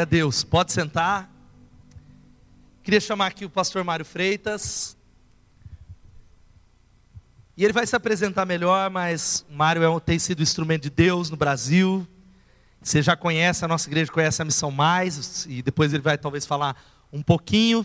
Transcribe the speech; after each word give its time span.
Glória 0.00 0.02
a 0.02 0.04
Deus. 0.06 0.42
Pode 0.42 0.72
sentar. 0.72 1.30
Queria 2.82 3.00
chamar 3.00 3.26
aqui 3.26 3.44
o 3.44 3.50
pastor 3.50 3.84
Mário 3.84 4.04
Freitas. 4.04 4.96
E 7.54 7.62
ele 7.62 7.72
vai 7.74 7.86
se 7.86 7.94
apresentar 7.94 8.46
melhor, 8.46 8.88
mas 8.88 9.44
Mário 9.50 9.82
é, 9.84 10.00
tem 10.00 10.18
sido 10.18 10.42
instrumento 10.42 10.84
de 10.84 10.90
Deus 10.90 11.28
no 11.28 11.36
Brasil. 11.36 12.08
Você 12.80 13.02
já 13.02 13.14
conhece, 13.14 13.62
a 13.62 13.68
nossa 13.68 13.90
igreja 13.90 14.10
conhece 14.10 14.40
a 14.40 14.44
Missão 14.44 14.70
Mais, 14.70 15.44
e 15.46 15.60
depois 15.60 15.92
ele 15.92 16.02
vai 16.02 16.16
talvez 16.16 16.46
falar 16.46 16.82
um 17.12 17.22
pouquinho. 17.22 17.84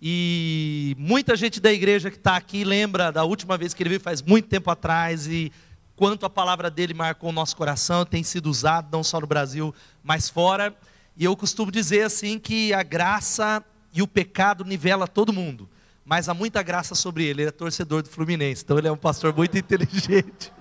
E 0.00 0.96
muita 0.98 1.36
gente 1.36 1.60
da 1.60 1.72
igreja 1.72 2.10
que 2.10 2.16
está 2.16 2.36
aqui 2.36 2.64
lembra 2.64 3.12
da 3.12 3.22
última 3.22 3.56
vez 3.56 3.72
que 3.72 3.84
ele 3.84 3.90
veio, 3.90 4.00
faz 4.00 4.20
muito 4.20 4.48
tempo 4.48 4.68
atrás, 4.68 5.28
e 5.28 5.52
quanto 5.94 6.26
a 6.26 6.30
palavra 6.30 6.68
dele 6.68 6.92
marcou 6.92 7.30
o 7.30 7.32
nosso 7.32 7.56
coração, 7.56 8.04
tem 8.04 8.24
sido 8.24 8.50
usado 8.50 8.88
não 8.90 9.04
só 9.04 9.20
no 9.20 9.28
Brasil, 9.28 9.72
mas 10.02 10.28
fora. 10.28 10.76
E 11.16 11.24
eu 11.24 11.36
costumo 11.36 11.70
dizer 11.70 12.02
assim 12.02 12.38
que 12.38 12.72
a 12.72 12.82
graça 12.82 13.62
e 13.92 14.00
o 14.02 14.08
pecado 14.08 14.64
nivela 14.64 15.06
todo 15.06 15.32
mundo, 15.32 15.68
mas 16.04 16.28
há 16.28 16.34
muita 16.34 16.62
graça 16.62 16.94
sobre 16.94 17.24
ele. 17.24 17.42
Ele 17.42 17.48
é 17.48 17.52
torcedor 17.52 18.02
do 18.02 18.08
Fluminense, 18.08 18.62
então 18.64 18.78
ele 18.78 18.88
é 18.88 18.92
um 18.92 18.96
pastor 18.96 19.34
muito 19.34 19.56
inteligente. 19.58 20.52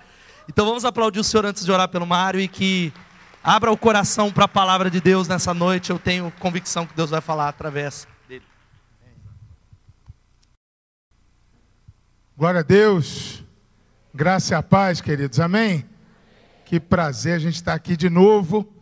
Então 0.50 0.66
vamos 0.66 0.84
aplaudir 0.84 1.20
o 1.20 1.24
Senhor 1.24 1.46
antes 1.46 1.64
de 1.64 1.72
orar 1.72 1.88
pelo 1.88 2.06
Mário 2.06 2.40
e 2.40 2.48
que 2.48 2.92
abra 3.44 3.72
o 3.72 3.78
coração 3.78 4.32
para 4.32 4.46
a 4.46 4.50
palavra 4.50 4.90
de 4.90 5.00
Deus 5.00 5.28
nessa 5.28 5.54
noite. 5.54 5.92
Eu 5.92 6.00
tenho 6.00 6.32
convicção 6.40 6.86
que 6.86 6.94
Deus 6.94 7.10
vai 7.10 7.22
falar 7.22 7.48
através 7.48 8.08
dele. 8.28 8.44
Glória 12.38 12.60
a 12.60 12.64
Deus. 12.64 13.44
Graça 14.14 14.54
e 14.54 14.58
a 14.58 14.62
paz, 14.62 15.00
queridos. 15.00 15.40
Amém? 15.40 15.86
Que 16.66 16.80
prazer 16.80 17.36
a 17.36 17.40
gente 17.40 17.56
estar 17.56 17.74
aqui 17.74 17.96
de 17.96 18.10
novo. 18.10 18.81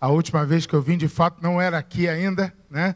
A 0.00 0.08
última 0.08 0.46
vez 0.46 0.64
que 0.64 0.74
eu 0.74 0.80
vim, 0.80 0.96
de 0.96 1.08
fato, 1.08 1.42
não 1.42 1.60
era 1.60 1.76
aqui 1.76 2.08
ainda, 2.08 2.54
né? 2.70 2.94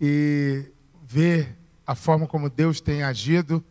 E 0.00 0.70
ver 1.04 1.56
a 1.84 1.96
forma 1.96 2.28
como 2.28 2.48
Deus 2.48 2.80
tem 2.80 3.02
agido 3.02 3.64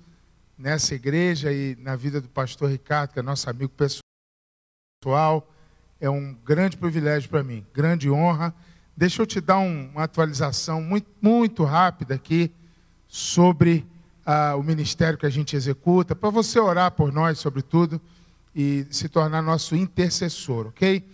nessa 0.57 0.93
igreja 0.93 1.51
e 1.53 1.77
na 1.79 1.95
vida 1.95 2.19
do 2.19 2.27
pastor 2.27 2.69
Ricardo, 2.69 3.13
que 3.13 3.19
é 3.19 3.21
nosso 3.21 3.49
amigo 3.49 3.71
pessoal, 5.01 5.49
é 6.01 6.09
um 6.09 6.33
grande 6.33 6.75
privilégio 6.75 7.29
para 7.29 7.43
mim, 7.43 7.65
grande 7.73 8.09
honra. 8.09 8.53
Deixa 8.95 9.21
eu 9.21 9.25
te 9.25 9.39
dar 9.39 9.59
um, 9.59 9.89
uma 9.91 10.03
atualização 10.03 10.81
muito, 10.81 11.09
muito 11.21 11.63
rápida 11.63 12.15
aqui 12.15 12.51
sobre 13.07 13.85
ah, 14.25 14.55
o 14.57 14.63
ministério 14.63 15.17
que 15.17 15.25
a 15.25 15.29
gente 15.29 15.55
executa, 15.55 16.13
para 16.13 16.29
você 16.29 16.59
orar 16.59 16.91
por 16.91 17.13
nós, 17.13 17.39
sobretudo, 17.39 18.01
e 18.53 18.85
se 18.89 19.07
tornar 19.07 19.41
nosso 19.41 19.73
intercessor, 19.73 20.67
ok? 20.67 21.07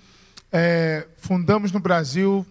É, 0.55 1.07
fundamos 1.17 1.71
no 1.71 1.79
Brasil, 1.79 2.45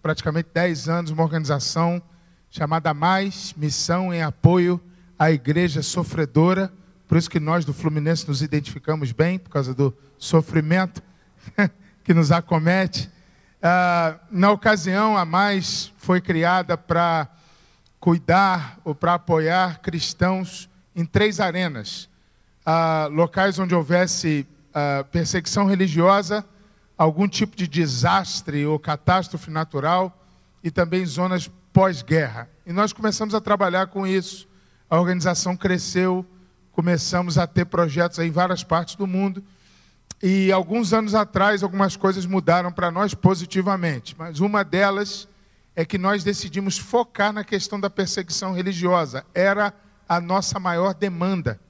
praticamente 0.00 0.50
10 0.54 0.88
anos, 0.88 1.10
uma 1.10 1.24
organização 1.24 2.00
chamada 2.48 2.94
Mais 2.94 3.52
Missão 3.56 4.14
em 4.14 4.22
Apoio 4.22 4.80
à 5.18 5.28
Igreja 5.32 5.82
Sofredora. 5.82 6.72
Por 7.08 7.18
isso 7.18 7.28
que 7.28 7.40
nós 7.40 7.64
do 7.64 7.74
Fluminense 7.74 8.28
nos 8.28 8.40
identificamos 8.40 9.10
bem, 9.10 9.36
por 9.36 9.50
causa 9.50 9.74
do 9.74 9.92
sofrimento 10.16 11.02
que 12.04 12.14
nos 12.14 12.30
acomete. 12.30 13.10
Ah, 13.60 14.20
na 14.30 14.52
ocasião, 14.52 15.16
a 15.16 15.24
Mais 15.24 15.92
foi 15.96 16.20
criada 16.20 16.78
para 16.78 17.26
cuidar 17.98 18.78
ou 18.84 18.94
para 18.94 19.14
apoiar 19.14 19.80
cristãos 19.80 20.70
em 20.94 21.04
três 21.04 21.40
arenas: 21.40 22.08
ah, 22.64 23.08
locais 23.10 23.58
onde 23.58 23.74
houvesse 23.74 24.46
ah, 24.72 25.04
perseguição 25.10 25.66
religiosa 25.66 26.46
algum 26.98 27.28
tipo 27.28 27.56
de 27.56 27.68
desastre 27.68 28.66
ou 28.66 28.76
catástrofe 28.76 29.50
natural 29.50 30.12
e 30.64 30.70
também 30.70 31.06
zonas 31.06 31.48
pós-guerra. 31.72 32.50
E 32.66 32.72
nós 32.72 32.92
começamos 32.92 33.36
a 33.36 33.40
trabalhar 33.40 33.86
com 33.86 34.04
isso. 34.04 34.48
A 34.90 34.98
organização 34.98 35.56
cresceu, 35.56 36.26
começamos 36.72 37.38
a 37.38 37.46
ter 37.46 37.66
projetos 37.66 38.18
em 38.18 38.32
várias 38.32 38.64
partes 38.64 38.96
do 38.96 39.06
mundo. 39.06 39.44
E 40.20 40.50
alguns 40.50 40.92
anos 40.92 41.14
atrás, 41.14 41.62
algumas 41.62 41.96
coisas 41.96 42.26
mudaram 42.26 42.72
para 42.72 42.90
nós 42.90 43.14
positivamente. 43.14 44.16
Mas 44.18 44.40
uma 44.40 44.64
delas 44.64 45.28
é 45.76 45.84
que 45.84 45.96
nós 45.96 46.24
decidimos 46.24 46.76
focar 46.76 47.32
na 47.32 47.44
questão 47.44 47.78
da 47.78 47.88
perseguição 47.88 48.52
religiosa. 48.52 49.24
Era 49.32 49.72
a 50.08 50.20
nossa 50.20 50.58
maior 50.58 50.92
demanda. 50.94 51.60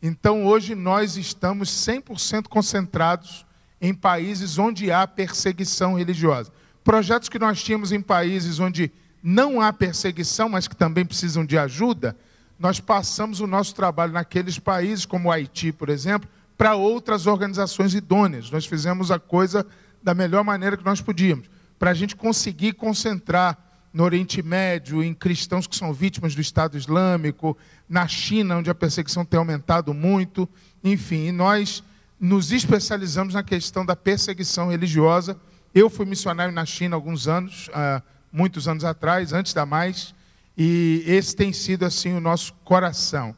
Então, 0.00 0.46
hoje, 0.46 0.76
nós 0.76 1.16
estamos 1.16 1.68
100% 1.70 2.46
concentrados 2.46 3.44
em 3.80 3.94
países 3.94 4.58
onde 4.58 4.90
há 4.90 5.06
perseguição 5.06 5.94
religiosa. 5.94 6.52
Projetos 6.82 7.28
que 7.28 7.38
nós 7.38 7.62
tínhamos 7.62 7.92
em 7.92 8.00
países 8.00 8.58
onde 8.58 8.90
não 9.22 9.60
há 9.60 9.72
perseguição, 9.72 10.48
mas 10.48 10.66
que 10.66 10.76
também 10.76 11.04
precisam 11.04 11.44
de 11.44 11.58
ajuda, 11.58 12.16
nós 12.58 12.80
passamos 12.80 13.40
o 13.40 13.46
nosso 13.46 13.74
trabalho 13.74 14.12
naqueles 14.12 14.58
países, 14.58 15.06
como 15.06 15.28
o 15.28 15.32
Haiti, 15.32 15.72
por 15.72 15.88
exemplo, 15.88 16.28
para 16.56 16.74
outras 16.74 17.26
organizações 17.26 17.94
idôneas. 17.94 18.50
Nós 18.50 18.66
fizemos 18.66 19.10
a 19.10 19.18
coisa 19.18 19.64
da 20.02 20.14
melhor 20.14 20.42
maneira 20.42 20.76
que 20.76 20.84
nós 20.84 21.00
podíamos, 21.00 21.48
para 21.78 21.90
a 21.90 21.94
gente 21.94 22.16
conseguir 22.16 22.72
concentrar 22.72 23.56
no 23.92 24.04
Oriente 24.04 24.42
Médio, 24.42 25.02
em 25.02 25.14
cristãos 25.14 25.66
que 25.66 25.76
são 25.76 25.92
vítimas 25.92 26.34
do 26.34 26.40
Estado 26.40 26.76
Islâmico, 26.76 27.56
na 27.88 28.06
China, 28.06 28.56
onde 28.56 28.70
a 28.70 28.74
perseguição 28.74 29.24
tem 29.24 29.38
aumentado 29.38 29.94
muito, 29.94 30.48
enfim, 30.82 31.28
e 31.28 31.32
nós 31.32 31.82
nos 32.18 32.50
especializamos 32.50 33.34
na 33.34 33.42
questão 33.42 33.84
da 33.86 33.94
perseguição 33.94 34.70
religiosa. 34.70 35.38
Eu 35.74 35.88
fui 35.88 36.04
missionário 36.04 36.52
na 36.52 36.66
China 36.66 36.96
alguns 36.96 37.28
anos, 37.28 37.70
há 37.72 38.02
muitos 38.32 38.66
anos 38.66 38.84
atrás, 38.84 39.32
antes 39.32 39.52
da 39.52 39.64
mais, 39.64 40.14
e 40.56 41.04
esse 41.06 41.36
tem 41.36 41.52
sido 41.52 41.84
assim 41.84 42.12
o 42.12 42.20
nosso 42.20 42.52
coração. 42.64 43.36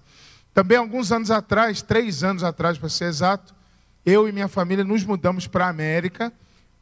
Também 0.54 0.78
alguns 0.78 1.12
anos 1.12 1.30
atrás, 1.30 1.82
três 1.82 2.24
anos 2.24 2.42
atrás 2.42 2.78
para 2.78 2.88
ser 2.88 3.04
exato, 3.04 3.54
eu 4.04 4.28
e 4.28 4.32
minha 4.32 4.48
família 4.48 4.84
nos 4.84 5.04
mudamos 5.04 5.46
para 5.46 5.66
a 5.66 5.68
América 5.70 6.32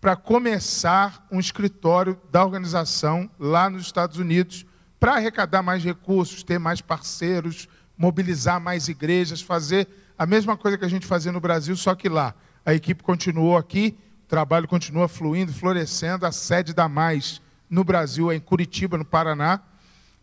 para 0.01 0.15
começar 0.15 1.27
um 1.31 1.41
escritório 1.41 2.19
da 2.31 2.45
organização 2.45 3.29
lá 3.39 3.69
nos 3.69 3.83
Estados 3.83 4.17
Unidos 4.17 4.65
para 5.01 5.15
arrecadar 5.15 5.63
mais 5.63 5.83
recursos, 5.83 6.45
ter 6.45 6.59
mais 6.59 6.81
parceiros, 6.81 7.69
mobilizar 7.97 8.61
mais 8.61 8.89
igrejas, 8.89 9.41
fazer 9.41 9.89
a 10.19 10.27
mesma 10.27 10.57
coisa 10.57 10.77
que 10.77 10.85
a 10.85 10.89
gente 10.89 11.07
fazia 11.07 11.31
no 11.31 11.41
Brasil, 11.41 11.77
só 11.77 11.95
que 11.95 12.09
lá 12.09 12.35
a 12.67 12.75
equipe 12.75 13.05
continuou 13.05 13.57
aqui, 13.57 13.97
o 14.25 14.29
trabalho 14.29 14.67
continua 14.67 15.07
fluindo, 15.07 15.53
florescendo. 15.53 16.27
A 16.27 16.33
sede 16.33 16.75
da 16.75 16.89
Mais 16.89 17.41
no 17.71 17.85
Brasil 17.85 18.31
é 18.31 18.35
em 18.35 18.41
Curitiba, 18.41 18.99
no 18.99 19.05
Paraná. 19.05 19.61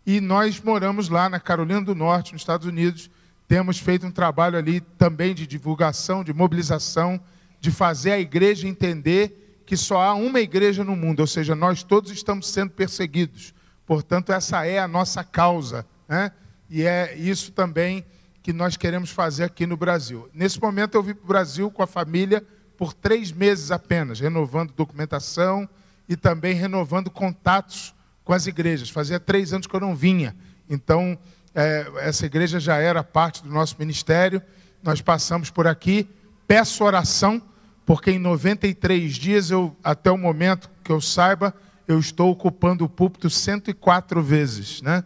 E 0.05 0.19
nós 0.19 0.61
moramos 0.61 1.07
lá 1.07 1.29
na 1.29 1.39
Carolina 1.39 1.81
do 1.81 1.95
Norte, 1.95 2.33
nos 2.33 2.41
Estados 2.41 2.67
Unidos. 2.67 3.09
Temos 3.47 3.79
feito 3.79 4.05
um 4.05 4.11
trabalho 4.11 4.57
ali 4.57 4.81
também 4.81 5.33
de 5.33 5.47
divulgação, 5.47 6.23
de 6.23 6.33
mobilização, 6.33 7.19
de 7.59 7.71
fazer 7.71 8.11
a 8.11 8.19
igreja 8.19 8.67
entender 8.67 9.61
que 9.65 9.77
só 9.77 10.01
há 10.01 10.13
uma 10.13 10.41
igreja 10.41 10.83
no 10.83 10.95
mundo, 10.95 11.21
ou 11.21 11.27
seja, 11.27 11.55
nós 11.55 11.81
todos 11.81 12.11
estamos 12.11 12.47
sendo 12.49 12.71
perseguidos. 12.71 13.53
Portanto, 13.85 14.31
essa 14.31 14.65
é 14.65 14.77
a 14.77 14.87
nossa 14.87 15.23
causa. 15.23 15.85
Né? 16.07 16.31
E 16.69 16.83
é 16.83 17.15
isso 17.15 17.51
também 17.51 18.05
que 18.45 18.53
nós 18.53 18.77
queremos 18.77 19.09
fazer 19.09 19.43
aqui 19.43 19.65
no 19.65 19.75
Brasil. 19.75 20.29
Nesse 20.31 20.61
momento 20.61 20.93
eu 20.93 21.01
vim 21.01 21.15
para 21.15 21.23
o 21.23 21.27
Brasil 21.27 21.71
com 21.71 21.81
a 21.81 21.87
família 21.87 22.45
por 22.77 22.93
três 22.93 23.31
meses 23.31 23.71
apenas, 23.71 24.19
renovando 24.19 24.71
documentação 24.71 25.67
e 26.07 26.15
também 26.15 26.53
renovando 26.53 27.09
contatos 27.09 27.95
com 28.23 28.33
as 28.33 28.45
igrejas. 28.45 28.87
Fazia 28.87 29.19
três 29.19 29.51
anos 29.51 29.65
que 29.65 29.75
eu 29.75 29.79
não 29.79 29.95
vinha. 29.95 30.35
Então, 30.69 31.17
é, 31.55 31.91
essa 32.01 32.27
igreja 32.27 32.59
já 32.59 32.77
era 32.77 33.03
parte 33.03 33.41
do 33.41 33.49
nosso 33.49 33.77
ministério. 33.79 34.39
Nós 34.83 35.01
passamos 35.01 35.49
por 35.49 35.65
aqui. 35.65 36.07
Peço 36.47 36.83
oração, 36.83 37.41
porque 37.83 38.11
em 38.11 38.19
93 38.19 39.15
dias, 39.15 39.49
eu, 39.49 39.75
até 39.83 40.11
o 40.11 40.17
momento 40.19 40.69
que 40.83 40.91
eu 40.91 41.01
saiba, 41.01 41.51
eu 41.87 41.97
estou 41.97 42.29
ocupando 42.29 42.85
o 42.85 42.89
púlpito 42.89 43.27
104 43.27 44.21
vezes. 44.21 44.83
Né? 44.83 45.03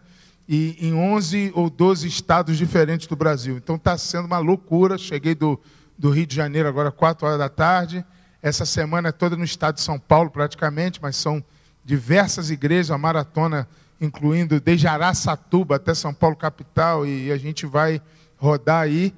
E 0.52 0.76
em 0.80 0.92
11 0.92 1.52
ou 1.54 1.70
12 1.70 2.08
estados 2.08 2.58
diferentes 2.58 3.06
do 3.06 3.14
Brasil. 3.14 3.56
Então 3.56 3.76
está 3.76 3.96
sendo 3.96 4.24
uma 4.24 4.38
loucura. 4.38 4.98
Cheguei 4.98 5.32
do, 5.32 5.60
do 5.96 6.10
Rio 6.10 6.26
de 6.26 6.34
Janeiro 6.34 6.68
agora 6.68 6.90
4 6.90 7.24
horas 7.24 7.38
da 7.38 7.48
tarde. 7.48 8.04
Essa 8.42 8.66
semana 8.66 9.10
é 9.10 9.12
toda 9.12 9.36
no 9.36 9.44
estado 9.44 9.76
de 9.76 9.80
São 9.80 9.96
Paulo, 9.96 10.28
praticamente, 10.28 11.00
mas 11.00 11.14
são 11.14 11.44
diversas 11.84 12.50
igrejas, 12.50 12.90
a 12.90 12.98
maratona, 12.98 13.68
incluindo 14.00 14.60
desde 14.60 14.88
Araçatuba 14.88 15.76
até 15.76 15.94
São 15.94 16.12
Paulo 16.12 16.34
capital, 16.34 17.06
e 17.06 17.30
a 17.30 17.36
gente 17.36 17.64
vai 17.64 18.02
rodar 18.36 18.82
aí. 18.82 19.14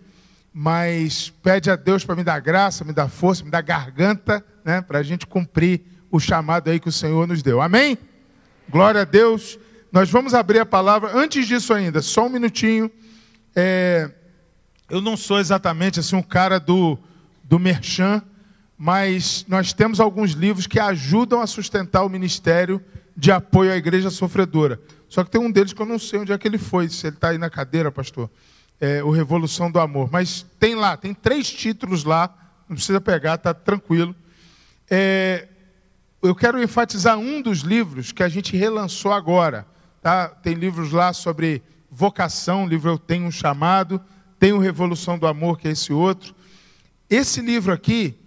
Mas 0.52 1.30
pede 1.42 1.70
a 1.70 1.76
Deus 1.76 2.04
para 2.04 2.14
me 2.14 2.22
dar 2.22 2.40
graça, 2.40 2.84
me 2.84 2.92
dar 2.92 3.08
força, 3.08 3.42
me 3.42 3.50
dar 3.50 3.62
garganta, 3.62 4.44
né, 4.62 4.82
para 4.82 4.98
a 4.98 5.02
gente 5.02 5.26
cumprir 5.26 5.80
o 6.10 6.20
chamado 6.20 6.68
aí 6.68 6.78
que 6.78 6.90
o 6.90 6.92
Senhor 6.92 7.26
nos 7.26 7.42
deu. 7.42 7.62
Amém? 7.62 7.96
Glória 8.68 9.00
a 9.00 9.04
Deus. 9.04 9.58
Nós 9.92 10.08
vamos 10.08 10.32
abrir 10.32 10.58
a 10.58 10.64
palavra. 10.64 11.14
Antes 11.14 11.46
disso 11.46 11.74
ainda, 11.74 12.00
só 12.00 12.24
um 12.24 12.30
minutinho. 12.30 12.90
É, 13.54 14.10
eu 14.88 15.02
não 15.02 15.18
sou 15.18 15.38
exatamente 15.38 16.00
assim 16.00 16.16
um 16.16 16.22
cara 16.22 16.58
do, 16.58 16.98
do 17.44 17.58
merchan, 17.58 18.22
mas 18.78 19.44
nós 19.46 19.74
temos 19.74 20.00
alguns 20.00 20.30
livros 20.30 20.66
que 20.66 20.80
ajudam 20.80 21.42
a 21.42 21.46
sustentar 21.46 22.04
o 22.04 22.08
ministério 22.08 22.82
de 23.14 23.30
apoio 23.30 23.70
à 23.70 23.76
igreja 23.76 24.08
sofredora. 24.08 24.80
Só 25.10 25.22
que 25.22 25.30
tem 25.30 25.38
um 25.38 25.50
deles 25.50 25.74
que 25.74 25.82
eu 25.82 25.86
não 25.86 25.98
sei 25.98 26.20
onde 26.20 26.32
é 26.32 26.38
que 26.38 26.48
ele 26.48 26.56
foi, 26.56 26.88
se 26.88 27.06
ele 27.06 27.16
está 27.16 27.28
aí 27.28 27.36
na 27.36 27.50
cadeira, 27.50 27.92
pastor. 27.92 28.30
É, 28.80 29.04
o 29.04 29.10
Revolução 29.10 29.70
do 29.70 29.78
Amor. 29.78 30.08
Mas 30.10 30.46
tem 30.58 30.74
lá, 30.74 30.96
tem 30.96 31.12
três 31.12 31.50
títulos 31.50 32.02
lá, 32.02 32.34
não 32.66 32.76
precisa 32.76 32.98
pegar, 32.98 33.34
está 33.34 33.52
tranquilo. 33.52 34.16
É, 34.90 35.48
eu 36.22 36.34
quero 36.34 36.62
enfatizar 36.62 37.18
um 37.18 37.42
dos 37.42 37.58
livros 37.58 38.10
que 38.10 38.22
a 38.22 38.28
gente 38.28 38.56
relançou 38.56 39.12
agora. 39.12 39.66
Tá? 40.02 40.28
Tem 40.28 40.54
livros 40.54 40.90
lá 40.90 41.12
sobre 41.12 41.62
vocação, 41.88 42.66
livro 42.66 42.90
Eu 42.90 42.98
Tenho 42.98 43.26
um 43.26 43.30
Chamado, 43.30 44.02
tem 44.36 44.52
o 44.52 44.58
Revolução 44.58 45.16
do 45.16 45.28
Amor, 45.28 45.56
que 45.56 45.68
é 45.68 45.70
esse 45.70 45.92
outro. 45.92 46.34
Esse 47.08 47.40
livro 47.40 47.72
aqui, 47.72 48.18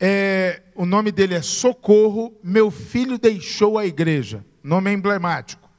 é, 0.00 0.60
o 0.74 0.84
nome 0.84 1.12
dele 1.12 1.34
é 1.34 1.40
Socorro, 1.40 2.36
Meu 2.42 2.68
Filho 2.70 3.16
Deixou 3.16 3.78
a 3.78 3.86
Igreja. 3.86 4.44
Nome 4.60 4.90
é 4.90 4.94
emblemático. 4.94 5.70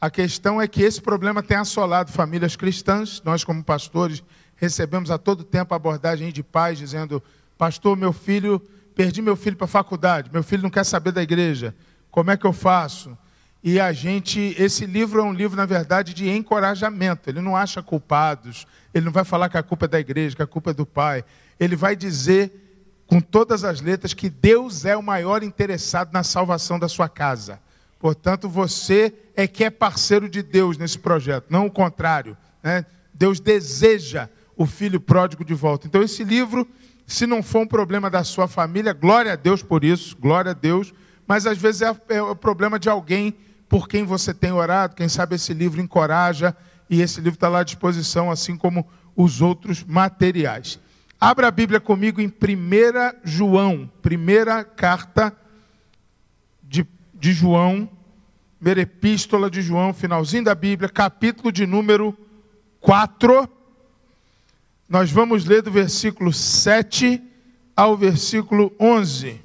A 0.00 0.10
questão 0.10 0.60
é 0.60 0.66
que 0.66 0.82
esse 0.82 1.00
problema 1.00 1.42
tem 1.42 1.56
assolado 1.56 2.10
famílias 2.10 2.56
cristãs. 2.56 3.22
Nós, 3.24 3.44
como 3.44 3.62
pastores, 3.62 4.24
recebemos 4.56 5.10
a 5.10 5.18
todo 5.18 5.44
tempo 5.44 5.74
abordagem 5.74 6.32
de 6.32 6.42
pais 6.42 6.78
dizendo: 6.78 7.22
Pastor, 7.56 7.96
meu 7.96 8.12
filho, 8.12 8.58
perdi 8.96 9.22
meu 9.22 9.36
filho 9.36 9.56
para 9.56 9.66
a 9.66 9.68
faculdade, 9.68 10.30
meu 10.32 10.42
filho 10.42 10.62
não 10.64 10.70
quer 10.70 10.84
saber 10.84 11.12
da 11.12 11.22
igreja, 11.22 11.74
como 12.10 12.30
é 12.30 12.36
que 12.36 12.46
eu 12.46 12.52
faço? 12.52 13.16
E 13.62 13.78
a 13.78 13.92
gente, 13.92 14.54
esse 14.58 14.86
livro 14.86 15.20
é 15.20 15.24
um 15.24 15.32
livro, 15.32 15.56
na 15.56 15.66
verdade, 15.66 16.14
de 16.14 16.28
encorajamento. 16.28 17.28
Ele 17.28 17.42
não 17.42 17.54
acha 17.54 17.82
culpados, 17.82 18.66
ele 18.94 19.04
não 19.04 19.12
vai 19.12 19.24
falar 19.24 19.50
que 19.50 19.58
a 19.58 19.62
culpa 19.62 19.84
é 19.84 19.88
da 19.88 20.00
igreja, 20.00 20.34
que 20.34 20.42
a 20.42 20.46
culpa 20.46 20.70
é 20.70 20.74
do 20.74 20.86
pai. 20.86 21.24
Ele 21.58 21.76
vai 21.76 21.94
dizer 21.94 22.50
com 23.06 23.20
todas 23.20 23.64
as 23.64 23.80
letras 23.80 24.14
que 24.14 24.30
Deus 24.30 24.84
é 24.84 24.96
o 24.96 25.02
maior 25.02 25.42
interessado 25.42 26.12
na 26.12 26.22
salvação 26.22 26.78
da 26.78 26.88
sua 26.88 27.08
casa. 27.08 27.60
Portanto, 27.98 28.48
você 28.48 29.12
é 29.36 29.46
que 29.46 29.62
é 29.62 29.68
parceiro 29.68 30.28
de 30.28 30.42
Deus 30.42 30.78
nesse 30.78 30.98
projeto, 30.98 31.46
não 31.50 31.66
o 31.66 31.70
contrário. 31.70 32.36
Né? 32.62 32.86
Deus 33.12 33.40
deseja 33.40 34.28
o 34.56 34.64
filho 34.64 35.00
pródigo 35.00 35.44
de 35.44 35.52
volta. 35.52 35.86
Então, 35.86 36.02
esse 36.02 36.24
livro, 36.24 36.66
se 37.06 37.26
não 37.26 37.42
for 37.42 37.60
um 37.60 37.66
problema 37.66 38.08
da 38.08 38.24
sua 38.24 38.48
família, 38.48 38.94
glória 38.94 39.34
a 39.34 39.36
Deus 39.36 39.62
por 39.62 39.84
isso, 39.84 40.16
glória 40.16 40.52
a 40.52 40.54
Deus, 40.54 40.94
mas 41.26 41.46
às 41.46 41.58
vezes 41.58 41.82
é, 41.82 41.94
é 42.08 42.22
o 42.22 42.34
problema 42.34 42.78
de 42.78 42.88
alguém 42.88 43.36
por 43.70 43.88
quem 43.88 44.02
você 44.02 44.34
tem 44.34 44.50
orado. 44.50 44.96
Quem 44.96 45.08
sabe 45.08 45.36
esse 45.36 45.54
livro 45.54 45.80
encoraja 45.80 46.54
e 46.90 47.00
esse 47.00 47.20
livro 47.20 47.36
está 47.36 47.48
lá 47.48 47.60
à 47.60 47.62
disposição, 47.62 48.28
assim 48.28 48.56
como 48.56 48.84
os 49.14 49.40
outros 49.40 49.84
materiais. 49.84 50.80
Abra 51.20 51.46
a 51.46 51.50
Bíblia 51.52 51.78
comigo 51.78 52.20
em 52.20 52.26
1 52.26 52.32
João, 53.22 53.88
primeira 54.02 54.64
carta 54.64 55.32
de, 56.64 56.84
de 57.14 57.32
João, 57.32 57.88
primeira 58.58 58.80
epístola 58.80 59.48
de 59.48 59.62
João, 59.62 59.94
finalzinho 59.94 60.44
da 60.44 60.54
Bíblia, 60.54 60.88
capítulo 60.88 61.52
de 61.52 61.64
número 61.64 62.18
4. 62.80 63.48
Nós 64.88 65.12
vamos 65.12 65.44
ler 65.44 65.62
do 65.62 65.70
versículo 65.70 66.32
7 66.32 67.22
ao 67.76 67.96
versículo 67.96 68.72
11. 68.80 69.40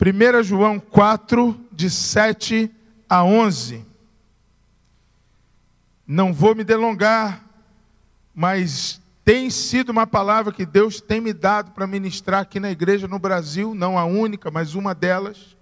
1 0.00 0.42
João 0.42 0.80
4, 0.80 1.60
de 1.70 1.90
7 1.90 2.70
a 2.70 2.83
11. 3.10 3.84
Não 6.06 6.32
vou 6.32 6.54
me 6.54 6.64
delongar, 6.64 7.44
mas 8.34 9.00
tem 9.24 9.48
sido 9.48 9.90
uma 9.90 10.06
palavra 10.06 10.52
que 10.52 10.66
Deus 10.66 11.00
tem 11.00 11.20
me 11.20 11.32
dado 11.32 11.70
para 11.70 11.86
ministrar 11.86 12.42
aqui 12.42 12.60
na 12.60 12.70
igreja 12.70 13.08
no 13.08 13.18
Brasil, 13.18 13.74
não 13.74 13.98
a 13.98 14.04
única, 14.04 14.50
mas 14.50 14.74
uma 14.74 14.94
delas. 14.94 15.56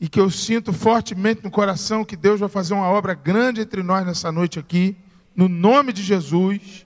E 0.00 0.08
que 0.08 0.18
eu 0.18 0.28
sinto 0.28 0.72
fortemente 0.72 1.44
no 1.44 1.50
coração 1.50 2.04
que 2.04 2.16
Deus 2.16 2.40
vai 2.40 2.48
fazer 2.48 2.74
uma 2.74 2.88
obra 2.88 3.14
grande 3.14 3.60
entre 3.60 3.82
nós 3.82 4.04
nessa 4.04 4.32
noite 4.32 4.58
aqui, 4.58 4.96
no 5.36 5.48
nome 5.48 5.92
de 5.92 6.02
Jesus. 6.02 6.84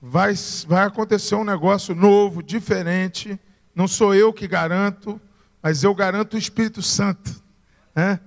Vai, 0.00 0.34
vai 0.66 0.84
acontecer 0.84 1.34
um 1.34 1.44
negócio 1.44 1.94
novo, 1.94 2.42
diferente. 2.42 3.40
Não 3.74 3.88
sou 3.88 4.14
eu 4.14 4.30
que 4.30 4.46
garanto, 4.46 5.18
mas 5.62 5.82
eu 5.82 5.94
garanto 5.94 6.34
o 6.34 6.38
Espírito 6.38 6.82
Santo. 6.82 7.42
Né? 7.94 8.18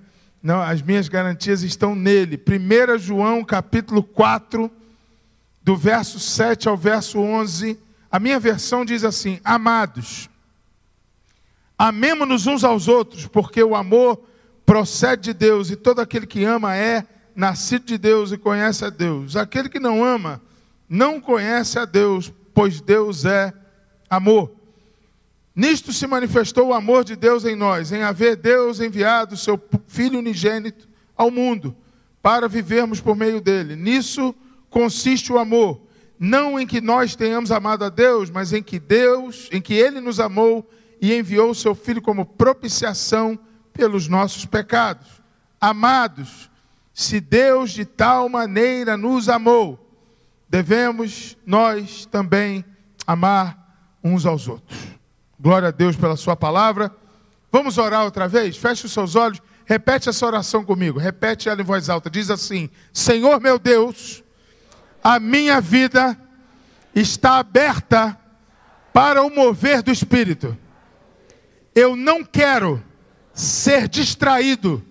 Não, 0.42 0.60
as 0.60 0.80
minhas 0.82 1.08
garantias 1.08 1.62
estão 1.62 1.94
nele. 1.94 2.38
1 2.38 2.98
João 2.98 3.44
capítulo 3.44 4.02
4, 4.02 4.70
do 5.62 5.76
verso 5.76 6.18
7 6.18 6.68
ao 6.68 6.76
verso 6.76 7.18
11. 7.18 7.78
A 8.10 8.18
minha 8.18 8.38
versão 8.38 8.84
diz 8.84 9.04
assim: 9.04 9.40
Amados, 9.44 10.30
amemo-nos 11.76 12.46
uns 12.46 12.64
aos 12.64 12.88
outros, 12.88 13.26
porque 13.26 13.62
o 13.62 13.74
amor 13.74 14.22
procede 14.64 15.32
de 15.32 15.34
Deus, 15.34 15.70
e 15.70 15.76
todo 15.76 16.00
aquele 16.00 16.26
que 16.26 16.44
ama 16.44 16.76
é 16.76 17.04
nascido 17.34 17.84
de 17.84 17.96
Deus 17.96 18.32
e 18.32 18.38
conhece 18.38 18.84
a 18.84 18.90
Deus. 18.90 19.36
Aquele 19.36 19.68
que 19.68 19.78
não 19.78 20.04
ama 20.04 20.42
não 20.88 21.20
conhece 21.20 21.78
a 21.78 21.84
Deus, 21.84 22.32
pois 22.54 22.80
Deus 22.80 23.24
é 23.24 23.52
amor. 24.08 24.57
Nisto 25.58 25.92
se 25.92 26.06
manifestou 26.06 26.68
o 26.68 26.72
amor 26.72 27.02
de 27.02 27.16
Deus 27.16 27.44
em 27.44 27.56
nós, 27.56 27.90
em 27.90 28.04
haver 28.04 28.36
Deus 28.36 28.78
enviado 28.78 29.36
seu 29.36 29.60
Filho 29.88 30.20
unigênito 30.20 30.88
ao 31.16 31.32
mundo, 31.32 31.76
para 32.22 32.46
vivermos 32.46 33.00
por 33.00 33.16
meio 33.16 33.40
dele. 33.40 33.74
Nisso 33.74 34.32
consiste 34.70 35.32
o 35.32 35.38
amor, 35.38 35.82
não 36.16 36.60
em 36.60 36.64
que 36.64 36.80
nós 36.80 37.16
tenhamos 37.16 37.50
amado 37.50 37.84
a 37.84 37.88
Deus, 37.88 38.30
mas 38.30 38.52
em 38.52 38.62
que 38.62 38.78
Deus, 38.78 39.48
em 39.50 39.60
que 39.60 39.74
ele 39.74 40.00
nos 40.00 40.20
amou 40.20 40.64
e 41.02 41.12
enviou 41.12 41.52
seu 41.52 41.74
filho 41.74 42.00
como 42.00 42.24
propiciação 42.24 43.36
pelos 43.72 44.06
nossos 44.06 44.44
pecados. 44.44 45.08
Amados, 45.60 46.48
se 46.94 47.18
Deus 47.18 47.72
de 47.72 47.84
tal 47.84 48.28
maneira 48.28 48.96
nos 48.96 49.28
amou, 49.28 49.92
devemos 50.48 51.36
nós 51.44 52.06
também 52.06 52.64
amar 53.04 53.98
uns 54.04 54.24
aos 54.24 54.46
outros. 54.46 54.97
Glória 55.40 55.68
a 55.68 55.70
Deus 55.70 55.96
pela 55.96 56.16
Sua 56.16 56.34
palavra. 56.34 56.90
Vamos 57.50 57.78
orar 57.78 58.04
outra 58.04 58.26
vez? 58.26 58.56
Feche 58.56 58.86
os 58.86 58.92
seus 58.92 59.14
olhos. 59.14 59.40
Repete 59.64 60.08
essa 60.08 60.26
oração 60.26 60.64
comigo. 60.64 60.98
Repete 60.98 61.48
ela 61.48 61.60
em 61.60 61.64
voz 61.64 61.88
alta. 61.88 62.10
Diz 62.10 62.30
assim: 62.30 62.68
Senhor 62.92 63.40
meu 63.40 63.58
Deus, 63.58 64.24
a 65.02 65.20
minha 65.20 65.60
vida 65.60 66.18
está 66.94 67.38
aberta 67.38 68.18
para 68.92 69.22
o 69.22 69.30
mover 69.30 69.82
do 69.82 69.92
Espírito. 69.92 70.56
Eu 71.74 71.94
não 71.94 72.24
quero 72.24 72.82
ser 73.32 73.86
distraído 73.86 74.84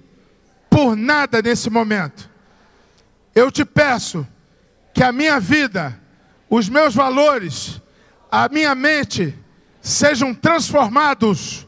por 0.70 0.96
nada 0.96 1.42
nesse 1.42 1.70
momento. 1.70 2.30
Eu 3.36 3.52
te 3.52 3.66
peço 3.66 4.26
que 4.94 5.04
a 5.04 5.12
minha 5.12 5.40
vida, 5.40 6.00
os 6.50 6.70
meus 6.70 6.96
valores, 6.96 7.82
a 8.32 8.48
minha 8.48 8.74
mente, 8.74 9.38
sejam 9.88 10.34
transformados 10.34 11.66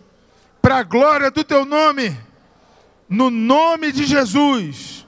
para 0.62 0.80
a 0.80 0.84
glória 0.84 1.32
do 1.32 1.42
teu 1.42 1.64
nome, 1.64 2.20
no 3.08 3.30
nome 3.30 3.94
de 3.94 4.06
Jesus. 4.06 5.08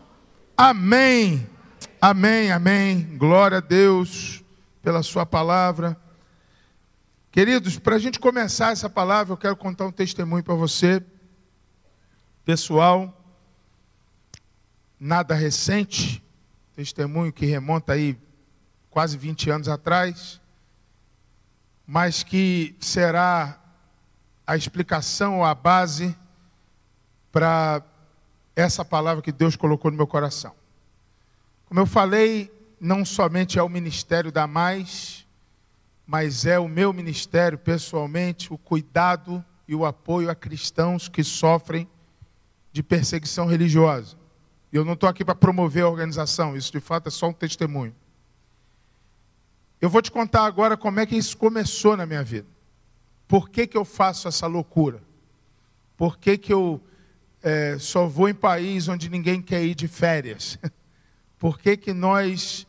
Amém. 0.56 1.48
Amém, 2.00 2.52
amém. 2.52 3.18
Glória 3.18 3.58
a 3.58 3.62
Deus 3.62 4.44
pela 4.82 5.04
Sua 5.04 5.26
palavra. 5.26 6.00
Queridos, 7.32 7.78
para 7.78 7.98
a 7.98 8.00
gente 8.00 8.18
começar 8.18 8.72
essa 8.72 8.90
palavra, 8.90 9.34
eu 9.34 9.38
quero 9.38 9.58
contar 9.58 9.86
um 9.86 9.92
testemunho 9.92 10.44
para 10.44 10.56
você, 10.56 11.04
pessoal, 12.46 13.14
nada 15.00 15.36
recente, 15.36 16.24
testemunho 16.76 17.32
que 17.32 17.46
remonta 17.46 17.94
aí 17.94 18.18
quase 18.90 19.18
20 19.18 19.50
anos 19.50 19.68
atrás 19.68 20.41
mas 21.92 22.24
que 22.24 22.74
será 22.80 23.60
a 24.48 24.56
explicação 24.56 25.40
ou 25.40 25.44
a 25.44 25.54
base 25.54 26.16
para 27.34 27.84
essa 28.56 28.86
palavra 28.86 29.22
que 29.22 29.30
Deus 29.30 29.58
colocou 29.58 29.92
no 29.92 29.98
meu 29.98 30.08
coração. 30.08 30.56
Como 31.66 31.82
eu 31.82 31.86
falei, 31.86 32.50
não 32.80 33.04
somente 33.04 33.60
é 33.60 33.64
o 33.64 33.68
ministério 33.68 34.32
da 34.32 34.48
Mais, 34.48 35.28
mas 36.08 36.46
é 36.46 36.58
o 36.58 36.70
meu 36.70 36.94
ministério 36.94 37.58
pessoalmente, 37.58 38.54
o 38.54 38.58
cuidado 38.58 39.44
e 39.68 39.76
o 39.76 39.86
apoio 39.86 40.30
a 40.30 40.36
cristãos 40.36 41.10
que 41.10 41.26
sofrem 41.26 41.86
de 42.72 42.82
perseguição 42.82 43.46
religiosa. 43.48 44.16
E 44.72 44.78
eu 44.78 44.86
não 44.86 44.94
estou 44.94 45.10
aqui 45.10 45.26
para 45.26 45.36
promover 45.36 45.84
a 45.84 45.90
organização, 45.90 46.56
isso 46.56 46.72
de 46.72 46.80
fato 46.80 47.08
é 47.08 47.12
só 47.12 47.28
um 47.28 47.34
testemunho. 47.34 47.94
Eu 49.82 49.90
vou 49.90 50.00
te 50.00 50.12
contar 50.12 50.46
agora 50.46 50.78
como 50.78 51.00
é 51.00 51.08
que 51.08 51.16
isso 51.16 51.36
começou 51.36 51.98
na 51.98 52.06
minha 52.06 52.24
vida. 52.24 52.48
Por 53.28 53.50
que, 53.50 53.66
que 53.66 53.76
eu 53.76 53.84
faço 53.84 54.28
essa 54.28 54.46
loucura? 54.46 55.02
Por 55.98 56.20
que, 56.20 56.38
que 56.38 56.54
eu 56.54 56.80
é, 57.42 57.78
só 57.80 58.06
vou 58.06 58.30
em 58.30 58.34
país 58.34 58.88
onde 58.88 59.10
ninguém 59.10 59.42
quer 59.42 59.64
ir 59.64 59.74
de 59.74 59.88
férias? 59.88 60.60
Por 61.40 61.58
que, 61.58 61.76
que 61.76 61.92
nós, 61.92 62.68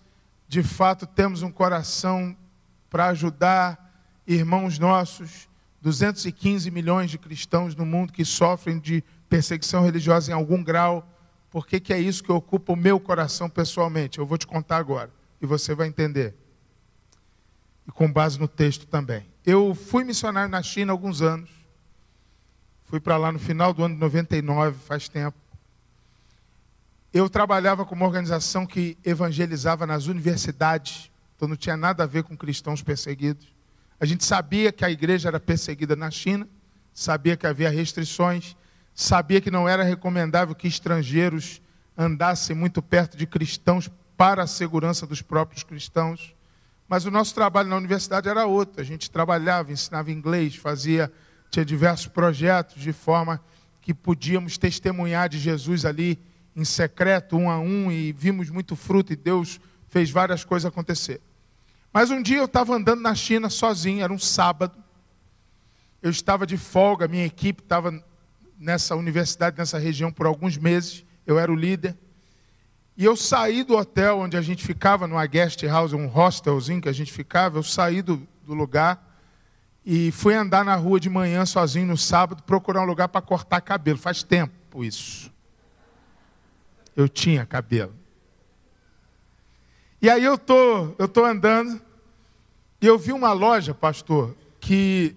de 0.48 0.62
fato, 0.62 1.06
temos 1.06 1.42
um 1.42 1.50
coração 1.50 2.34
para 2.88 3.08
ajudar 3.08 3.92
irmãos 4.26 4.78
nossos 4.78 5.46
215 5.82 6.70
milhões 6.70 7.10
de 7.10 7.18
cristãos 7.18 7.74
no 7.74 7.84
mundo 7.84 8.12
que 8.12 8.24
sofrem 8.24 8.78
de 8.78 9.04
perseguição 9.28 9.82
religiosa 9.82 10.30
em 10.30 10.34
algum 10.34 10.62
grau. 10.62 11.06
Por 11.50 11.66
que, 11.66 11.80
que 11.80 11.92
é 11.92 11.98
isso 11.98 12.22
que 12.22 12.32
ocupa 12.32 12.72
o 12.72 12.76
meu 12.76 12.98
coração 12.98 13.50
pessoalmente? 13.50 14.18
Eu 14.18 14.24
vou 14.24 14.38
te 14.38 14.46
contar 14.46 14.78
agora 14.78 15.10
e 15.40 15.44
você 15.44 15.74
vai 15.74 15.88
entender. 15.88 16.41
Com 17.94 18.10
base 18.10 18.38
no 18.38 18.48
texto 18.48 18.86
também. 18.86 19.26
Eu 19.44 19.74
fui 19.74 20.04
missionário 20.04 20.50
na 20.50 20.62
China 20.62 20.92
há 20.92 20.94
alguns 20.94 21.20
anos. 21.20 21.50
Fui 22.84 23.00
para 23.00 23.16
lá 23.16 23.32
no 23.32 23.38
final 23.38 23.72
do 23.72 23.84
ano 23.84 23.94
de 23.94 24.00
99, 24.00 24.78
faz 24.84 25.08
tempo. 25.08 25.36
Eu 27.12 27.28
trabalhava 27.28 27.84
com 27.84 27.94
uma 27.94 28.06
organização 28.06 28.66
que 28.66 28.96
evangelizava 29.04 29.86
nas 29.86 30.06
universidades, 30.06 31.10
então 31.36 31.46
não 31.46 31.56
tinha 31.56 31.76
nada 31.76 32.04
a 32.04 32.06
ver 32.06 32.22
com 32.22 32.36
cristãos 32.36 32.82
perseguidos. 32.82 33.52
A 34.00 34.06
gente 34.06 34.24
sabia 34.24 34.72
que 34.72 34.84
a 34.84 34.90
igreja 34.90 35.28
era 35.28 35.38
perseguida 35.38 35.94
na 35.94 36.10
China, 36.10 36.48
sabia 36.94 37.36
que 37.36 37.46
havia 37.46 37.70
restrições, 37.70 38.56
sabia 38.94 39.40
que 39.40 39.50
não 39.50 39.68
era 39.68 39.82
recomendável 39.82 40.54
que 40.54 40.66
estrangeiros 40.66 41.60
andassem 41.96 42.56
muito 42.56 42.82
perto 42.82 43.16
de 43.16 43.26
cristãos 43.26 43.90
para 44.16 44.42
a 44.42 44.46
segurança 44.46 45.06
dos 45.06 45.22
próprios 45.22 45.62
cristãos. 45.62 46.34
Mas 46.92 47.06
o 47.06 47.10
nosso 47.10 47.34
trabalho 47.34 47.70
na 47.70 47.76
universidade 47.76 48.28
era 48.28 48.44
outro. 48.44 48.82
A 48.82 48.84
gente 48.84 49.10
trabalhava, 49.10 49.72
ensinava 49.72 50.12
inglês, 50.12 50.56
fazia, 50.56 51.10
tinha 51.50 51.64
diversos 51.64 52.08
projetos 52.08 52.82
de 52.82 52.92
forma 52.92 53.42
que 53.80 53.94
podíamos 53.94 54.58
testemunhar 54.58 55.26
de 55.26 55.38
Jesus 55.38 55.86
ali 55.86 56.18
em 56.54 56.66
secreto, 56.66 57.34
um 57.34 57.48
a 57.48 57.58
um, 57.58 57.90
e 57.90 58.12
vimos 58.12 58.50
muito 58.50 58.76
fruto, 58.76 59.10
e 59.10 59.16
Deus 59.16 59.58
fez 59.88 60.10
várias 60.10 60.44
coisas 60.44 60.66
acontecer. 60.66 61.22
Mas 61.90 62.10
um 62.10 62.20
dia 62.20 62.36
eu 62.36 62.44
estava 62.44 62.74
andando 62.74 63.00
na 63.00 63.14
China 63.14 63.48
sozinho, 63.48 64.04
era 64.04 64.12
um 64.12 64.18
sábado. 64.18 64.76
Eu 66.02 66.10
estava 66.10 66.46
de 66.46 66.58
folga, 66.58 67.08
minha 67.08 67.24
equipe 67.24 67.62
estava 67.62 68.04
nessa 68.58 68.94
universidade, 68.94 69.56
nessa 69.56 69.78
região 69.78 70.12
por 70.12 70.26
alguns 70.26 70.58
meses, 70.58 71.06
eu 71.26 71.38
era 71.38 71.50
o 71.50 71.56
líder. 71.56 71.96
E 72.96 73.04
eu 73.04 73.16
saí 73.16 73.62
do 73.64 73.76
hotel 73.76 74.18
onde 74.18 74.36
a 74.36 74.42
gente 74.42 74.64
ficava, 74.64 75.06
numa 75.06 75.26
guest 75.26 75.62
house, 75.64 75.92
um 75.92 76.06
hostelzinho 76.06 76.80
que 76.80 76.88
a 76.88 76.92
gente 76.92 77.12
ficava, 77.12 77.58
eu 77.58 77.62
saí 77.62 78.02
do, 78.02 78.26
do 78.44 78.54
lugar 78.54 79.10
e 79.84 80.12
fui 80.12 80.34
andar 80.34 80.64
na 80.64 80.76
rua 80.76 81.00
de 81.00 81.08
manhã 81.08 81.44
sozinho 81.46 81.86
no 81.86 81.96
sábado, 81.96 82.42
procurar 82.42 82.82
um 82.82 82.86
lugar 82.86 83.08
para 83.08 83.20
cortar 83.20 83.60
cabelo. 83.60 83.98
Faz 83.98 84.22
tempo 84.22 84.84
isso 84.84 85.32
eu 86.96 87.08
tinha 87.08 87.46
cabelo. 87.46 87.94
E 90.00 90.10
aí 90.10 90.24
eu 90.24 90.36
tô, 90.36 90.94
eu 90.98 91.08
tô 91.08 91.24
andando 91.24 91.80
e 92.80 92.86
eu 92.86 92.98
vi 92.98 93.12
uma 93.12 93.32
loja, 93.32 93.72
pastor, 93.72 94.36
que 94.60 95.14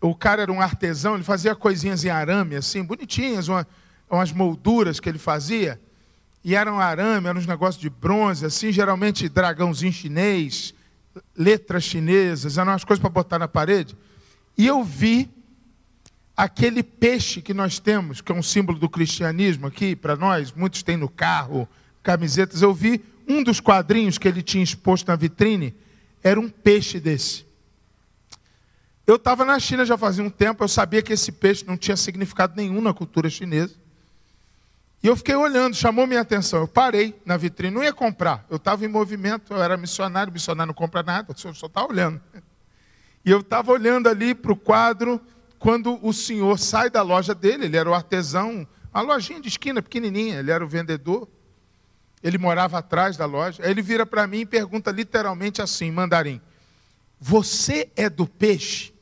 o 0.00 0.14
cara 0.14 0.42
era 0.42 0.52
um 0.52 0.60
artesão, 0.60 1.14
ele 1.14 1.24
fazia 1.24 1.54
coisinhas 1.54 2.04
em 2.04 2.10
arame 2.10 2.56
assim, 2.56 2.82
bonitinhas, 2.82 3.48
uma, 3.48 3.66
umas 4.10 4.32
molduras 4.32 4.98
que 4.98 5.08
ele 5.08 5.18
fazia. 5.18 5.80
E 6.44 6.54
eram 6.54 6.78
arame, 6.78 7.26
eram 7.26 7.40
uns 7.40 7.46
negócios 7.46 7.80
de 7.80 7.88
bronze, 7.88 8.44
assim, 8.44 8.70
geralmente 8.70 9.30
dragãozinho 9.30 9.92
chinês, 9.92 10.74
letras 11.34 11.84
chinesas, 11.84 12.58
eram 12.58 12.72
umas 12.72 12.84
coisas 12.84 13.00
para 13.00 13.08
botar 13.08 13.38
na 13.38 13.48
parede. 13.48 13.96
E 14.56 14.66
eu 14.66 14.84
vi 14.84 15.30
aquele 16.36 16.82
peixe 16.82 17.40
que 17.40 17.54
nós 17.54 17.78
temos, 17.78 18.20
que 18.20 18.30
é 18.30 18.34
um 18.34 18.42
símbolo 18.42 18.78
do 18.78 18.90
cristianismo 18.90 19.66
aqui 19.66 19.96
para 19.96 20.16
nós, 20.16 20.52
muitos 20.52 20.82
têm 20.82 20.98
no 20.98 21.08
carro, 21.08 21.66
camisetas. 22.02 22.60
Eu 22.60 22.74
vi 22.74 23.02
um 23.26 23.42
dos 23.42 23.58
quadrinhos 23.58 24.18
que 24.18 24.28
ele 24.28 24.42
tinha 24.42 24.62
exposto 24.62 25.08
na 25.08 25.16
vitrine, 25.16 25.74
era 26.22 26.38
um 26.38 26.50
peixe 26.50 27.00
desse. 27.00 27.46
Eu 29.06 29.16
estava 29.16 29.44
na 29.44 29.58
China 29.58 29.84
já 29.84 29.96
fazia 29.96 30.24
um 30.24 30.30
tempo, 30.30 30.62
eu 30.62 30.68
sabia 30.68 31.00
que 31.00 31.12
esse 31.12 31.32
peixe 31.32 31.64
não 31.66 31.76
tinha 31.76 31.96
significado 31.96 32.54
nenhum 32.56 32.80
na 32.80 32.92
cultura 32.92 33.30
chinesa. 33.30 33.74
E 35.04 35.06
eu 35.06 35.14
fiquei 35.14 35.34
olhando, 35.34 35.76
chamou 35.76 36.06
minha 36.06 36.22
atenção. 36.22 36.60
Eu 36.60 36.66
parei 36.66 37.14
na 37.26 37.36
vitrine, 37.36 37.74
não 37.74 37.84
ia 37.84 37.92
comprar. 37.92 38.46
Eu 38.48 38.56
estava 38.56 38.86
em 38.86 38.88
movimento, 38.88 39.52
eu 39.52 39.62
era 39.62 39.76
missionário, 39.76 40.32
missionário 40.32 40.68
não 40.68 40.74
compra 40.74 41.02
nada, 41.02 41.34
só 41.36 41.50
está 41.50 41.84
olhando. 41.84 42.18
E 43.22 43.30
eu 43.30 43.40
estava 43.40 43.70
olhando 43.70 44.08
ali 44.08 44.34
para 44.34 44.50
o 44.50 44.56
quadro, 44.56 45.20
quando 45.58 45.98
o 46.02 46.10
senhor 46.10 46.58
sai 46.58 46.88
da 46.88 47.02
loja 47.02 47.34
dele, 47.34 47.66
ele 47.66 47.76
era 47.76 47.90
o 47.90 47.92
artesão, 47.92 48.66
uma 48.94 49.02
lojinha 49.02 49.42
de 49.42 49.48
esquina 49.48 49.82
pequenininha, 49.82 50.38
ele 50.38 50.50
era 50.50 50.64
o 50.64 50.68
vendedor, 50.68 51.28
ele 52.22 52.38
morava 52.38 52.78
atrás 52.78 53.14
da 53.14 53.26
loja. 53.26 53.62
Aí 53.62 53.70
ele 53.70 53.82
vira 53.82 54.06
para 54.06 54.26
mim 54.26 54.40
e 54.40 54.46
pergunta 54.46 54.90
literalmente 54.90 55.60
assim, 55.60 55.90
mandarim: 55.90 56.40
Você 57.20 57.90
é 57.94 58.08
do 58.08 58.26
peixe? 58.26 58.93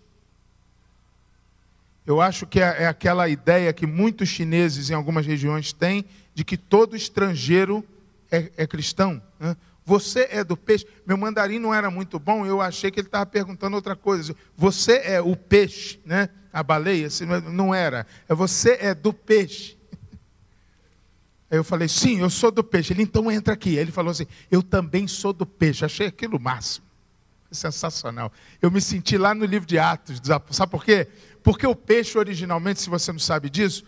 Eu 2.06 2.20
acho 2.20 2.46
que 2.46 2.60
é, 2.60 2.82
é 2.82 2.86
aquela 2.86 3.28
ideia 3.28 3.72
que 3.72 3.86
muitos 3.86 4.28
chineses 4.28 4.90
em 4.90 4.94
algumas 4.94 5.24
regiões 5.24 5.72
têm 5.72 6.04
de 6.34 6.44
que 6.44 6.56
todo 6.56 6.96
estrangeiro 6.96 7.84
é, 8.30 8.50
é 8.56 8.66
cristão. 8.66 9.22
Né? 9.38 9.56
Você 9.84 10.28
é 10.30 10.44
do 10.44 10.56
peixe. 10.56 10.86
Meu 11.06 11.16
mandarim 11.16 11.58
não 11.58 11.74
era 11.74 11.90
muito 11.90 12.18
bom, 12.18 12.46
eu 12.46 12.60
achei 12.60 12.90
que 12.90 13.00
ele 13.00 13.08
estava 13.08 13.26
perguntando 13.26 13.76
outra 13.76 13.96
coisa. 13.96 14.34
Você 14.56 14.98
é 15.04 15.20
o 15.20 15.36
peixe, 15.36 16.00
né? 16.04 16.28
A 16.52 16.62
baleia? 16.62 17.08
Não 17.50 17.74
era. 17.74 18.06
É 18.28 18.34
você 18.34 18.78
é 18.80 18.94
do 18.94 19.12
peixe. 19.12 19.76
Aí 21.50 21.58
eu 21.58 21.64
falei, 21.64 21.88
sim, 21.88 22.20
eu 22.20 22.30
sou 22.30 22.50
do 22.50 22.62
peixe. 22.62 22.92
Ele, 22.92 23.02
então 23.02 23.30
entra 23.30 23.54
aqui. 23.54 23.70
Aí 23.70 23.78
ele 23.78 23.92
falou 23.92 24.10
assim, 24.10 24.26
eu 24.50 24.62
também 24.62 25.08
sou 25.08 25.32
do 25.32 25.46
peixe. 25.46 25.84
Achei 25.84 26.06
aquilo 26.06 26.38
máximo. 26.38 26.86
Sensacional. 27.50 28.32
Eu 28.60 28.70
me 28.70 28.80
senti 28.80 29.18
lá 29.18 29.34
no 29.34 29.44
livro 29.44 29.66
de 29.66 29.78
Atos. 29.78 30.20
Sabe 30.50 30.70
por 30.70 30.84
quê? 30.84 31.08
Porque 31.42 31.66
o 31.66 31.74
peixe, 31.74 32.16
originalmente, 32.16 32.80
se 32.80 32.88
você 32.88 33.12
não 33.12 33.18
sabe 33.18 33.50
disso, 33.50 33.84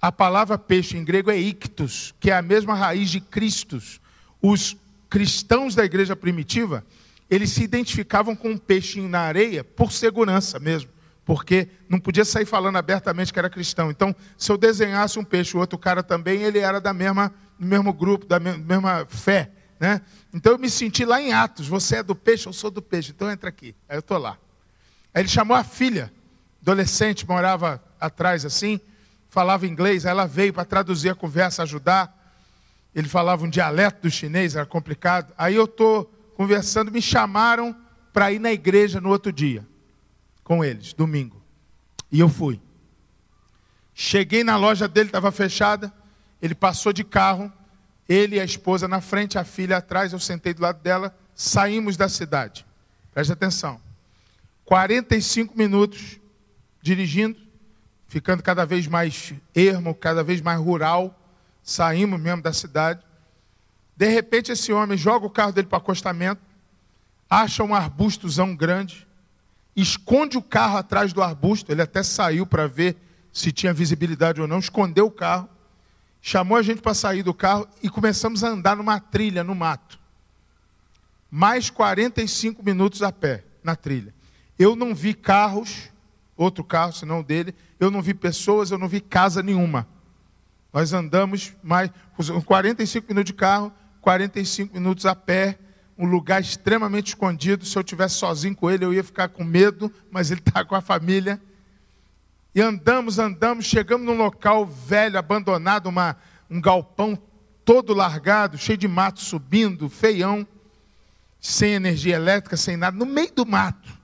a 0.00 0.10
palavra 0.10 0.58
peixe 0.58 0.96
em 0.96 1.04
grego 1.04 1.30
é 1.30 1.38
ictus, 1.38 2.14
que 2.20 2.30
é 2.30 2.36
a 2.36 2.42
mesma 2.42 2.74
raiz 2.74 3.10
de 3.10 3.20
Cristos. 3.20 4.00
Os 4.42 4.76
cristãos 5.08 5.74
da 5.74 5.84
igreja 5.84 6.14
primitiva, 6.14 6.84
eles 7.30 7.50
se 7.50 7.62
identificavam 7.62 8.36
com 8.36 8.50
um 8.50 8.58
peixinho 8.58 9.08
na 9.08 9.20
areia 9.20 9.64
por 9.64 9.92
segurança 9.92 10.58
mesmo, 10.58 10.90
porque 11.24 11.68
não 11.88 11.98
podia 11.98 12.24
sair 12.24 12.44
falando 12.44 12.76
abertamente 12.76 13.32
que 13.32 13.38
era 13.38 13.50
cristão. 13.50 13.90
Então, 13.90 14.14
se 14.36 14.50
eu 14.50 14.58
desenhasse 14.58 15.18
um 15.18 15.24
peixe, 15.24 15.56
o 15.56 15.60
outro 15.60 15.78
cara 15.78 16.02
também, 16.02 16.42
ele 16.42 16.58
era 16.58 16.80
da 16.80 16.92
mesma, 16.92 17.32
do 17.58 17.66
mesmo 17.66 17.92
grupo, 17.92 18.26
da 18.26 18.38
mesma 18.38 19.06
fé. 19.08 19.50
Né? 19.78 20.00
Então 20.32 20.52
eu 20.52 20.58
me 20.58 20.70
senti 20.70 21.04
lá 21.04 21.20
em 21.20 21.32
Atos, 21.32 21.68
você 21.68 21.96
é 21.96 22.02
do 22.02 22.14
peixe, 22.14 22.46
eu 22.46 22.52
sou 22.52 22.70
do 22.70 22.80
peixe, 22.80 23.12
então 23.14 23.30
entra 23.30 23.48
aqui. 23.48 23.74
Aí 23.88 23.96
eu 23.96 24.00
estou 24.00 24.18
lá. 24.18 24.38
Aí 25.12 25.22
ele 25.22 25.28
chamou 25.28 25.56
a 25.56 25.64
filha, 25.64 26.12
adolescente, 26.66 27.26
morava 27.26 27.82
atrás 28.00 28.44
assim, 28.44 28.80
falava 29.28 29.66
inglês, 29.66 30.04
aí 30.04 30.10
ela 30.10 30.26
veio 30.26 30.52
para 30.52 30.64
traduzir 30.64 31.10
a 31.10 31.14
conversa, 31.14 31.62
ajudar 31.62 32.16
ele 32.96 33.08
falava 33.10 33.44
um 33.44 33.50
dialeto 33.50 34.00
do 34.00 34.10
chinês, 34.10 34.56
era 34.56 34.64
complicado. 34.64 35.30
Aí 35.36 35.54
eu 35.54 35.66
estou 35.66 36.06
conversando, 36.34 36.90
me 36.90 37.02
chamaram 37.02 37.76
para 38.10 38.32
ir 38.32 38.38
na 38.38 38.50
igreja 38.50 39.02
no 39.02 39.10
outro 39.10 39.30
dia, 39.30 39.68
com 40.42 40.64
eles, 40.64 40.94
domingo. 40.94 41.42
E 42.10 42.18
eu 42.18 42.30
fui. 42.30 42.58
Cheguei 43.92 44.42
na 44.42 44.56
loja 44.56 44.88
dele, 44.88 45.10
estava 45.10 45.30
fechada. 45.30 45.92
Ele 46.40 46.54
passou 46.54 46.90
de 46.90 47.04
carro, 47.04 47.52
ele 48.08 48.36
e 48.36 48.40
a 48.40 48.44
esposa 48.46 48.88
na 48.88 49.02
frente, 49.02 49.38
a 49.38 49.44
filha 49.44 49.76
atrás, 49.76 50.14
eu 50.14 50.18
sentei 50.18 50.54
do 50.54 50.62
lado 50.62 50.80
dela. 50.80 51.14
Saímos 51.34 51.98
da 51.98 52.08
cidade. 52.08 52.64
Preste 53.12 53.30
atenção. 53.30 53.78
45 54.64 55.54
minutos 55.54 56.18
dirigindo, 56.86 57.36
ficando 58.06 58.44
cada 58.44 58.64
vez 58.64 58.86
mais 58.86 59.34
ermo, 59.52 59.92
cada 59.92 60.22
vez 60.22 60.40
mais 60.40 60.60
rural 60.60 61.20
saímos 61.60 62.20
mesmo 62.20 62.42
da 62.42 62.52
cidade. 62.52 63.02
De 63.96 64.08
repente, 64.08 64.52
esse 64.52 64.72
homem 64.72 64.96
joga 64.96 65.26
o 65.26 65.30
carro 65.30 65.52
dele 65.52 65.66
para 65.66 65.78
o 65.78 65.80
acostamento, 65.80 66.40
acha 67.28 67.64
um 67.64 67.74
arbustozão 67.74 68.54
grande, 68.54 69.04
esconde 69.74 70.38
o 70.38 70.42
carro 70.42 70.76
atrás 70.76 71.12
do 71.12 71.20
arbusto. 71.20 71.72
Ele 71.72 71.82
até 71.82 72.04
saiu 72.04 72.46
para 72.46 72.68
ver 72.68 72.96
se 73.32 73.50
tinha 73.50 73.72
visibilidade 73.72 74.40
ou 74.40 74.46
não, 74.46 74.60
escondeu 74.60 75.06
o 75.06 75.10
carro, 75.10 75.48
chamou 76.22 76.56
a 76.56 76.62
gente 76.62 76.80
para 76.80 76.94
sair 76.94 77.24
do 77.24 77.34
carro 77.34 77.66
e 77.82 77.90
começamos 77.90 78.44
a 78.44 78.48
andar 78.48 78.76
numa 78.76 79.00
trilha 79.00 79.42
no 79.42 79.56
mato. 79.56 79.98
Mais 81.28 81.68
45 81.68 82.62
minutos 82.62 83.02
a 83.02 83.10
pé 83.10 83.42
na 83.64 83.74
trilha. 83.74 84.14
Eu 84.56 84.76
não 84.76 84.94
vi 84.94 85.12
carros, 85.14 85.90
outro 86.36 86.62
carro 86.62 86.92
senão 86.92 87.20
o 87.20 87.24
dele, 87.24 87.54
eu 87.80 87.90
não 87.90 88.02
vi 88.02 88.12
pessoas, 88.14 88.70
eu 88.70 88.78
não 88.78 88.88
vi 88.88 89.00
casa 89.00 89.42
nenhuma. 89.42 89.86
Nós 90.72 90.92
andamos 90.92 91.54
mais 91.62 91.90
45 92.44 93.08
minutos 93.08 93.32
de 93.32 93.34
carro, 93.34 93.72
45 94.00 94.74
minutos 94.74 95.06
a 95.06 95.14
pé, 95.14 95.58
um 95.96 96.06
lugar 96.06 96.40
extremamente 96.40 97.08
escondido. 97.08 97.64
Se 97.64 97.78
eu 97.78 97.82
tivesse 97.82 98.16
sozinho 98.16 98.54
com 98.54 98.70
ele, 98.70 98.84
eu 98.84 98.92
ia 98.92 99.02
ficar 99.02 99.28
com 99.28 99.42
medo, 99.42 99.90
mas 100.10 100.30
ele 100.30 100.40
está 100.40 100.64
com 100.64 100.74
a 100.74 100.80
família. 100.80 101.40
E 102.54 102.60
andamos, 102.60 103.18
andamos, 103.18 103.64
chegamos 103.64 104.06
num 104.06 104.16
local 104.16 104.66
velho, 104.66 105.18
abandonado, 105.18 105.86
uma, 105.86 106.16
um 106.50 106.60
galpão 106.60 107.18
todo 107.64 107.92
largado, 107.92 108.56
cheio 108.56 108.78
de 108.78 108.86
mato 108.86 109.20
subindo, 109.20 109.88
feião, 109.88 110.46
sem 111.40 111.72
energia 111.72 112.16
elétrica, 112.16 112.56
sem 112.56 112.76
nada, 112.76 112.96
no 112.96 113.06
meio 113.06 113.32
do 113.32 113.46
mato. 113.46 113.95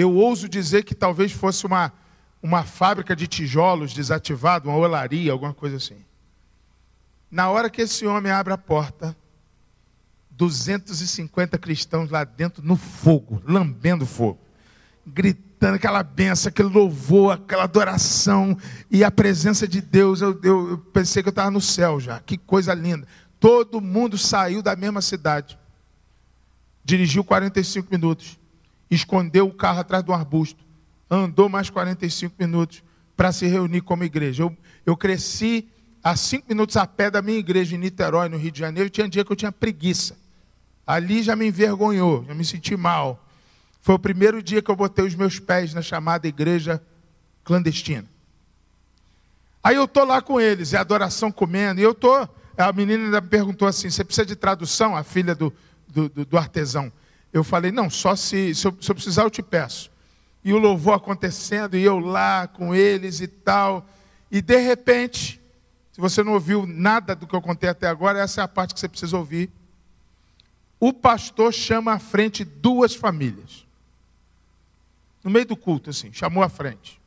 Eu 0.00 0.14
ouso 0.14 0.48
dizer 0.48 0.82
que 0.82 0.94
talvez 0.94 1.30
fosse 1.30 1.66
uma, 1.66 1.92
uma 2.42 2.64
fábrica 2.64 3.14
de 3.14 3.26
tijolos 3.26 3.92
desativada, 3.92 4.66
uma 4.66 4.78
olaria, 4.78 5.30
alguma 5.30 5.52
coisa 5.52 5.76
assim. 5.76 6.02
Na 7.30 7.50
hora 7.50 7.68
que 7.68 7.82
esse 7.82 8.06
homem 8.06 8.32
abre 8.32 8.50
a 8.50 8.56
porta, 8.56 9.14
250 10.30 11.58
cristãos 11.58 12.08
lá 12.08 12.24
dentro 12.24 12.62
no 12.62 12.76
fogo, 12.76 13.42
lambendo 13.46 14.06
fogo, 14.06 14.40
gritando 15.06 15.74
aquela 15.74 16.02
benção, 16.02 16.48
aquele 16.48 16.70
louvor, 16.70 17.34
aquela 17.34 17.64
adoração 17.64 18.56
e 18.90 19.04
a 19.04 19.10
presença 19.10 19.68
de 19.68 19.82
Deus. 19.82 20.22
Eu, 20.22 20.40
eu, 20.42 20.70
eu 20.70 20.78
pensei 20.78 21.22
que 21.22 21.28
eu 21.28 21.30
estava 21.30 21.50
no 21.50 21.60
céu 21.60 22.00
já, 22.00 22.20
que 22.20 22.38
coisa 22.38 22.72
linda. 22.72 23.06
Todo 23.38 23.82
mundo 23.82 24.16
saiu 24.16 24.62
da 24.62 24.74
mesma 24.74 25.02
cidade, 25.02 25.58
dirigiu 26.82 27.22
45 27.22 27.88
minutos, 27.90 28.39
escondeu 28.90 29.46
o 29.46 29.54
carro 29.54 29.80
atrás 29.80 30.02
do 30.02 30.12
arbusto, 30.12 30.64
andou 31.08 31.48
mais 31.48 31.70
45 31.70 32.34
minutos 32.38 32.82
para 33.16 33.32
se 33.32 33.46
reunir 33.46 33.82
como 33.82 34.04
igreja. 34.04 34.42
Eu, 34.42 34.56
eu 34.84 34.96
cresci 34.96 35.68
a 36.02 36.16
cinco 36.16 36.46
minutos 36.48 36.76
a 36.76 36.86
pé 36.86 37.10
da 37.10 37.20
minha 37.20 37.38
igreja 37.38 37.76
em 37.76 37.78
Niterói, 37.78 38.28
no 38.28 38.36
Rio 38.36 38.50
de 38.50 38.58
Janeiro, 38.58 38.88
tinha 38.88 39.08
dia 39.08 39.24
que 39.24 39.30
eu 39.30 39.36
tinha 39.36 39.52
preguiça. 39.52 40.16
Ali 40.86 41.22
já 41.22 41.36
me 41.36 41.46
envergonhou, 41.46 42.24
já 42.26 42.34
me 42.34 42.44
senti 42.44 42.76
mal. 42.76 43.24
Foi 43.80 43.94
o 43.94 43.98
primeiro 43.98 44.42
dia 44.42 44.60
que 44.62 44.70
eu 44.70 44.76
botei 44.76 45.04
os 45.04 45.14
meus 45.14 45.38
pés 45.38 45.72
na 45.72 45.82
chamada 45.82 46.26
igreja 46.26 46.82
clandestina. 47.44 48.06
Aí 49.62 49.76
eu 49.76 49.84
estou 49.84 50.04
lá 50.04 50.22
com 50.22 50.40
eles, 50.40 50.72
é 50.72 50.78
adoração 50.78 51.30
comendo, 51.30 51.80
e 51.80 51.84
eu 51.84 51.92
estou. 51.92 52.28
A 52.56 52.72
menina 52.72 53.04
ainda 53.04 53.20
me 53.20 53.28
perguntou 53.28 53.68
assim: 53.68 53.90
você 53.90 54.02
precisa 54.02 54.26
de 54.26 54.36
tradução, 54.36 54.96
a 54.96 55.02
filha 55.02 55.34
do, 55.34 55.52
do, 55.86 56.08
do 56.08 56.38
artesão? 56.38 56.90
Eu 57.32 57.44
falei: 57.44 57.70
não, 57.70 57.88
só 57.88 58.16
se, 58.16 58.54
se 58.54 58.66
eu, 58.66 58.76
se 58.80 58.90
eu 58.90 58.94
precisar 58.94 59.22
eu 59.22 59.30
te 59.30 59.42
peço. 59.42 59.90
E 60.42 60.52
o 60.52 60.58
louvor 60.58 60.94
acontecendo, 60.94 61.76
e 61.76 61.82
eu 61.82 61.98
lá 61.98 62.46
com 62.46 62.74
eles 62.74 63.20
e 63.20 63.28
tal. 63.28 63.86
E 64.30 64.40
de 64.40 64.56
repente, 64.58 65.40
se 65.92 66.00
você 66.00 66.22
não 66.22 66.32
ouviu 66.32 66.66
nada 66.66 67.14
do 67.14 67.26
que 67.26 67.34
eu 67.34 67.42
contei 67.42 67.68
até 67.68 67.86
agora, 67.86 68.18
essa 68.18 68.40
é 68.40 68.44
a 68.44 68.48
parte 68.48 68.72
que 68.74 68.80
você 68.80 68.88
precisa 68.88 69.16
ouvir. 69.16 69.50
O 70.78 70.94
pastor 70.94 71.52
chama 71.52 71.92
à 71.92 71.98
frente 71.98 72.42
duas 72.42 72.94
famílias. 72.94 73.66
No 75.22 75.30
meio 75.30 75.44
do 75.44 75.56
culto, 75.56 75.90
assim, 75.90 76.10
chamou 76.12 76.42
à 76.42 76.48
frente. 76.48 76.98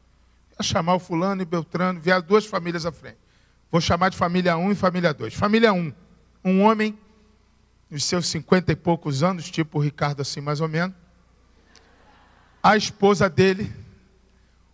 Ia 0.59 0.63
chamar 0.63 0.93
o 0.93 0.99
fulano 0.99 1.41
e 1.41 1.45
Beltrano, 1.45 1.99
vieram 1.99 2.21
duas 2.21 2.45
famílias 2.45 2.85
à 2.85 2.91
frente. 2.91 3.17
Vou 3.71 3.81
chamar 3.81 4.09
de 4.09 4.17
família 4.17 4.55
1 4.55 4.71
e 4.71 4.75
família 4.75 5.11
2. 5.11 5.33
Família 5.33 5.73
1, 5.73 5.91
um 6.45 6.61
homem, 6.61 6.95
nos 7.93 8.05
seus 8.05 8.25
cinquenta 8.25 8.71
e 8.71 8.75
poucos 8.75 9.21
anos, 9.21 9.51
tipo 9.51 9.77
o 9.77 9.81
Ricardo, 9.81 10.19
assim 10.19 10.41
mais 10.41 10.59
ou 10.59 10.67
menos. 10.67 10.95
A 12.61 12.75
esposa 12.75 13.29
dele, 13.29 13.71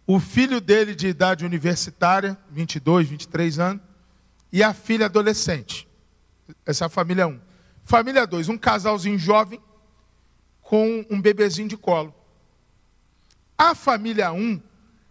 o 0.07 0.21
filho 0.21 0.61
dele 0.61 0.95
de 0.95 1.09
idade 1.09 1.45
universitária, 1.45 2.37
22, 2.49 3.09
23 3.09 3.59
anos, 3.59 3.83
e 4.53 4.63
a 4.63 4.73
filha 4.73 5.07
adolescente. 5.07 5.85
Essa 6.65 6.85
é 6.85 6.87
a 6.87 6.89
família 6.89 7.27
1. 7.27 7.41
Família 7.83 8.25
2, 8.25 8.47
um 8.47 8.57
casalzinho 8.57 9.19
jovem 9.19 9.59
com 10.61 11.05
um 11.09 11.21
bebezinho 11.21 11.67
de 11.67 11.75
colo. 11.75 12.15
A 13.57 13.75
família 13.75 14.31
1 14.31 14.61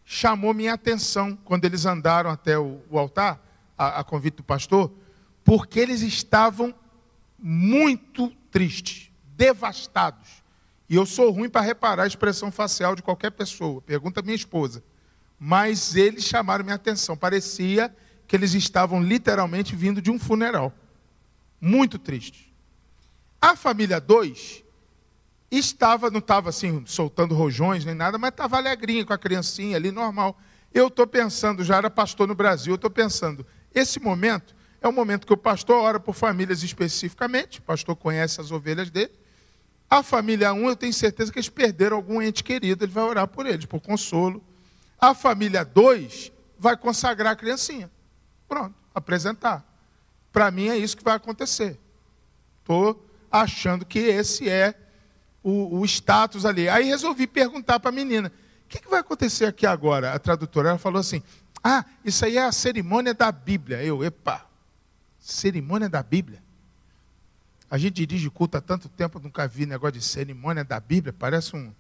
chamou 0.02 0.54
minha 0.54 0.72
atenção 0.72 1.36
quando 1.44 1.66
eles 1.66 1.84
andaram 1.84 2.30
até 2.30 2.58
o, 2.58 2.80
altar, 2.92 3.38
a 3.76 4.02
convite 4.02 4.36
do 4.38 4.42
pastor, 4.42 4.90
porque 5.44 5.78
eles 5.78 6.00
estavam 6.00 6.74
muito 7.38 8.30
tristes, 8.50 9.10
devastados. 9.36 10.42
E 10.88 10.96
eu 10.96 11.04
sou 11.04 11.30
ruim 11.30 11.48
para 11.48 11.60
reparar 11.60 12.04
a 12.04 12.06
expressão 12.06 12.50
facial 12.50 12.96
de 12.96 13.02
qualquer 13.02 13.30
pessoa. 13.30 13.80
Pergunta 13.82 14.22
minha 14.22 14.34
esposa. 14.34 14.82
Mas 15.38 15.94
eles 15.94 16.24
chamaram 16.24 16.64
minha 16.64 16.76
atenção. 16.76 17.16
Parecia 17.16 17.94
que 18.26 18.34
eles 18.34 18.54
estavam 18.54 19.02
literalmente 19.02 19.76
vindo 19.76 20.02
de 20.02 20.10
um 20.10 20.18
funeral. 20.18 20.72
Muito 21.60 21.98
triste. 21.98 22.52
A 23.40 23.54
família 23.54 24.00
2 24.00 24.64
estava, 25.50 26.10
não 26.10 26.18
estava 26.18 26.48
assim, 26.48 26.82
soltando 26.86 27.34
rojões 27.34 27.84
nem 27.84 27.94
nada, 27.94 28.18
mas 28.18 28.30
estava 28.30 28.56
alegrinha 28.56 29.04
com 29.04 29.12
a 29.12 29.18
criancinha 29.18 29.76
ali, 29.76 29.90
normal. 29.90 30.38
Eu 30.72 30.88
estou 30.88 31.06
pensando, 31.06 31.64
já 31.64 31.76
era 31.76 31.88
pastor 31.88 32.26
no 32.26 32.34
Brasil, 32.34 32.72
eu 32.72 32.76
estou 32.76 32.90
pensando, 32.90 33.46
esse 33.74 34.00
momento 34.00 34.54
é 34.80 34.88
o 34.88 34.92
momento 34.92 35.26
que 35.26 35.32
o 35.32 35.36
pastor 35.36 35.76
ora 35.76 35.98
por 35.98 36.14
famílias 36.14 36.62
especificamente, 36.62 37.58
o 37.58 37.62
pastor 37.62 37.96
conhece 37.96 38.40
as 38.40 38.50
ovelhas 38.50 38.90
dele. 38.90 39.12
A 39.90 40.02
família 40.02 40.52
1, 40.52 40.56
um, 40.56 40.68
eu 40.68 40.76
tenho 40.76 40.92
certeza 40.92 41.32
que 41.32 41.38
eles 41.38 41.48
perderam 41.48 41.96
algum 41.96 42.20
ente 42.20 42.44
querido, 42.44 42.84
ele 42.84 42.92
vai 42.92 43.04
orar 43.04 43.26
por 43.26 43.46
eles, 43.46 43.64
por 43.64 43.80
consolo. 43.80 44.42
A 45.00 45.14
família 45.14 45.64
2 45.64 46.30
vai 46.58 46.76
consagrar 46.76 47.32
a 47.32 47.36
criancinha. 47.36 47.90
Pronto, 48.46 48.74
apresentar. 48.94 49.64
Para 50.32 50.50
mim 50.50 50.68
é 50.68 50.76
isso 50.76 50.96
que 50.96 51.04
vai 51.04 51.14
acontecer. 51.14 51.78
Estou 52.60 53.04
achando 53.30 53.86
que 53.86 53.98
esse 53.98 54.48
é 54.48 54.74
o, 55.42 55.78
o, 55.78 55.84
status 55.84 56.44
ali. 56.44 56.68
Aí 56.68 56.84
resolvi 56.84 57.26
perguntar 57.26 57.80
para 57.80 57.88
a 57.88 57.92
menina: 57.92 58.32
o 58.64 58.68
que, 58.68 58.80
que, 58.80 58.88
vai 58.88 59.00
acontecer 59.00 59.46
aqui 59.46 59.66
agora? 59.66 60.12
A 60.12 60.18
tradutora 60.18 60.70
ela 60.70 60.78
falou 60.78 61.00
assim: 61.00 61.22
ah, 61.62 61.84
isso 62.04 62.24
aí 62.24 62.36
é 62.36 62.44
a 62.44 62.52
cerimônia 62.52 63.14
da 63.14 63.32
Bíblia. 63.32 63.82
Eu, 63.82 64.04
epa, 64.04 64.47
cerimônia 65.32 65.88
da 65.88 66.02
Bíblia? 66.02 66.42
A 67.70 67.76
gente 67.76 67.94
dirige 67.94 68.30
culto 68.30 68.56
há 68.56 68.60
tanto 68.60 68.88
tempo, 68.88 69.20
nunca 69.20 69.46
vi 69.46 69.66
negócio 69.66 69.98
de 69.98 70.02
cerimônia 70.02 70.64
da 70.64 70.80
Bíblia. 70.80 71.12
Parece 71.12 71.54
um. 71.54 71.70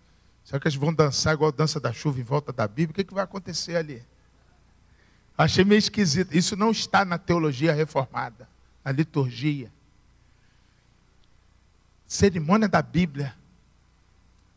Será 0.44 0.60
que 0.60 0.68
eles 0.68 0.76
vão 0.76 0.92
dançar 0.92 1.34
igual 1.34 1.50
a 1.50 1.54
dança 1.54 1.80
da 1.80 1.92
chuva 1.92 2.20
em 2.20 2.22
volta 2.22 2.52
da 2.52 2.68
Bíblia? 2.68 2.90
O 2.90 2.94
que, 2.94 3.04
que 3.04 3.14
vai 3.14 3.24
acontecer 3.24 3.76
ali? 3.76 4.02
Achei 5.36 5.64
meio 5.64 5.78
esquisito. 5.78 6.36
Isso 6.36 6.56
não 6.56 6.70
está 6.70 7.04
na 7.04 7.16
teologia 7.16 7.72
reformada, 7.72 8.48
na 8.84 8.92
liturgia. 8.92 9.72
Cerimônia 12.06 12.68
da 12.68 12.82
Bíblia. 12.82 13.34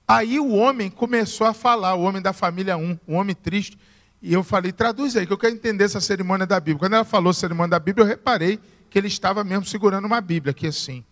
Aí 0.08 0.38
o 0.38 0.54
homem 0.54 0.90
começou 0.90 1.48
a 1.48 1.54
falar, 1.54 1.96
o 1.96 2.02
homem 2.02 2.22
da 2.22 2.34
família 2.34 2.76
1, 2.76 3.00
um 3.08 3.16
homem 3.16 3.36
triste. 3.36 3.78
E 4.22 4.34
eu 4.34 4.44
falei, 4.44 4.74
traduz 4.74 5.16
aí, 5.16 5.26
que 5.26 5.32
eu 5.32 5.38
quero 5.38 5.56
entender 5.56 5.86
essa 5.86 6.02
cerimônia 6.02 6.46
da 6.46 6.60
Bíblia. 6.60 6.80
Quando 6.80 6.94
ela 6.94 7.06
falou 7.06 7.34
cerimônia 7.34 7.72
da 7.72 7.80
Bíblia, 7.80 8.04
eu 8.04 8.08
reparei 8.08 8.60
que 8.92 9.00
ele 9.00 9.08
estava 9.08 9.44
mesmo 9.44 9.66
segurando 9.66 10.06
uma 10.06 10.22
Bíblia, 10.22 10.52
aqui 10.52 10.68
assim. 10.68 11.04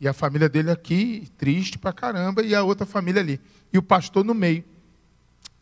E 0.00 0.08
a 0.08 0.14
família 0.14 0.48
dele 0.48 0.70
aqui, 0.70 1.28
triste 1.36 1.78
pra 1.78 1.92
caramba, 1.92 2.42
e 2.42 2.54
a 2.54 2.62
outra 2.62 2.86
família 2.86 3.20
ali. 3.20 3.38
E 3.70 3.76
o 3.76 3.82
pastor 3.82 4.24
no 4.24 4.32
meio. 4.32 4.64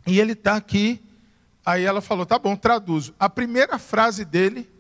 E 0.07 0.21
ele 0.21 0.35
está 0.35 0.55
aqui 0.55 1.03
Aí 1.67 1.83
ela 1.83 2.01
falou: 2.01 2.25
tá 2.25 2.39
bom, 2.39 2.55
traduzo. 2.55 3.13
A 3.19 3.29
primeira 3.29 3.77
frase 3.77 4.25
dele, 4.25 4.71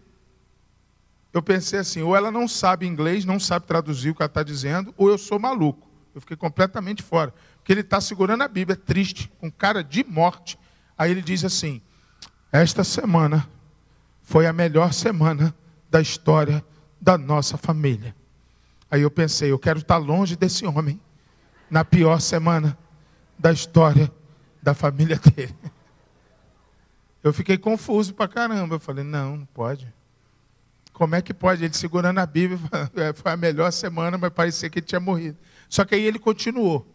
eu 1.32 1.42
pensei 1.42 1.80
assim: 1.80 2.00
ou 2.00 2.14
ela 2.14 2.30
não 2.30 2.46
sabe 2.46 2.86
inglês, 2.86 3.24
não 3.24 3.40
sabe 3.40 3.66
traduzir 3.66 4.10
o 4.10 4.14
que 4.14 4.22
ela 4.22 4.28
está 4.28 4.44
dizendo, 4.44 4.94
ou 4.96 5.08
eu 5.10 5.18
sou 5.18 5.40
maluco. 5.40 5.84
Eu 6.14 6.20
fiquei 6.20 6.36
completamente 6.36 7.02
fora. 7.02 7.34
Porque 7.56 7.72
ele 7.72 7.80
está 7.80 8.00
segurando 8.00 8.42
a 8.42 8.48
Bíblia, 8.48 8.76
triste, 8.76 9.30
com 9.40 9.50
cara 9.50 9.82
de 9.82 10.04
morte. 10.04 10.56
Aí 10.96 11.10
ele 11.10 11.20
diz 11.20 11.44
assim: 11.44 11.82
Esta 12.52 12.84
semana 12.84 13.48
foi 14.22 14.46
a 14.46 14.52
melhor 14.52 14.92
semana 14.92 15.52
da 15.90 16.00
história 16.00 16.64
da 17.00 17.16
nossa 17.16 17.56
família. 17.56 18.14
Aí 18.90 19.02
eu 19.02 19.10
pensei: 19.10 19.50
eu 19.50 19.58
quero 19.58 19.78
estar 19.78 19.96
longe 19.96 20.36
desse 20.36 20.66
homem, 20.66 21.00
na 21.70 21.84
pior 21.84 22.20
semana 22.20 22.78
da 23.38 23.52
história 23.52 24.10
da 24.62 24.74
família 24.74 25.18
dele. 25.34 25.54
Eu 27.22 27.32
fiquei 27.32 27.58
confuso 27.58 28.14
pra 28.14 28.28
caramba. 28.28 28.76
Eu 28.76 28.80
falei, 28.80 29.04
não, 29.04 29.38
não 29.38 29.46
pode. 29.46 29.92
Como 30.92 31.14
é 31.14 31.20
que 31.20 31.34
pode? 31.34 31.64
Ele 31.64 31.74
segurando 31.74 32.18
a 32.18 32.26
Bíblia, 32.26 32.58
é, 32.94 33.12
foi 33.12 33.32
a 33.32 33.36
melhor 33.36 33.70
semana, 33.72 34.16
mas 34.16 34.32
parecia 34.32 34.70
que 34.70 34.78
ele 34.78 34.86
tinha 34.86 35.00
morrido. 35.00 35.36
Só 35.68 35.84
que 35.84 35.94
aí 35.94 36.04
ele 36.04 36.18
continuou. 36.18 36.86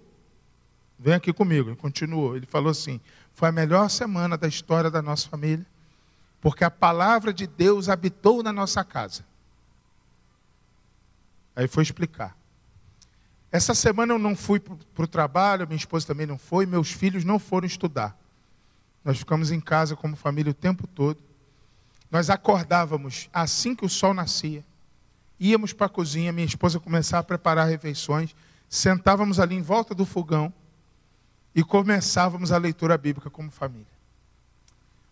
Vem 0.98 1.14
aqui 1.14 1.34
comigo, 1.34 1.70
ele 1.70 1.76
continuou. 1.76 2.36
Ele 2.36 2.46
falou 2.46 2.72
assim: 2.72 3.00
foi 3.34 3.50
a 3.50 3.52
melhor 3.52 3.90
semana 3.90 4.38
da 4.38 4.48
história 4.48 4.90
da 4.90 5.02
nossa 5.02 5.28
família, 5.28 5.66
porque 6.42 6.64
a 6.64 6.72
palavra 6.72 7.32
de 7.32 7.46
Deus 7.46 7.88
habitou 7.88 8.42
na 8.42 8.52
nossa 8.52 8.84
casa. 8.84 9.24
Aí 11.56 11.68
foi 11.68 11.84
explicar. 11.84 12.36
Essa 13.52 13.76
semana 13.76 14.14
eu 14.14 14.20
não 14.20 14.36
fui 14.36 14.60
para 14.60 15.04
o 15.04 15.08
trabalho, 15.08 15.68
minha 15.68 15.78
esposa 15.78 16.08
também 16.08 16.26
não 16.26 16.38
foi, 16.38 16.66
meus 16.66 16.92
filhos 16.92 17.24
não 17.24 17.38
foram 17.38 17.68
estudar. 17.68 18.18
Nós 19.06 19.20
ficamos 19.20 19.52
em 19.52 19.60
casa 19.60 19.96
como 19.96 20.16
família 20.16 20.52
o 20.52 20.56
tempo 20.56 20.88
todo. 20.88 21.22
Nós 22.10 22.30
acordávamos 22.30 23.30
assim 23.32 23.76
que 23.76 23.86
o 23.86 23.90
sol 23.90 24.14
nascia. 24.14 24.66
Íamos 25.40 25.74
para 25.74 25.88
a 25.88 25.90
cozinha, 25.90 26.32
minha 26.32 26.46
esposa 26.46 26.80
começava 26.80 27.22
a 27.22 27.24
preparar 27.24 27.68
refeições. 27.68 28.36
Sentávamos 28.70 29.40
ali 29.40 29.56
em 29.56 29.62
volta 29.62 29.94
do 29.94 30.06
fogão 30.06 30.54
e 31.54 31.64
começávamos 31.64 32.52
a 32.52 32.58
leitura 32.58 32.98
bíblica 32.98 33.30
como 33.30 33.52
família. 33.52 34.01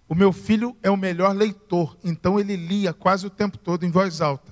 O 0.10 0.16
meu 0.16 0.34
filho 0.34 0.76
é 0.82 0.90
o 0.90 0.98
melhor 0.98 1.36
leitor, 1.36 1.96
então 2.04 2.40
ele 2.40 2.56
lia 2.56 2.92
quase 2.92 3.28
o 3.28 3.30
tempo 3.30 3.60
todo 3.60 3.86
em 3.86 3.92
voz 3.92 4.22
alta. 4.22 4.52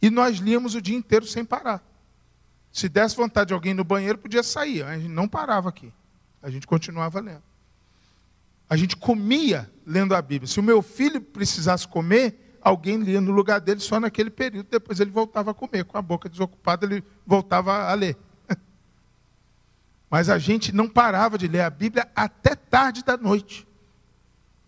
E 0.00 0.08
nós 0.08 0.38
líamos 0.38 0.74
o 0.74 0.80
dia 0.80 0.96
inteiro 0.96 1.26
sem 1.26 1.44
parar. 1.44 1.84
Se 2.72 2.88
desse 2.88 3.14
vontade 3.16 3.48
de 3.48 3.54
alguém 3.54 3.74
no 3.74 3.84
banheiro, 3.84 4.16
podia 4.16 4.42
sair, 4.42 4.82
a 4.82 4.98
gente 4.98 5.10
não 5.10 5.28
parava 5.28 5.68
aqui. 5.68 5.92
A 6.42 6.48
gente 6.48 6.66
continuava 6.66 7.20
lendo. 7.20 7.42
A 8.68 8.76
gente 8.76 8.96
comia 8.96 9.70
lendo 9.86 10.14
a 10.14 10.22
Bíblia. 10.22 10.48
Se 10.48 10.58
o 10.58 10.62
meu 10.62 10.80
filho 10.80 11.20
precisasse 11.20 11.86
comer, 11.86 12.56
alguém 12.62 12.96
lia 12.96 13.20
no 13.20 13.30
lugar 13.30 13.60
dele 13.60 13.80
só 13.80 14.00
naquele 14.00 14.30
período. 14.30 14.68
Depois 14.70 15.00
ele 15.00 15.10
voltava 15.10 15.50
a 15.50 15.54
comer. 15.54 15.84
Com 15.84 15.98
a 15.98 16.02
boca 16.02 16.30
desocupada, 16.30 16.86
ele 16.86 17.04
voltava 17.26 17.90
a 17.90 17.94
ler. 17.94 18.16
Mas 20.10 20.30
a 20.30 20.38
gente 20.38 20.74
não 20.74 20.88
parava 20.88 21.36
de 21.36 21.46
ler 21.46 21.60
a 21.60 21.70
Bíblia 21.70 22.10
até 22.16 22.54
tarde 22.54 23.04
da 23.04 23.18
noite. 23.18 23.66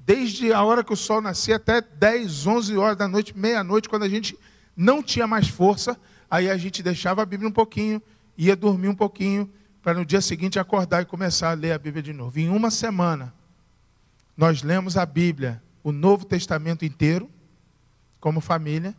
Desde 0.06 0.52
a 0.52 0.62
hora 0.62 0.84
que 0.84 0.92
o 0.92 0.96
sol 0.96 1.20
nascia 1.20 1.56
até 1.56 1.80
10, 1.80 2.46
11 2.46 2.76
horas 2.76 2.96
da 2.96 3.08
noite, 3.08 3.36
meia-noite, 3.36 3.88
quando 3.88 4.04
a 4.04 4.08
gente 4.08 4.38
não 4.76 5.02
tinha 5.02 5.26
mais 5.26 5.48
força, 5.48 5.98
aí 6.30 6.48
a 6.48 6.56
gente 6.56 6.80
deixava 6.80 7.22
a 7.22 7.26
Bíblia 7.26 7.48
um 7.48 7.52
pouquinho, 7.52 8.00
ia 8.38 8.54
dormir 8.54 8.86
um 8.86 8.94
pouquinho, 8.94 9.50
para 9.82 9.94
no 9.94 10.06
dia 10.06 10.20
seguinte 10.20 10.60
acordar 10.60 11.02
e 11.02 11.06
começar 11.06 11.50
a 11.50 11.54
ler 11.54 11.72
a 11.72 11.78
Bíblia 11.78 12.04
de 12.04 12.12
novo. 12.12 12.38
Em 12.38 12.48
uma 12.48 12.70
semana, 12.70 13.34
nós 14.36 14.62
lemos 14.62 14.96
a 14.96 15.04
Bíblia, 15.04 15.60
o 15.82 15.90
Novo 15.90 16.24
Testamento 16.24 16.84
inteiro, 16.84 17.28
como 18.20 18.40
família, 18.40 18.94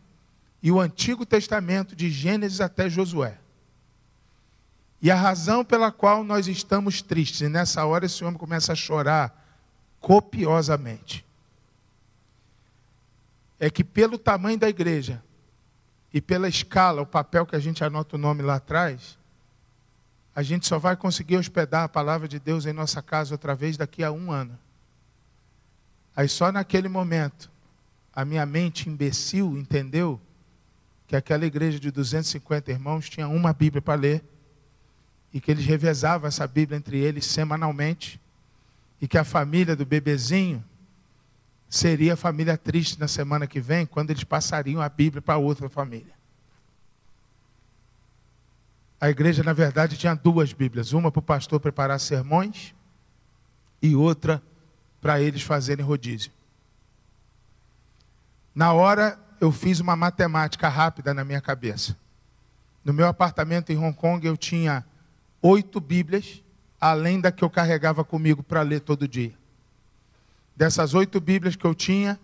e 0.62 0.70
o 0.70 0.78
Antigo 0.78 1.24
Testamento, 1.24 1.96
de 1.96 2.10
Gênesis 2.10 2.60
até 2.60 2.90
Josué. 2.90 3.38
E 5.00 5.10
a 5.10 5.14
razão 5.14 5.64
pela 5.64 5.90
qual 5.90 6.22
nós 6.22 6.48
estamos 6.48 7.00
tristes, 7.00 7.40
e 7.40 7.48
nessa 7.48 7.86
hora 7.86 8.04
esse 8.04 8.22
homem 8.22 8.38
começa 8.38 8.74
a 8.74 8.76
chorar 8.76 9.47
copiosamente, 10.00 11.24
é 13.58 13.68
que 13.68 13.82
pelo 13.82 14.18
tamanho 14.18 14.58
da 14.58 14.68
igreja 14.68 15.22
e 16.12 16.20
pela 16.20 16.48
escala, 16.48 17.02
o 17.02 17.06
papel 17.06 17.44
que 17.44 17.56
a 17.56 17.58
gente 17.58 17.82
anota 17.82 18.16
o 18.16 18.18
nome 18.18 18.42
lá 18.42 18.56
atrás, 18.56 19.18
a 20.34 20.42
gente 20.42 20.66
só 20.66 20.78
vai 20.78 20.96
conseguir 20.96 21.36
hospedar 21.36 21.84
a 21.84 21.88
palavra 21.88 22.28
de 22.28 22.38
Deus 22.38 22.64
em 22.64 22.72
nossa 22.72 23.02
casa 23.02 23.34
outra 23.34 23.54
vez 23.54 23.76
daqui 23.76 24.04
a 24.04 24.12
um 24.12 24.30
ano. 24.30 24.56
Aí 26.14 26.28
só 26.28 26.52
naquele 26.52 26.88
momento, 26.88 27.50
a 28.14 28.24
minha 28.24 28.46
mente 28.46 28.88
imbecil 28.88 29.56
entendeu 29.58 30.20
que 31.06 31.16
aquela 31.16 31.46
igreja 31.46 31.80
de 31.80 31.90
250 31.90 32.70
irmãos 32.70 33.08
tinha 33.08 33.26
uma 33.26 33.52
Bíblia 33.52 33.80
para 33.80 33.98
ler 33.98 34.24
e 35.32 35.40
que 35.40 35.50
eles 35.50 35.64
revezavam 35.64 36.28
essa 36.28 36.46
Bíblia 36.46 36.76
entre 36.76 36.98
eles 36.98 37.26
semanalmente, 37.26 38.20
e 39.00 39.06
que 39.06 39.18
a 39.18 39.24
família 39.24 39.76
do 39.76 39.86
bebezinho 39.86 40.64
seria 41.68 42.14
a 42.14 42.16
família 42.16 42.56
triste 42.56 42.98
na 42.98 43.06
semana 43.06 43.46
que 43.46 43.60
vem, 43.60 43.86
quando 43.86 44.10
eles 44.10 44.24
passariam 44.24 44.80
a 44.80 44.88
Bíblia 44.88 45.20
para 45.20 45.36
outra 45.36 45.68
família. 45.68 46.18
A 49.00 49.08
igreja, 49.08 49.42
na 49.42 49.52
verdade, 49.52 49.96
tinha 49.96 50.14
duas 50.14 50.52
Bíblias: 50.52 50.92
uma 50.92 51.10
para 51.10 51.20
o 51.20 51.22
pastor 51.22 51.60
preparar 51.60 52.00
sermões 52.00 52.74
e 53.80 53.94
outra 53.94 54.42
para 55.00 55.20
eles 55.20 55.42
fazerem 55.42 55.84
rodízio. 55.84 56.32
Na 58.54 58.72
hora, 58.72 59.18
eu 59.40 59.52
fiz 59.52 59.78
uma 59.78 59.94
matemática 59.94 60.68
rápida 60.68 61.14
na 61.14 61.24
minha 61.24 61.40
cabeça. 61.40 61.96
No 62.84 62.92
meu 62.92 63.06
apartamento 63.06 63.70
em 63.70 63.76
Hong 63.76 63.96
Kong, 63.96 64.26
eu 64.26 64.36
tinha 64.36 64.84
oito 65.40 65.80
Bíblias, 65.80 66.42
além 66.80 67.20
da 67.20 67.32
que 67.32 67.42
eu 67.42 67.50
carregava 67.50 68.04
comigo 68.04 68.42
para 68.42 68.62
ler 68.62 68.80
todo 68.80 69.08
dia. 69.08 69.34
Dessas 70.56 70.94
oito 70.94 71.20
Bíblias 71.20 71.56
que 71.56 71.64
eu 71.64 71.74
tinha, 71.74 72.18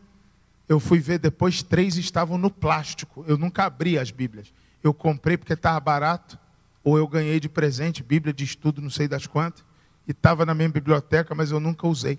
eu 0.69 0.81
fui 0.81 0.99
ver 0.99 1.19
depois, 1.19 1.63
três 1.63 1.97
estavam 1.97 2.39
no 2.39 2.51
plástico. 2.51 3.25
Eu 3.29 3.37
nunca 3.37 3.65
abri 3.65 3.99
as 3.99 4.11
Bíblias. 4.11 4.53
Eu 4.83 4.95
comprei 4.95 5.37
porque 5.37 5.53
estava 5.53 5.79
barato, 5.81 6.39
ou 6.83 6.99
eu 6.99 7.07
ganhei 7.07 7.41
de 7.41 7.49
presente, 7.49 8.03
Bíblia 8.03 8.33
de 8.33 8.45
estudo, 8.45 8.81
não 8.81 8.91
sei 8.91 9.09
das 9.09 9.27
quantas, 9.27 9.65
e 10.07 10.11
estava 10.11 10.45
na 10.45 10.55
minha 10.55 10.69
biblioteca, 10.69 11.35
mas 11.35 11.51
eu 11.51 11.59
nunca 11.59 11.87
usei. 11.87 12.19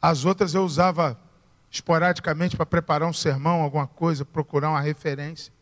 As 0.00 0.24
outras 0.24 0.54
eu 0.54 0.64
usava 0.64 1.18
esporadicamente 1.70 2.56
para 2.56 2.66
preparar 2.66 3.08
um 3.08 3.12
sermão, 3.12 3.62
alguma 3.62 3.86
coisa, 3.86 4.24
procurar 4.24 4.70
uma 4.70 4.80
referência. 4.80 5.52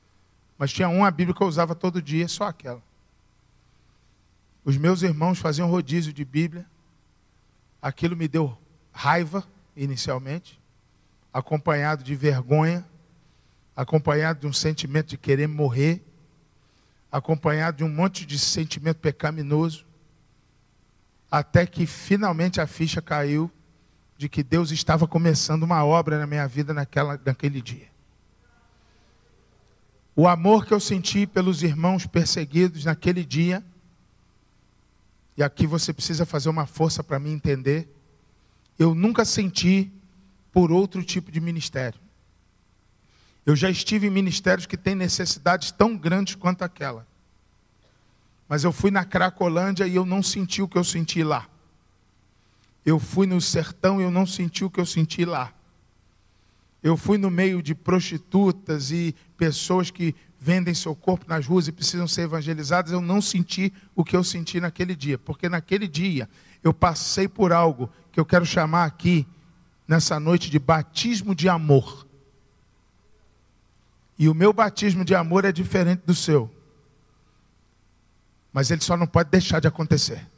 Mas 0.58 0.72
tinha 0.72 0.88
uma 0.88 1.10
Bíblia 1.10 1.34
que 1.34 1.42
eu 1.42 1.46
usava 1.46 1.74
todo 1.74 2.02
dia, 2.02 2.26
só 2.28 2.44
aquela. 2.44 2.82
Os 4.64 4.76
meus 4.76 5.02
irmãos 5.02 5.38
faziam 5.38 5.68
rodízio 5.68 6.12
de 6.12 6.24
Bíblia. 6.24 6.66
Aquilo 7.80 8.16
me 8.16 8.28
deu 8.28 8.56
raiva, 8.92 9.44
inicialmente, 9.76 10.60
acompanhado 11.32 12.04
de 12.04 12.14
vergonha, 12.14 12.86
acompanhado 13.74 14.40
de 14.40 14.46
um 14.46 14.52
sentimento 14.52 15.08
de 15.08 15.18
querer 15.18 15.48
morrer, 15.48 16.04
acompanhado 17.10 17.78
de 17.78 17.84
um 17.84 17.88
monte 17.88 18.24
de 18.24 18.38
sentimento 18.38 18.98
pecaminoso, 18.98 19.84
até 21.30 21.66
que 21.66 21.86
finalmente 21.86 22.60
a 22.60 22.66
ficha 22.66 23.02
caiu 23.02 23.50
de 24.16 24.28
que 24.28 24.42
Deus 24.42 24.70
estava 24.70 25.08
começando 25.08 25.64
uma 25.64 25.84
obra 25.84 26.18
na 26.18 26.26
minha 26.26 26.46
vida 26.46 26.72
naquela, 26.72 27.20
naquele 27.24 27.60
dia. 27.60 27.90
O 30.14 30.28
amor 30.28 30.66
que 30.66 30.74
eu 30.74 30.78
senti 30.78 31.26
pelos 31.26 31.62
irmãos 31.62 32.06
perseguidos 32.06 32.84
naquele 32.84 33.24
dia 33.24 33.64
e 35.36 35.42
aqui 35.42 35.66
você 35.66 35.92
precisa 35.92 36.26
fazer 36.26 36.48
uma 36.48 36.66
força 36.66 37.02
para 37.02 37.18
me 37.18 37.30
entender. 37.30 37.88
Eu 38.78 38.94
nunca 38.94 39.24
senti 39.24 39.90
por 40.52 40.70
outro 40.70 41.02
tipo 41.02 41.30
de 41.30 41.40
ministério. 41.40 42.00
Eu 43.44 43.56
já 43.56 43.70
estive 43.70 44.06
em 44.06 44.10
ministérios 44.10 44.66
que 44.66 44.76
têm 44.76 44.94
necessidades 44.94 45.72
tão 45.72 45.96
grandes 45.96 46.34
quanto 46.34 46.62
aquela. 46.62 47.06
Mas 48.48 48.64
eu 48.64 48.72
fui 48.72 48.90
na 48.90 49.04
Cracolândia 49.04 49.86
e 49.86 49.96
eu 49.96 50.04
não 50.04 50.22
senti 50.22 50.60
o 50.60 50.68
que 50.68 50.76
eu 50.76 50.84
senti 50.84 51.24
lá. 51.24 51.48
Eu 52.84 52.98
fui 52.98 53.26
no 53.26 53.40
sertão 53.40 54.00
e 54.00 54.04
eu 54.04 54.10
não 54.10 54.26
senti 54.26 54.64
o 54.64 54.70
que 54.70 54.78
eu 54.78 54.86
senti 54.86 55.24
lá. 55.24 55.52
Eu 56.82 56.96
fui 56.96 57.16
no 57.16 57.30
meio 57.30 57.62
de 57.62 57.74
prostitutas 57.74 58.90
e 58.90 59.14
pessoas 59.36 59.90
que 59.90 60.14
vendem 60.42 60.74
seu 60.74 60.96
corpo 60.96 61.24
nas 61.28 61.46
ruas 61.46 61.68
e 61.68 61.72
precisam 61.72 62.08
ser 62.08 62.22
evangelizadas, 62.22 62.90
eu 62.90 63.00
não 63.00 63.22
senti 63.22 63.72
o 63.94 64.04
que 64.04 64.16
eu 64.16 64.24
senti 64.24 64.60
naquele 64.60 64.96
dia, 64.96 65.16
porque 65.16 65.48
naquele 65.48 65.86
dia 65.86 66.28
eu 66.64 66.74
passei 66.74 67.28
por 67.28 67.52
algo 67.52 67.88
que 68.10 68.18
eu 68.18 68.26
quero 68.26 68.44
chamar 68.44 68.84
aqui, 68.84 69.24
nessa 69.86 70.18
noite, 70.18 70.50
de 70.50 70.58
batismo 70.58 71.32
de 71.32 71.48
amor. 71.48 72.04
E 74.18 74.28
o 74.28 74.34
meu 74.34 74.52
batismo 74.52 75.04
de 75.04 75.14
amor 75.14 75.44
é 75.44 75.52
diferente 75.52 76.02
do 76.04 76.14
seu. 76.14 76.50
Mas 78.52 78.72
ele 78.72 78.80
só 78.80 78.96
não 78.96 79.06
pode 79.06 79.30
deixar 79.30 79.60
de 79.60 79.68
acontecer. 79.68 80.28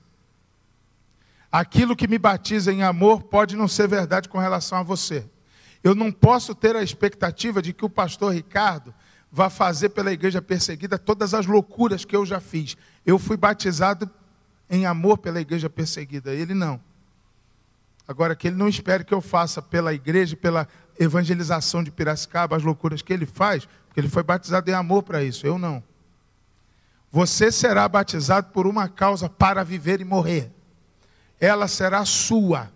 Aquilo 1.51 1.97
que 1.97 2.07
me 2.07 2.19
batiza 2.19 2.71
em 2.71 2.83
amor 2.83 3.23
pode 3.23 3.57
não 3.57 3.69
ser 3.69 3.89
verdade 3.89 4.29
com 4.29 4.39
relação 4.39 4.77
a 4.77 4.83
você. 4.83 5.27
Eu 5.83 5.95
não 5.95 6.13
posso 6.13 6.55
ter 6.55 6.77
a 6.77 6.83
expectativa 6.83 7.63
de 7.63 7.73
que 7.73 7.87
o 7.87 7.91
pastor 7.91 8.35
Ricardo 8.35 8.95
vá 9.35 9.51
fazer 9.51 9.89
pela 9.89 10.13
igreja 10.13 10.41
perseguida 10.41 10.97
todas 10.97 11.35
as 11.35 11.45
loucuras 11.45 12.05
que 12.05 12.15
eu 12.15 12.25
já 12.25 12.39
fiz. 12.39 12.77
Eu 13.05 13.19
fui 13.19 13.37
batizado 13.37 14.09
em 14.71 14.87
amor 14.87 15.19
pela 15.19 15.41
igreja 15.41 15.69
perseguida, 15.69 16.33
ele 16.33 16.55
não. 16.55 16.81
Agora, 18.07 18.37
que 18.37 18.47
ele 18.47 18.57
não 18.57 18.69
espere 18.69 19.03
que 19.03 19.13
eu 19.13 19.21
faça 19.21 19.61
pela 19.61 19.93
igreja, 19.93 20.37
pela 20.37 20.69
evangelização 21.01 21.83
de 21.83 21.91
Piracicaba, 21.91 22.57
as 22.57 22.63
loucuras 22.63 23.03
que 23.03 23.13
ele 23.13 23.27
faz, 23.27 23.67
porque 23.89 23.99
ele 23.99 24.09
foi 24.09 24.23
batizado 24.23 24.71
em 24.71 24.75
amor 24.75 25.03
para 25.03 25.25
isso, 25.25 25.45
eu 25.45 25.59
não. 25.59 25.83
Você 27.11 27.51
será 27.51 27.89
batizado 27.89 28.53
por 28.53 28.69
uma 28.69 28.89
causa 28.89 29.29
para 29.29 29.65
viver 29.65 30.01
e 30.01 30.05
morrer. 30.05 30.53
Ela 31.41 31.67
será 31.67 32.05
sua. 32.05 32.71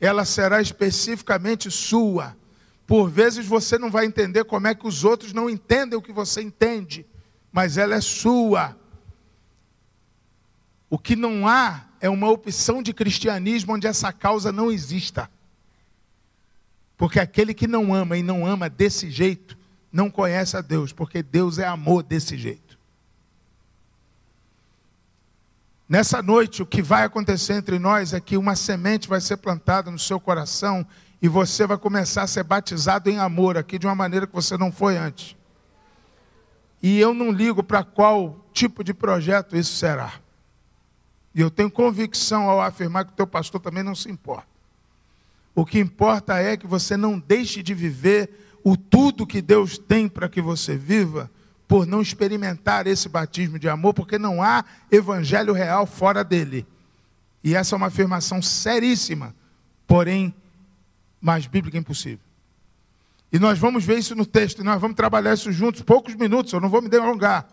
Ela 0.00 0.24
será 0.24 0.60
especificamente 0.60 1.70
sua. 1.70 2.36
Por 2.86 3.08
vezes 3.08 3.46
você 3.46 3.78
não 3.78 3.90
vai 3.90 4.04
entender 4.04 4.44
como 4.44 4.66
é 4.66 4.74
que 4.74 4.86
os 4.86 5.04
outros 5.04 5.32
não 5.32 5.48
entendem 5.48 5.98
o 5.98 6.02
que 6.02 6.12
você 6.12 6.42
entende, 6.42 7.06
mas 7.50 7.78
ela 7.78 7.94
é 7.94 8.00
sua. 8.00 8.76
O 10.90 10.98
que 10.98 11.16
não 11.16 11.48
há 11.48 11.86
é 12.00 12.08
uma 12.08 12.28
opção 12.28 12.82
de 12.82 12.92
cristianismo 12.92 13.72
onde 13.72 13.86
essa 13.86 14.12
causa 14.12 14.52
não 14.52 14.70
exista. 14.70 15.30
Porque 16.96 17.18
aquele 17.18 17.54
que 17.54 17.66
não 17.66 17.94
ama 17.94 18.16
e 18.16 18.22
não 18.22 18.46
ama 18.46 18.68
desse 18.68 19.10
jeito, 19.10 19.56
não 19.90 20.10
conhece 20.10 20.56
a 20.56 20.60
Deus, 20.60 20.92
porque 20.92 21.22
Deus 21.22 21.58
é 21.58 21.66
amor 21.66 22.02
desse 22.02 22.36
jeito. 22.36 22.78
Nessa 25.88 26.22
noite, 26.22 26.62
o 26.62 26.66
que 26.66 26.82
vai 26.82 27.04
acontecer 27.04 27.54
entre 27.54 27.78
nós 27.78 28.12
é 28.12 28.20
que 28.20 28.36
uma 28.36 28.56
semente 28.56 29.08
vai 29.08 29.20
ser 29.20 29.36
plantada 29.36 29.90
no 29.90 29.98
seu 29.98 30.18
coração 30.18 30.86
e 31.24 31.28
você 31.28 31.66
vai 31.66 31.78
começar 31.78 32.24
a 32.24 32.26
ser 32.26 32.44
batizado 32.44 33.08
em 33.08 33.18
amor 33.18 33.56
aqui 33.56 33.78
de 33.78 33.86
uma 33.86 33.94
maneira 33.94 34.26
que 34.26 34.34
você 34.34 34.58
não 34.58 34.70
foi 34.70 34.98
antes. 34.98 35.34
E 36.82 37.00
eu 37.00 37.14
não 37.14 37.32
ligo 37.32 37.62
para 37.62 37.82
qual 37.82 38.44
tipo 38.52 38.84
de 38.84 38.92
projeto 38.92 39.56
isso 39.56 39.74
será. 39.74 40.20
E 41.34 41.40
eu 41.40 41.50
tenho 41.50 41.70
convicção 41.70 42.50
ao 42.50 42.60
afirmar 42.60 43.06
que 43.06 43.12
o 43.12 43.16
teu 43.16 43.26
pastor 43.26 43.58
também 43.58 43.82
não 43.82 43.94
se 43.94 44.10
importa. 44.10 44.46
O 45.54 45.64
que 45.64 45.78
importa 45.78 46.36
é 46.36 46.58
que 46.58 46.66
você 46.66 46.94
não 46.94 47.18
deixe 47.18 47.62
de 47.62 47.72
viver 47.72 48.58
o 48.62 48.76
tudo 48.76 49.26
que 49.26 49.40
Deus 49.40 49.78
tem 49.78 50.10
para 50.10 50.28
que 50.28 50.42
você 50.42 50.76
viva, 50.76 51.30
por 51.66 51.86
não 51.86 52.02
experimentar 52.02 52.86
esse 52.86 53.08
batismo 53.08 53.58
de 53.58 53.66
amor, 53.66 53.94
porque 53.94 54.18
não 54.18 54.42
há 54.42 54.62
evangelho 54.92 55.54
real 55.54 55.86
fora 55.86 56.22
dele. 56.22 56.66
E 57.42 57.54
essa 57.54 57.74
é 57.74 57.78
uma 57.78 57.86
afirmação 57.86 58.42
seríssima, 58.42 59.34
porém 59.86 60.34
mais 61.24 61.46
bíblica 61.46 61.78
impossível. 61.78 62.20
E 63.32 63.38
nós 63.38 63.58
vamos 63.58 63.82
ver 63.82 63.98
isso 63.98 64.14
no 64.14 64.26
texto, 64.26 64.62
nós 64.62 64.78
vamos 64.78 64.94
trabalhar 64.94 65.32
isso 65.32 65.50
juntos, 65.50 65.80
poucos 65.80 66.14
minutos, 66.14 66.52
eu 66.52 66.60
não 66.60 66.68
vou 66.68 66.82
me 66.82 66.88
delongar. 66.88 67.48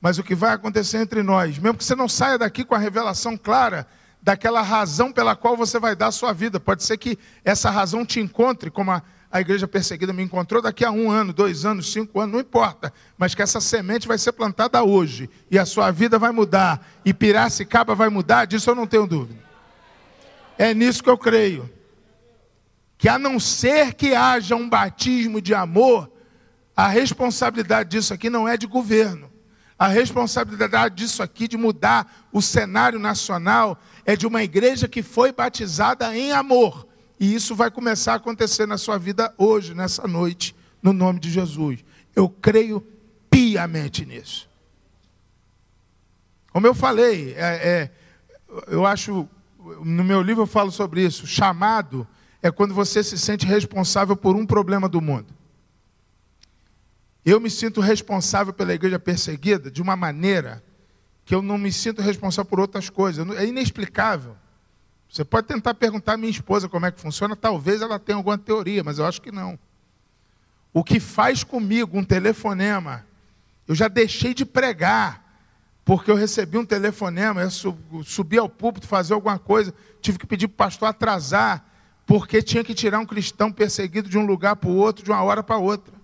Mas 0.00 0.18
o 0.18 0.22
que 0.22 0.34
vai 0.34 0.54
acontecer 0.54 0.96
entre 0.96 1.22
nós, 1.22 1.58
mesmo 1.58 1.76
que 1.76 1.84
você 1.84 1.94
não 1.94 2.08
saia 2.08 2.38
daqui 2.38 2.64
com 2.64 2.74
a 2.74 2.78
revelação 2.78 3.36
clara 3.36 3.86
daquela 4.22 4.62
razão 4.62 5.12
pela 5.12 5.36
qual 5.36 5.54
você 5.54 5.78
vai 5.78 5.94
dar 5.94 6.06
a 6.06 6.12
sua 6.12 6.32
vida, 6.32 6.58
pode 6.58 6.82
ser 6.82 6.96
que 6.96 7.18
essa 7.44 7.68
razão 7.68 8.06
te 8.06 8.20
encontre, 8.20 8.70
como 8.70 8.90
a, 8.90 9.02
a 9.30 9.40
igreja 9.40 9.68
perseguida 9.68 10.14
me 10.14 10.22
encontrou, 10.22 10.62
daqui 10.62 10.84
a 10.84 10.90
um 10.90 11.10
ano, 11.10 11.32
dois 11.32 11.66
anos, 11.66 11.92
cinco 11.92 12.20
anos, 12.20 12.32
não 12.32 12.40
importa, 12.40 12.92
mas 13.18 13.34
que 13.34 13.42
essa 13.42 13.60
semente 13.60 14.08
vai 14.08 14.16
ser 14.16 14.32
plantada 14.32 14.82
hoje, 14.82 15.28
e 15.50 15.58
a 15.58 15.66
sua 15.66 15.90
vida 15.90 16.18
vai 16.18 16.32
mudar, 16.32 16.86
e 17.04 17.12
Piracicaba 17.12 17.94
vai 17.94 18.08
mudar, 18.08 18.46
disso 18.46 18.70
eu 18.70 18.74
não 18.74 18.86
tenho 18.86 19.06
dúvida. 19.06 19.42
É 20.58 20.74
nisso 20.74 21.02
que 21.02 21.10
eu 21.10 21.18
creio. 21.18 21.79
Que 23.00 23.08
a 23.08 23.18
não 23.18 23.40
ser 23.40 23.94
que 23.94 24.14
haja 24.14 24.54
um 24.54 24.68
batismo 24.68 25.42
de 25.42 25.52
amor, 25.52 26.08
a 26.76 26.86
responsabilidade 26.86 27.88
disso 27.88 28.14
aqui 28.14 28.30
não 28.30 28.46
é 28.46 28.56
de 28.56 28.68
governo 28.68 29.30
a 29.80 29.88
responsabilidade 29.88 30.94
disso 30.94 31.22
aqui, 31.22 31.48
de 31.48 31.56
mudar 31.56 32.28
o 32.30 32.42
cenário 32.42 32.98
nacional, 32.98 33.80
é 34.04 34.14
de 34.14 34.26
uma 34.26 34.42
igreja 34.42 34.86
que 34.86 35.02
foi 35.02 35.32
batizada 35.32 36.14
em 36.14 36.32
amor. 36.32 36.86
E 37.18 37.34
isso 37.34 37.54
vai 37.54 37.70
começar 37.70 38.12
a 38.12 38.16
acontecer 38.16 38.66
na 38.66 38.76
sua 38.76 38.98
vida 38.98 39.32
hoje, 39.38 39.72
nessa 39.72 40.06
noite, 40.06 40.54
no 40.82 40.92
nome 40.92 41.18
de 41.18 41.30
Jesus. 41.30 41.82
Eu 42.14 42.28
creio 42.28 42.86
piamente 43.30 44.04
nisso. 44.04 44.50
Como 46.52 46.66
eu 46.66 46.74
falei, 46.74 47.32
é, 47.34 47.38
é, 47.38 47.90
eu 48.66 48.84
acho, 48.84 49.26
no 49.82 50.04
meu 50.04 50.20
livro 50.20 50.42
eu 50.42 50.46
falo 50.46 50.70
sobre 50.70 51.02
isso. 51.02 51.26
Chamado 51.26 52.06
é 52.42 52.50
quando 52.50 52.74
você 52.74 53.02
se 53.02 53.18
sente 53.18 53.46
responsável 53.46 54.16
por 54.16 54.34
um 54.36 54.46
problema 54.46 54.88
do 54.88 55.00
mundo. 55.00 55.34
Eu 57.24 57.38
me 57.38 57.50
sinto 57.50 57.80
responsável 57.80 58.52
pela 58.52 58.72
igreja 58.72 58.98
perseguida 58.98 59.70
de 59.70 59.82
uma 59.82 59.94
maneira 59.94 60.62
que 61.24 61.34
eu 61.34 61.42
não 61.42 61.58
me 61.58 61.70
sinto 61.70 62.00
responsável 62.00 62.48
por 62.48 62.60
outras 62.60 62.88
coisas. 62.88 63.28
É 63.36 63.46
inexplicável. 63.46 64.36
Você 65.08 65.24
pode 65.24 65.46
tentar 65.48 65.74
perguntar 65.74 66.14
à 66.14 66.16
minha 66.16 66.30
esposa 66.30 66.68
como 66.68 66.86
é 66.86 66.90
que 66.92 67.00
funciona, 67.00 67.36
talvez 67.36 67.82
ela 67.82 67.98
tenha 67.98 68.16
alguma 68.16 68.38
teoria, 68.38 68.82
mas 68.82 68.98
eu 68.98 69.06
acho 69.06 69.20
que 69.20 69.32
não. 69.32 69.58
O 70.72 70.84
que 70.84 71.00
faz 71.00 71.42
comigo 71.42 71.98
um 71.98 72.04
telefonema, 72.04 73.04
eu 73.66 73.74
já 73.74 73.88
deixei 73.88 74.32
de 74.32 74.46
pregar, 74.46 75.28
porque 75.84 76.10
eu 76.10 76.14
recebi 76.14 76.56
um 76.56 76.64
telefonema, 76.64 77.42
eu 77.42 77.50
subi 78.04 78.38
ao 78.38 78.48
púlpito 78.48 78.86
fazer 78.86 79.12
alguma 79.12 79.38
coisa, 79.38 79.74
tive 80.00 80.16
que 80.16 80.26
pedir 80.26 80.46
para 80.46 80.54
o 80.54 80.68
pastor 80.68 80.88
atrasar, 80.88 81.64
porque 82.10 82.42
tinha 82.42 82.64
que 82.64 82.74
tirar 82.74 82.98
um 82.98 83.06
cristão 83.06 83.52
perseguido 83.52 84.08
de 84.08 84.18
um 84.18 84.26
lugar 84.26 84.56
para 84.56 84.68
o 84.68 84.74
outro, 84.74 85.04
de 85.04 85.12
uma 85.12 85.22
hora 85.22 85.44
para 85.44 85.58
outra 85.58 86.00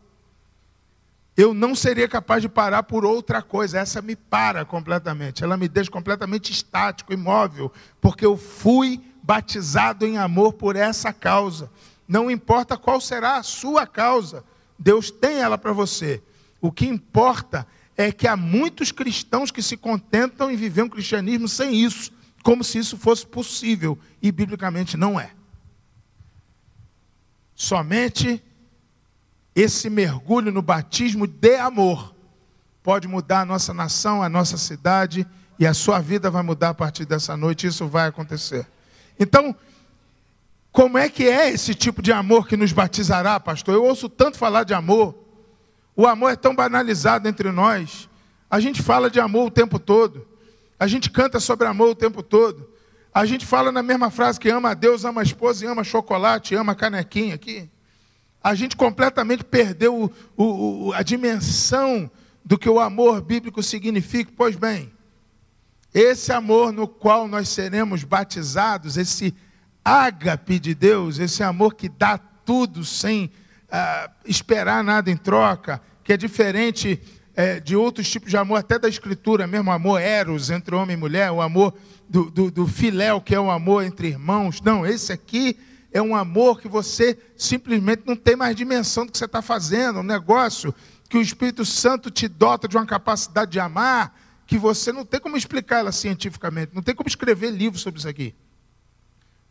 eu 1.37 1.53
não 1.53 1.75
seria 1.75 2.09
capaz 2.09 2.41
de 2.41 2.49
parar 2.49 2.85
por 2.85 3.05
outra 3.05 3.43
coisa. 3.43 3.79
Essa 3.79 4.01
me 4.01 4.17
para 4.17 4.65
completamente. 4.65 5.45
Ela 5.45 5.57
me 5.57 5.69
deixa 5.69 5.91
completamente 5.91 6.51
estático, 6.51 7.13
imóvel, 7.13 7.71
porque 8.01 8.25
eu 8.25 8.39
fui 8.39 9.03
batizado 9.23 10.07
em 10.07 10.17
amor 10.17 10.55
por 10.55 10.77
essa 10.77 11.13
causa. 11.13 11.71
Não 12.09 12.31
importa 12.31 12.79
qual 12.79 13.01
será 13.01 13.37
a 13.37 13.43
sua 13.43 13.87
causa, 13.87 14.43
Deus 14.79 15.11
tem 15.11 15.41
ela 15.41 15.59
para 15.59 15.73
você. 15.73 16.23
O 16.61 16.73
que 16.73 16.87
importa 16.87 17.67
é 17.97 18.11
que 18.11 18.27
há 18.27 18.37
muitos 18.37 18.91
cristãos 18.91 19.51
que 19.51 19.61
se 19.61 19.77
contentam 19.77 20.51
em 20.51 20.57
viver 20.57 20.83
um 20.83 20.89
cristianismo 20.89 21.49
sem 21.49 21.75
isso, 21.75 22.13
como 22.43 22.65
se 22.65 22.79
isso 22.79 22.97
fosse 22.97 23.27
possível, 23.27 23.99
e 24.23 24.33
biblicamente 24.33 24.97
não 24.97 25.21
é. 25.21 25.33
Somente 27.57 28.45
esse 29.55 29.89
mergulho 29.89 30.53
no 30.53 30.61
batismo 30.61 31.27
de 31.27 31.57
amor 31.57 32.15
pode 32.83 33.09
mudar 33.09 33.41
a 33.41 33.45
nossa 33.47 33.73
nação, 33.73 34.23
a 34.23 34.29
nossa 34.29 34.59
cidade 34.59 35.27
e 35.59 35.67
a 35.67 35.73
sua 35.73 35.99
vida 35.99 36.31
vai 36.31 36.43
mudar 36.43 36.69
a 36.69 36.75
partir 36.75 37.07
dessa 37.07 37.35
noite. 37.35 37.67
Isso 37.67 37.89
vai 37.89 38.07
acontecer. 38.07 38.67
Então, 39.19 39.57
como 40.71 40.99
é 40.99 41.09
que 41.09 41.25
é 41.25 41.51
esse 41.51 41.75
tipo 41.75 42.03
de 42.03 42.13
amor 42.13 42.47
que 42.47 42.59
nos 42.59 42.71
batizará, 42.73 43.41
pastor? 43.41 43.75
Eu 43.75 43.85
ouço 43.85 44.11
tanto 44.11 44.37
falar 44.37 44.63
de 44.65 44.75
amor. 44.75 45.19
O 45.97 46.07
amor 46.07 46.33
é 46.33 46.37
tão 46.37 46.55
banalizado 46.55 47.27
entre 47.27 47.51
nós. 47.51 48.07
A 48.51 48.61
gente 48.61 48.83
fala 48.83 49.09
de 49.09 49.19
amor 49.19 49.47
o 49.47 49.51
tempo 49.51 49.79
todo. 49.79 50.29
A 50.79 50.87
gente 50.87 51.11
canta 51.11 51.41
sobre 51.41 51.67
amor 51.67 51.89
o 51.89 51.95
tempo 51.95 52.23
todo. 52.23 52.69
A 53.17 53.25
gente 53.25 53.47
fala 53.47 53.73
na 53.73 53.83
mesma 53.83 54.11
frase 54.11 54.39
que 54.39 54.49
ama 54.51 54.71
a 54.71 54.75
Deus, 54.75 55.05
ama 55.05 55.23
a 55.23 55.25
esposa 55.25 55.65
e 55.65 55.69
ama 55.69 55.83
chocolate, 55.83 56.55
ama 56.55 56.75
canequinha 56.75 57.35
aqui 57.35 57.71
a 58.47 58.55
gente 58.55 58.77
completamente 58.77 59.43
perdeu 59.43 60.09
o, 60.37 60.45
o, 60.45 60.93
a 60.93 61.03
dimensão 61.03 62.09
do 62.45 62.57
que 62.57 62.69
o 62.71 62.79
amor 62.79 63.21
bíblico 63.21 63.61
significa. 63.61 64.31
Pois 64.37 64.55
bem, 64.55 64.93
esse 65.93 66.33
amor 66.33 66.73
no 66.73 66.87
qual 66.87 67.27
nós 67.27 67.49
seremos 67.49 68.05
batizados, 68.05 68.97
esse 68.97 69.35
ágape 69.85 70.61
de 70.61 70.77
Deus, 70.77 71.19
esse 71.19 71.43
amor 71.43 71.75
que 71.75 71.89
dá 71.89 72.17
tudo 72.17 72.85
sem 72.85 73.25
uh, 73.25 74.13
esperar 74.25 74.85
nada 74.85 75.11
em 75.11 75.17
troca, 75.17 75.83
que 76.05 76.13
é 76.13 76.17
diferente 76.17 77.03
é, 77.35 77.59
de 77.59 77.75
outros 77.75 78.09
tipos 78.09 78.31
de 78.31 78.37
amor, 78.37 78.59
até 78.59 78.79
da 78.79 78.89
escritura 78.89 79.45
mesmo, 79.49 79.73
amor 79.73 80.01
eros 80.01 80.51
entre 80.51 80.73
homem 80.73 80.97
e 80.97 81.01
mulher, 81.01 81.33
o 81.33 81.43
amor 81.43 81.75
do, 82.09 82.31
do, 82.31 82.51
do 82.51 82.67
filéu, 82.67 83.21
que 83.21 83.35
é 83.35 83.41
o 83.41 83.51
amor 83.51 83.85
entre 83.85 84.09
irmãos. 84.09 84.61
Não, 84.61 84.87
esse 84.87 85.13
aqui 85.13 85.59
é 85.93 86.01
um 86.01 86.15
amor 86.15 86.61
que 86.61 86.69
você 86.69 87.19
simplesmente 87.37 88.03
não 88.07 88.17
tem 88.17 88.37
mais 88.37 88.55
dimensão 88.55 89.07
do 89.07 89.13
que 89.13 89.19
você 89.19 89.25
está 89.25 89.41
fazendo, 89.43 90.01
um 90.01 90.05
negócio 90.05 90.75
que 91.09 91.17
o 91.17 91.23
Espírito 91.23 91.65
Santo 91.65 92.11
te 92.11 92.29
dota 92.29 92.69
de 92.69 92.77
uma 92.77 92.87
capacidade 92.87 93.53
de 93.53 93.61
amar 93.61 94.15
que 94.47 94.59
você 94.59 94.93
não 94.93 95.05
tem 95.05 95.19
como 95.19 95.37
explicar 95.37 95.79
ela 95.79 95.93
cientificamente, 95.93 96.73
não 96.75 96.83
tem 96.83 96.95
como 96.95 97.09
escrever 97.09 97.51
livro 97.51 97.79
sobre 97.79 97.99
isso 97.99 98.09
aqui. 98.09 98.35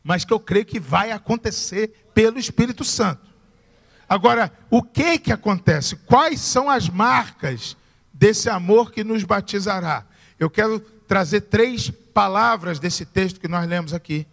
Mas 0.03 0.23
que 0.23 0.31
eu 0.31 0.39
creio 0.39 0.65
que 0.65 0.79
vai 0.79 1.11
acontecer 1.11 2.07
pelo 2.13 2.37
Espírito 2.37 2.83
Santo. 2.83 3.27
Agora, 4.07 4.51
o 4.69 4.83
que 4.83 5.17
que 5.17 5.31
acontece? 5.31 5.95
Quais 5.95 6.39
são 6.39 6.69
as 6.69 6.87
marcas 6.87 7.75
desse 8.13 8.49
amor 8.49 8.91
que 8.91 9.03
nos 9.03 9.23
batizará? 9.23 10.05
Eu 10.39 10.49
quero 10.49 10.79
trazer 10.79 11.41
três 11.41 11.91
palavras 12.15 12.79
desse 12.79 13.05
texto 13.05 13.41
que 13.41 13.47
nós 13.49 13.67
lemos 13.67 13.93
aqui 13.93 14.25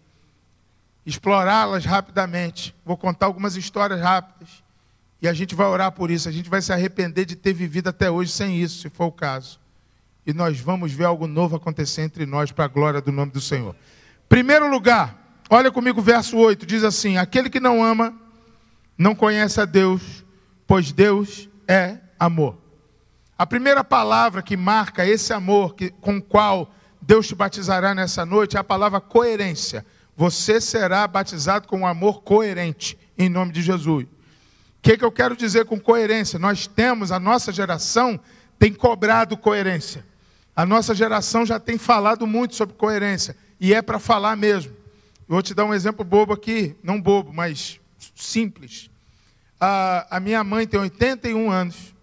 explorá-las 1.05 1.83
rapidamente. 1.83 2.73
Vou 2.85 2.95
contar 2.95 3.25
algumas 3.25 3.57
histórias 3.57 3.99
rápidas. 3.99 4.63
E 5.21 5.27
a 5.27 5.33
gente 5.33 5.53
vai 5.53 5.67
orar 5.67 5.91
por 5.91 6.09
isso. 6.09 6.29
A 6.29 6.31
gente 6.31 6.49
vai 6.49 6.61
se 6.61 6.71
arrepender 6.71 7.25
de 7.25 7.35
ter 7.35 7.51
vivido 7.51 7.89
até 7.89 8.09
hoje 8.09 8.31
sem 8.31 8.57
isso, 8.57 8.79
se 8.79 8.89
for 8.89 9.07
o 9.07 9.11
caso. 9.11 9.59
E 10.25 10.31
nós 10.31 10.61
vamos 10.61 10.93
ver 10.93 11.03
algo 11.03 11.27
novo 11.27 11.57
acontecer 11.57 12.03
entre 12.03 12.25
nós 12.25 12.53
para 12.53 12.63
a 12.63 12.69
glória 12.69 13.01
do 13.01 13.11
nome 13.11 13.33
do 13.33 13.41
Senhor. 13.41 13.75
Primeiro 14.29 14.69
lugar, 14.71 15.41
olha 15.49 15.69
comigo 15.69 15.99
o 15.99 16.03
verso 16.03 16.37
8, 16.37 16.65
diz 16.65 16.85
assim: 16.85 17.17
Aquele 17.17 17.49
que 17.49 17.59
não 17.59 17.83
ama, 17.83 18.15
não 18.97 19.13
conhece 19.13 19.59
a 19.59 19.65
Deus, 19.65 20.23
pois 20.65 20.93
Deus 20.93 21.49
é 21.67 21.97
amor. 22.17 22.57
A 23.37 23.45
primeira 23.45 23.83
palavra 23.83 24.41
que 24.41 24.55
marca 24.55 25.05
esse 25.05 25.33
amor 25.33 25.75
que, 25.75 25.89
com 25.89 26.15
o 26.15 26.21
qual 26.21 26.73
Deus 27.05 27.27
te 27.27 27.35
batizará 27.35 27.93
nessa 27.93 28.25
noite 28.25 28.55
é 28.55 28.59
a 28.59 28.63
palavra 28.63 29.01
coerência. 29.01 29.85
Você 30.15 30.61
será 30.61 31.05
batizado 31.05 31.67
com 31.67 31.79
um 31.79 31.87
amor 31.87 32.21
coerente, 32.21 32.97
em 33.17 33.27
nome 33.27 33.51
de 33.51 33.61
Jesus. 33.61 34.05
O 34.05 34.07
que, 34.81 34.97
que 34.97 35.03
eu 35.03 35.11
quero 35.11 35.35
dizer 35.35 35.65
com 35.65 35.77
coerência? 35.77 36.39
Nós 36.39 36.65
temos, 36.65 37.11
a 37.11 37.19
nossa 37.19 37.51
geração 37.51 38.17
tem 38.57 38.73
cobrado 38.73 39.35
coerência. 39.35 40.05
A 40.55 40.65
nossa 40.65 40.95
geração 40.95 41.45
já 41.45 41.59
tem 41.59 41.77
falado 41.77 42.25
muito 42.25 42.55
sobre 42.55 42.75
coerência. 42.75 43.35
E 43.59 43.73
é 43.73 43.81
para 43.81 43.99
falar 43.99 44.37
mesmo. 44.37 44.73
Vou 45.27 45.41
te 45.41 45.53
dar 45.53 45.65
um 45.65 45.73
exemplo 45.73 46.05
bobo 46.05 46.31
aqui, 46.31 46.73
não 46.81 47.01
bobo, 47.01 47.33
mas 47.33 47.81
simples. 48.15 48.89
A, 49.59 50.17
a 50.17 50.19
minha 50.21 50.41
mãe 50.41 50.65
tem 50.65 50.79
81 50.79 51.51
anos. 51.51 51.93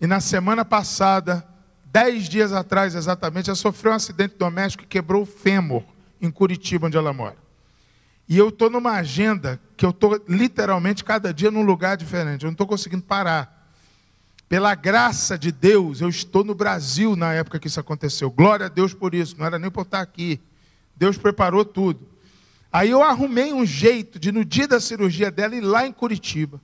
E 0.00 0.08
na 0.08 0.18
semana 0.18 0.64
passada, 0.64 1.46
dez 1.94 2.28
dias 2.28 2.52
atrás 2.52 2.96
exatamente, 2.96 3.48
ela 3.48 3.54
sofreu 3.54 3.92
um 3.92 3.94
acidente 3.94 4.34
doméstico 4.36 4.82
e 4.82 4.86
quebrou 4.86 5.22
o 5.22 5.26
fêmur 5.26 5.84
em 6.20 6.28
Curitiba, 6.28 6.88
onde 6.88 6.96
ela 6.96 7.12
mora. 7.12 7.36
E 8.28 8.36
eu 8.36 8.48
estou 8.48 8.68
numa 8.68 8.94
agenda 8.94 9.60
que 9.76 9.86
eu 9.86 9.90
estou 9.90 10.20
literalmente 10.28 11.04
cada 11.04 11.32
dia 11.32 11.52
num 11.52 11.62
lugar 11.62 11.96
diferente. 11.96 12.42
Eu 12.42 12.48
não 12.48 12.54
estou 12.54 12.66
conseguindo 12.66 13.04
parar. 13.04 13.70
Pela 14.48 14.74
graça 14.74 15.38
de 15.38 15.52
Deus, 15.52 16.00
eu 16.00 16.08
estou 16.08 16.42
no 16.42 16.54
Brasil 16.54 17.14
na 17.14 17.32
época 17.32 17.60
que 17.60 17.68
isso 17.68 17.78
aconteceu. 17.78 18.28
Glória 18.28 18.66
a 18.66 18.68
Deus 18.68 18.92
por 18.92 19.14
isso. 19.14 19.36
Não 19.38 19.46
era 19.46 19.58
nem 19.58 19.70
por 19.70 19.82
estar 19.82 20.00
aqui. 20.00 20.40
Deus 20.96 21.16
preparou 21.16 21.64
tudo. 21.64 22.08
Aí 22.72 22.90
eu 22.90 23.04
arrumei 23.04 23.52
um 23.52 23.64
jeito 23.64 24.18
de, 24.18 24.32
no 24.32 24.44
dia 24.44 24.66
da 24.66 24.80
cirurgia 24.80 25.30
dela, 25.30 25.54
ir 25.54 25.60
lá 25.60 25.86
em 25.86 25.92
Curitiba, 25.92 26.60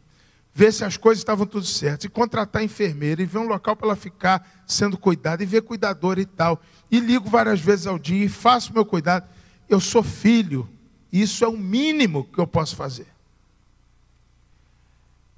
ver 0.52 0.72
se 0.72 0.84
as 0.84 0.96
coisas 0.96 1.20
estavam 1.20 1.46
tudo 1.46 1.64
certas, 1.64 2.04
e 2.04 2.08
contratar 2.08 2.62
enfermeira, 2.62 3.22
e 3.22 3.26
ver 3.26 3.38
um 3.38 3.46
local 3.46 3.76
para 3.76 3.88
ela 3.88 3.96
ficar 3.96 4.62
sendo 4.66 4.98
cuidada, 4.98 5.42
e 5.42 5.46
ver 5.46 5.62
cuidadora 5.62 6.20
e 6.20 6.26
tal. 6.26 6.60
E 6.90 6.98
ligo 6.98 7.28
várias 7.28 7.60
vezes 7.60 7.86
ao 7.86 7.98
dia, 7.98 8.24
e 8.24 8.28
faço 8.28 8.72
meu 8.72 8.84
cuidado. 8.84 9.28
eu 9.68 9.80
sou 9.80 10.02
filho, 10.02 10.68
isso 11.12 11.44
é 11.44 11.48
o 11.48 11.56
mínimo 11.56 12.24
que 12.24 12.38
eu 12.38 12.46
posso 12.46 12.74
fazer. 12.74 13.06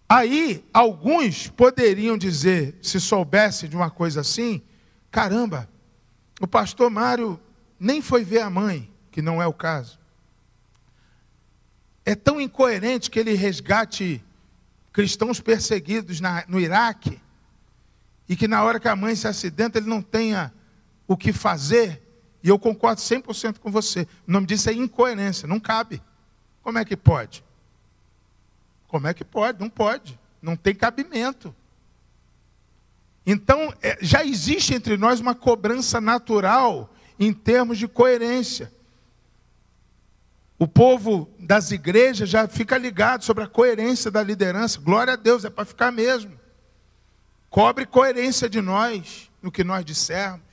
Aí, 0.09 0.65
alguns 0.73 1.49
poderiam 1.49 2.19
dizer, 2.19 2.79
se 2.83 3.01
soubesse 3.01 3.67
de 3.67 3.77
uma 3.77 3.91
coisa 3.91 4.21
assim, 4.21 4.63
caramba, 5.11 5.69
o 6.41 6.47
pastor 6.47 6.91
Mário 6.91 7.41
nem 7.79 8.03
foi 8.03 8.25
ver 8.25 8.41
a 8.41 8.51
mãe, 8.51 8.91
que 9.11 9.23
não 9.23 9.41
é 9.41 9.47
o 9.47 9.53
caso. 9.53 9.99
É 12.05 12.15
tão 12.15 12.41
incoerente 12.41 13.11
que 13.11 13.19
ele 13.19 13.35
resgate 13.35 14.23
cristãos 14.93 15.41
perseguidos 15.41 16.21
na, 16.21 16.45
no 16.47 16.61
Iraque 16.61 17.21
e 18.29 18.37
que 18.37 18.47
na 18.47 18.63
hora 18.63 18.79
que 18.79 18.89
a 18.89 18.95
mãe 18.97 19.15
se 19.15 19.27
acidenta 19.27 19.79
ele 19.79 19.89
não 19.89 20.03
tenha 20.03 20.53
o 21.07 21.17
que 21.17 21.33
fazer. 21.33 22.01
E 22.43 22.49
eu 22.49 22.59
concordo 22.59 23.01
100% 23.01 23.59
com 23.59 23.71
você. 23.71 24.07
O 24.27 24.33
nome 24.33 24.47
disso 24.47 24.69
é 24.69 24.73
incoerência, 24.73 25.49
não 25.49 25.61
cabe. 25.61 26.03
Como 26.63 26.79
é 26.79 26.85
que 26.85 26.97
pode? 26.97 27.45
Como 28.87 29.07
é 29.07 29.15
que 29.15 29.25
pode? 29.25 29.61
Não 29.61 29.71
pode. 29.71 30.19
Não 30.41 30.57
tem 30.57 30.75
cabimento. 30.75 31.55
Então, 33.25 33.73
é, 33.81 33.99
já 34.01 34.25
existe 34.25 34.75
entre 34.75 34.97
nós 34.97 35.21
uma 35.21 35.35
cobrança 35.35 36.01
natural 36.01 36.93
em 37.19 37.33
termos 37.33 37.79
de 37.79 37.87
coerência. 37.87 38.73
O 40.63 40.69
povo 40.69 41.29
das 41.41 41.73
igrejas 41.73 42.29
já 42.29 42.47
fica 42.47 42.79
ligado 42.79 43.25
sobre 43.25 43.43
a 43.43 43.49
coerência 43.49 44.13
da 44.13 44.23
liderança. 44.23 44.81
Glória 44.81 45.15
a 45.15 45.17
Deus, 45.17 45.45
é 45.45 45.51
para 45.51 45.65
ficar 45.65 45.91
mesmo. 45.91 46.39
Cobre 47.51 47.85
coerência 47.85 48.49
de 48.49 48.61
nós 48.61 49.29
no 49.43 49.51
que 49.51 49.65
nós 49.65 49.85
dissermos, 49.85 50.47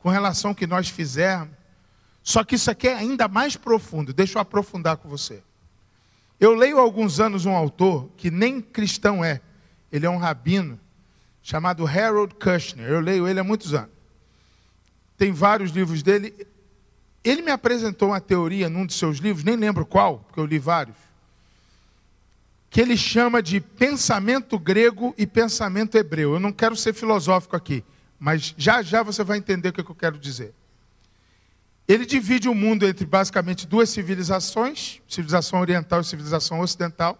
com 0.00 0.10
relação 0.10 0.50
ao 0.50 0.54
que 0.54 0.66
nós 0.66 0.90
fizermos. 0.90 1.56
Só 2.22 2.44
que 2.44 2.56
isso 2.56 2.70
aqui 2.70 2.86
é 2.88 2.92
ainda 2.92 3.26
mais 3.26 3.56
profundo. 3.56 4.12
Deixa 4.12 4.36
eu 4.36 4.42
aprofundar 4.42 4.98
com 4.98 5.08
você. 5.08 5.42
Eu 6.38 6.52
leio 6.52 6.76
há 6.76 6.82
alguns 6.82 7.18
anos 7.18 7.46
um 7.46 7.56
autor 7.56 8.10
que 8.18 8.30
nem 8.30 8.60
cristão 8.60 9.24
é, 9.24 9.40
ele 9.90 10.04
é 10.04 10.10
um 10.10 10.18
rabino, 10.18 10.78
chamado 11.42 11.86
Harold 11.86 12.34
Kushner. 12.34 12.86
Eu 12.86 13.00
leio 13.00 13.26
ele 13.26 13.40
há 13.40 13.44
muitos 13.44 13.72
anos. 13.72 13.92
Tem 15.16 15.32
vários 15.32 15.70
livros 15.70 16.02
dele. 16.02 16.46
Ele 17.24 17.42
me 17.42 17.50
apresentou 17.50 18.08
uma 18.08 18.20
teoria 18.20 18.68
num 18.68 18.84
de 18.84 18.94
seus 18.94 19.18
livros, 19.18 19.44
nem 19.44 19.56
lembro 19.56 19.86
qual, 19.86 20.20
porque 20.20 20.40
eu 20.40 20.46
li 20.46 20.58
vários, 20.58 20.96
que 22.68 22.80
ele 22.80 22.96
chama 22.96 23.42
de 23.42 23.60
pensamento 23.60 24.58
grego 24.58 25.14
e 25.16 25.26
pensamento 25.26 25.96
hebreu. 25.96 26.34
Eu 26.34 26.40
não 26.40 26.52
quero 26.52 26.74
ser 26.74 26.92
filosófico 26.94 27.54
aqui, 27.54 27.84
mas 28.18 28.54
já 28.56 28.82
já 28.82 29.02
você 29.02 29.22
vai 29.22 29.38
entender 29.38 29.68
o 29.68 29.72
que 29.72 29.80
eu 29.80 29.94
quero 29.94 30.18
dizer. 30.18 30.54
Ele 31.86 32.06
divide 32.06 32.48
o 32.48 32.54
mundo 32.54 32.86
entre 32.86 33.04
basicamente 33.04 33.66
duas 33.66 33.90
civilizações, 33.90 35.00
civilização 35.08 35.60
oriental 35.60 36.00
e 36.00 36.04
civilização 36.04 36.60
ocidental. 36.60 37.18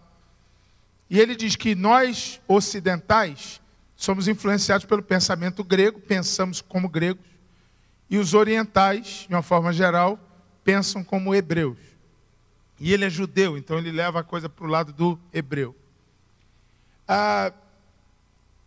E 1.09 1.19
ele 1.19 1.35
diz 1.35 1.55
que 1.55 1.75
nós, 1.75 2.41
ocidentais, 2.47 3.61
somos 3.95 4.27
influenciados 4.27 4.85
pelo 4.85 5.03
pensamento 5.03 5.63
grego, 5.63 5.99
pensamos 5.99 6.61
como 6.61 6.89
gregos, 6.89 7.25
e 8.09 8.17
os 8.17 8.33
orientais, 8.33 9.25
de 9.27 9.33
uma 9.33 9.41
forma 9.41 9.73
geral, 9.73 10.19
pensam 10.63 11.03
como 11.03 11.33
hebreus. 11.33 11.77
E 12.79 12.91
ele 12.91 13.05
é 13.05 13.09
judeu, 13.09 13.57
então 13.57 13.77
ele 13.77 13.91
leva 13.91 14.19
a 14.19 14.23
coisa 14.23 14.49
para 14.49 14.65
o 14.65 14.69
lado 14.69 14.91
do 14.91 15.19
hebreu. 15.31 15.75
Ah, 17.07 17.53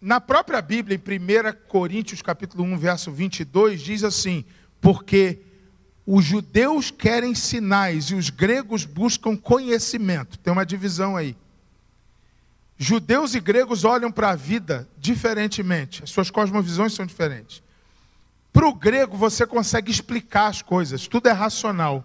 na 0.00 0.20
própria 0.20 0.60
Bíblia, 0.62 0.96
em 0.96 1.18
1 1.20 1.68
Coríntios 1.68 2.22
capítulo 2.22 2.64
1, 2.64 2.78
verso 2.78 3.10
22, 3.10 3.80
diz 3.80 4.04
assim, 4.04 4.44
porque 4.80 5.40
os 6.06 6.24
judeus 6.24 6.90
querem 6.90 7.34
sinais 7.34 8.06
e 8.06 8.14
os 8.14 8.30
gregos 8.30 8.84
buscam 8.84 9.36
conhecimento. 9.36 10.38
Tem 10.38 10.52
uma 10.52 10.64
divisão 10.64 11.16
aí. 11.16 11.36
Judeus 12.78 13.34
e 13.34 13.40
gregos 13.40 13.84
olham 13.84 14.12
para 14.12 14.30
a 14.30 14.36
vida 14.36 14.88
diferentemente, 14.98 16.04
as 16.04 16.10
suas 16.10 16.30
cosmovisões 16.30 16.92
são 16.92 17.06
diferentes. 17.06 17.62
Para 18.56 18.68
o 18.68 18.74
grego, 18.74 19.18
você 19.18 19.44
consegue 19.44 19.90
explicar 19.90 20.46
as 20.46 20.62
coisas, 20.62 21.06
tudo 21.06 21.28
é 21.28 21.32
racional. 21.32 22.02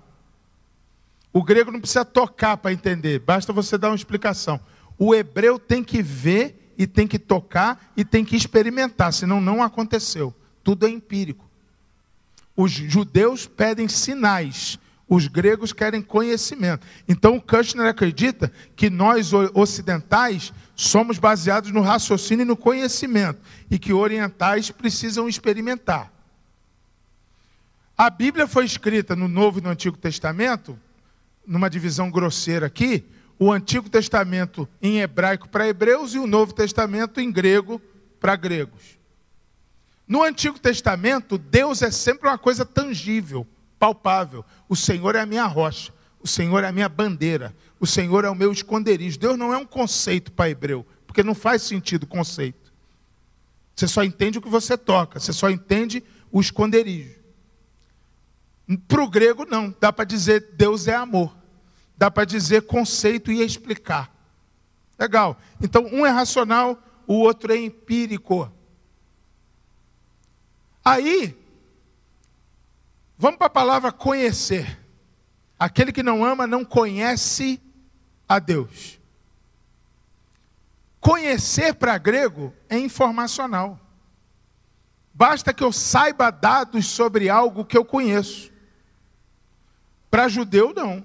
O 1.32 1.42
grego 1.42 1.72
não 1.72 1.80
precisa 1.80 2.04
tocar 2.04 2.58
para 2.58 2.74
entender, 2.74 3.20
basta 3.20 3.54
você 3.54 3.78
dar 3.78 3.88
uma 3.88 3.96
explicação. 3.96 4.60
O 5.00 5.16
hebreu 5.16 5.58
tem 5.58 5.82
que 5.82 6.02
ver 6.04 6.74
e 6.78 6.86
tem 6.86 7.08
que 7.08 7.18
tocar 7.18 7.94
e 7.96 8.04
tem 8.04 8.26
que 8.26 8.36
experimentar, 8.36 9.14
senão 9.14 9.40
não 9.40 9.64
aconteceu. 9.64 10.36
Tudo 10.62 10.86
é 10.86 10.90
empírico. 10.90 11.50
Os 12.54 12.74
judeus 12.74 13.48
pedem 13.48 13.88
sinais, 13.88 14.78
os 15.08 15.28
gregos 15.28 15.72
querem 15.72 16.02
conhecimento. 16.02 16.86
Então 17.08 17.38
o 17.38 17.42
Kushner 17.42 17.88
acredita 17.88 18.52
que 18.76 18.90
nós 18.90 19.32
ocidentais 19.54 20.52
somos 20.76 21.18
baseados 21.18 21.72
no 21.72 21.80
raciocínio 21.80 22.44
e 22.44 22.46
no 22.46 22.58
conhecimento 22.58 23.40
e 23.70 23.80
que 23.80 23.94
orientais 23.94 24.70
precisam 24.70 25.30
experimentar. 25.30 26.12
A 27.98 28.10
Bíblia 28.10 28.48
foi 28.48 28.66
escrita 28.66 29.16
no 29.16 29.28
Novo 29.28 29.60
e 29.60 29.62
no 29.62 29.70
Antigo 29.70 29.98
Testamento, 29.98 30.78
numa 31.46 31.70
divisão 31.70 32.10
grosseira 32.10 32.68
aqui, 32.68 33.06
o 33.38 33.52
Antigo 33.52 33.90
Testamento 33.90 34.68
em 34.82 35.00
hebraico 35.00 35.50
para 35.50 35.68
hebreus 35.68 36.14
e 36.14 36.20
o 36.20 36.28
Novo 36.28 36.54
Testamento 36.54 37.20
em 37.20 37.32
grego 37.32 37.82
para 38.20 38.36
gregos. 38.36 39.00
No 40.08 40.24
Antigo 40.24 40.60
Testamento, 40.60 41.38
Deus 41.38 41.82
é 41.82 41.90
sempre 41.90 42.28
uma 42.28 42.38
coisa 42.38 42.66
tangível, 42.66 43.48
palpável. 43.80 44.46
O 44.68 44.76
Senhor 44.76 45.16
é 45.16 45.22
a 45.22 45.26
minha 45.26 45.46
rocha, 45.46 45.94
o 46.22 46.28
Senhor 46.28 46.64
é 46.64 46.68
a 46.68 46.72
minha 46.72 46.90
bandeira, 46.90 47.56
o 47.80 47.88
Senhor 47.88 48.26
é 48.26 48.30
o 48.30 48.36
meu 48.36 48.52
esconderijo. 48.52 49.18
Deus 49.18 49.38
não 49.38 49.54
é 49.54 49.58
um 49.58 49.66
conceito 49.66 50.32
para 50.32 50.50
hebreu, 50.50 50.86
porque 51.08 51.24
não 51.24 51.34
faz 51.34 51.62
sentido 51.64 52.06
conceito. 52.06 52.72
Você 53.76 53.88
só 53.88 54.04
entende 54.04 54.38
o 54.38 54.42
que 54.42 54.50
você 54.50 54.78
toca, 54.78 55.20
você 55.20 55.34
só 55.34 55.50
entende 55.50 56.04
o 56.32 56.40
esconderijo. 56.40 57.21
Para 58.88 59.04
o 59.04 59.10
grego, 59.10 59.46
não. 59.46 59.76
Dá 59.80 59.92
para 59.92 60.06
dizer 60.06 60.54
Deus 60.54 60.88
é 60.88 60.96
amor. 60.96 61.36
Dá 61.98 62.10
para 62.10 62.26
dizer 62.26 62.64
conceito 62.64 63.32
e 63.32 63.42
explicar. 63.42 64.12
Legal. 64.98 65.38
Então, 65.62 65.86
um 65.86 66.06
é 66.06 66.10
racional, 66.10 66.82
o 67.08 67.16
outro 67.16 67.52
é 67.52 67.58
empírico. 67.58 68.52
Aí, 70.84 71.38
vamos 73.18 73.38
para 73.38 73.48
a 73.48 73.52
palavra 73.52 73.92
conhecer. 73.92 74.80
Aquele 75.58 75.92
que 75.92 76.02
não 76.02 76.26
ama 76.26 76.48
não 76.48 76.66
conhece 76.66 77.62
a 78.28 78.40
Deus. 78.40 79.00
Conhecer 81.00 81.74
para 81.74 81.98
grego 81.98 82.54
é 82.70 82.78
informacional. 82.78 83.80
Basta 85.14 85.54
que 85.54 85.64
eu 85.64 85.72
saiba 85.72 86.32
dados 86.32 86.88
sobre 86.88 87.30
algo 87.30 87.66
que 87.66 87.78
eu 87.78 87.84
conheço. 87.84 88.51
Para 90.12 90.28
judeu, 90.28 90.74
não. 90.76 91.04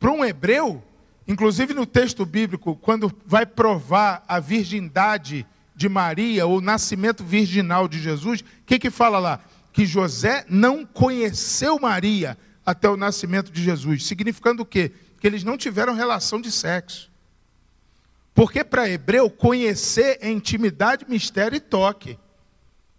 Para 0.00 0.10
um 0.10 0.24
hebreu, 0.24 0.82
inclusive 1.28 1.74
no 1.74 1.84
texto 1.84 2.24
bíblico, 2.24 2.74
quando 2.74 3.12
vai 3.26 3.44
provar 3.44 4.24
a 4.26 4.40
virgindade 4.40 5.46
de 5.76 5.88
Maria, 5.88 6.46
ou 6.46 6.60
nascimento 6.60 7.22
virginal 7.22 7.86
de 7.86 8.00
Jesus, 8.00 8.40
o 8.40 8.44
que, 8.64 8.78
que 8.78 8.90
fala 8.90 9.18
lá? 9.18 9.40
Que 9.72 9.84
José 9.84 10.44
não 10.48 10.84
conheceu 10.86 11.78
Maria 11.78 12.36
até 12.64 12.88
o 12.88 12.96
nascimento 12.96 13.52
de 13.52 13.62
Jesus. 13.62 14.06
Significando 14.06 14.62
o 14.62 14.66
quê? 14.66 14.92
Que 15.20 15.26
eles 15.26 15.44
não 15.44 15.58
tiveram 15.58 15.94
relação 15.94 16.40
de 16.40 16.50
sexo. 16.50 17.10
Porque 18.34 18.64
para 18.64 18.88
hebreu, 18.88 19.28
conhecer 19.28 20.18
é 20.20 20.30
intimidade, 20.30 21.04
mistério 21.08 21.56
e 21.56 21.60
toque. 21.60 22.18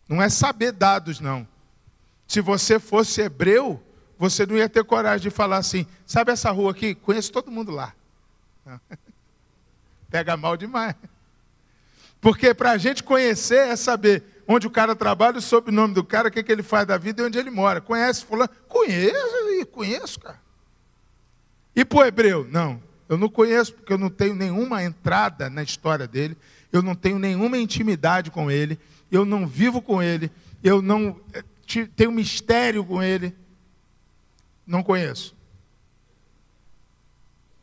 Não 0.08 0.22
é 0.22 0.30
saber 0.30 0.72
dados, 0.72 1.20
não. 1.20 1.48
Se 2.28 2.42
você 2.42 2.80
fosse 2.80 3.22
hebreu, 3.22 3.82
você 4.18 4.46
não 4.46 4.56
ia 4.56 4.70
ter 4.70 4.84
coragem 4.84 5.22
de 5.22 5.30
falar 5.30 5.58
assim: 5.58 5.86
sabe 6.06 6.32
essa 6.32 6.52
rua 6.52 6.72
aqui? 6.72 6.96
Conheço 6.96 7.32
todo 7.32 7.52
mundo 7.52 7.72
lá. 7.72 7.94
Pega 10.10 10.38
mal 10.38 10.56
demais. 10.56 10.96
Porque 12.22 12.54
para 12.54 12.72
a 12.72 12.78
gente 12.78 13.04
conhecer 13.04 13.68
é 13.68 13.76
saber 13.76 14.24
onde 14.48 14.68
o 14.68 14.72
cara 14.72 14.96
trabalha, 14.96 15.38
o 15.38 15.42
sobrenome 15.42 15.94
do 15.94 16.04
cara, 16.04 16.28
o 16.28 16.32
que, 16.32 16.44
que 16.44 16.52
ele 16.52 16.64
faz 16.64 16.88
da 16.88 16.98
vida 16.98 17.22
e 17.22 17.26
onde 17.26 17.38
ele 17.38 17.50
mora. 17.50 17.82
Conhece 17.82 18.24
fulano? 18.24 18.50
Conheço, 18.68 19.66
conheço, 19.72 20.20
cara. 20.20 20.40
E 21.76 21.84
para 21.84 21.98
o 21.98 22.06
hebreu? 22.06 22.48
Não, 22.50 22.82
eu 23.10 23.18
não 23.18 23.28
conheço 23.28 23.74
porque 23.74 23.92
eu 23.92 23.98
não 23.98 24.10
tenho 24.10 24.36
nenhuma 24.36 24.84
entrada 24.84 25.50
na 25.50 25.64
história 25.64 26.08
dele, 26.08 26.38
eu 26.72 26.82
não 26.82 26.96
tenho 26.96 27.20
nenhuma 27.20 27.58
intimidade 27.58 28.32
com 28.32 28.50
ele, 28.50 28.80
eu 29.12 29.26
não 29.26 29.48
vivo 29.48 29.82
com 29.82 30.02
ele, 30.02 30.32
eu 30.64 30.82
não 30.82 31.20
eh, 31.34 31.44
tenho 31.96 32.12
mistério 32.12 32.86
com 32.86 33.02
ele. 33.02 33.36
Não 34.66 34.84
conheço. 34.84 35.36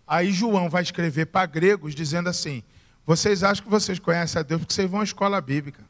Aí 0.06 0.32
João 0.32 0.68
vai 0.68 0.82
escrever 0.82 1.26
para 1.26 1.46
gregos 1.46 1.94
dizendo 1.94 2.28
assim: 2.28 2.62
vocês 3.06 3.42
acham 3.42 3.64
que 3.64 3.70
vocês 3.70 3.98
conhecem 3.98 4.40
a 4.40 4.42
Deus 4.42 4.60
porque 4.60 4.74
vocês 4.74 4.90
vão 4.90 5.00
à 5.00 5.04
escola 5.04 5.40
bíblica. 5.40 5.84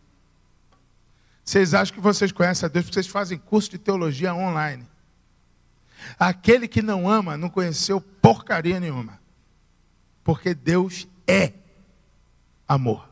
Vocês 1.44 1.74
acham 1.74 1.94
que 1.94 2.00
vocês 2.00 2.30
conhecem 2.30 2.66
a 2.66 2.68
Deus 2.68 2.84
porque 2.84 2.94
vocês 2.94 3.06
fazem 3.06 3.38
curso 3.38 3.70
de 3.70 3.78
teologia 3.78 4.34
online. 4.34 4.86
Aquele 6.18 6.68
que 6.68 6.82
não 6.82 7.08
ama 7.08 7.36
não 7.36 7.48
conheceu 7.48 8.00
porcaria 8.00 8.78
nenhuma. 8.78 9.20
Porque 10.22 10.54
Deus 10.54 11.08
é 11.26 11.52
amor. 12.68 13.08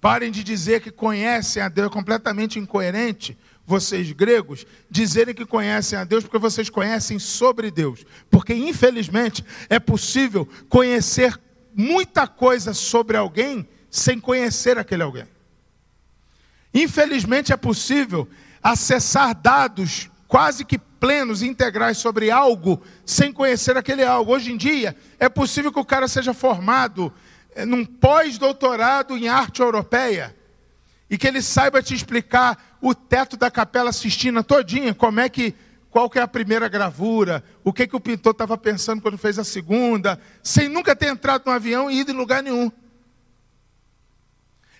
Parem 0.00 0.30
de 0.30 0.44
dizer 0.44 0.80
que 0.80 0.90
conhecem 0.90 1.62
a 1.62 1.68
Deus, 1.68 1.88
é 1.88 1.92
completamente 1.92 2.58
incoerente, 2.58 3.36
vocês 3.66 4.12
gregos, 4.12 4.64
dizerem 4.88 5.34
que 5.34 5.44
conhecem 5.44 5.98
a 5.98 6.04
Deus 6.04 6.22
porque 6.22 6.38
vocês 6.38 6.70
conhecem 6.70 7.18
sobre 7.18 7.70
Deus. 7.70 8.06
Porque, 8.30 8.54
infelizmente, 8.54 9.44
é 9.68 9.80
possível 9.80 10.48
conhecer 10.68 11.38
muita 11.74 12.28
coisa 12.28 12.72
sobre 12.72 13.16
alguém 13.16 13.68
sem 13.90 14.20
conhecer 14.20 14.78
aquele 14.78 15.02
alguém. 15.02 15.26
Infelizmente, 16.72 17.52
é 17.52 17.56
possível 17.56 18.28
acessar 18.62 19.34
dados 19.34 20.08
quase 20.28 20.64
que 20.64 20.78
plenos 20.78 21.42
integrais 21.42 21.98
sobre 21.98 22.30
algo 22.30 22.82
sem 23.04 23.32
conhecer 23.32 23.76
aquele 23.76 24.04
algo. 24.04 24.32
Hoje 24.32 24.52
em 24.52 24.56
dia, 24.56 24.96
é 25.18 25.28
possível 25.28 25.72
que 25.72 25.78
o 25.78 25.84
cara 25.84 26.06
seja 26.06 26.32
formado 26.32 27.12
eh, 27.54 27.64
num 27.64 27.84
pós-doutorado 27.84 29.16
em 29.16 29.28
arte 29.28 29.60
europeia 29.60 30.34
e 31.08 31.16
que 31.16 31.26
ele 31.26 31.40
saiba 31.40 31.82
te 31.82 31.94
explicar 31.94 32.78
o 32.80 32.94
teto 32.94 33.36
da 33.36 33.50
Capela 33.50 33.92
Sistina 33.92 34.42
todinha, 34.42 34.94
como 34.94 35.20
é 35.20 35.28
que 35.28 35.54
qual 35.90 36.10
que 36.10 36.18
é 36.18 36.22
a 36.22 36.28
primeira 36.28 36.68
gravura, 36.68 37.42
o 37.64 37.72
que 37.72 37.86
que 37.86 37.96
o 37.96 38.00
pintor 38.00 38.32
estava 38.32 38.58
pensando 38.58 39.00
quando 39.00 39.16
fez 39.16 39.38
a 39.38 39.44
segunda, 39.44 40.20
sem 40.42 40.68
nunca 40.68 40.94
ter 40.94 41.06
entrado 41.06 41.44
no 41.46 41.52
avião 41.52 41.90
e 41.90 42.00
ido 42.00 42.12
em 42.12 42.14
lugar 42.14 42.42
nenhum. 42.42 42.70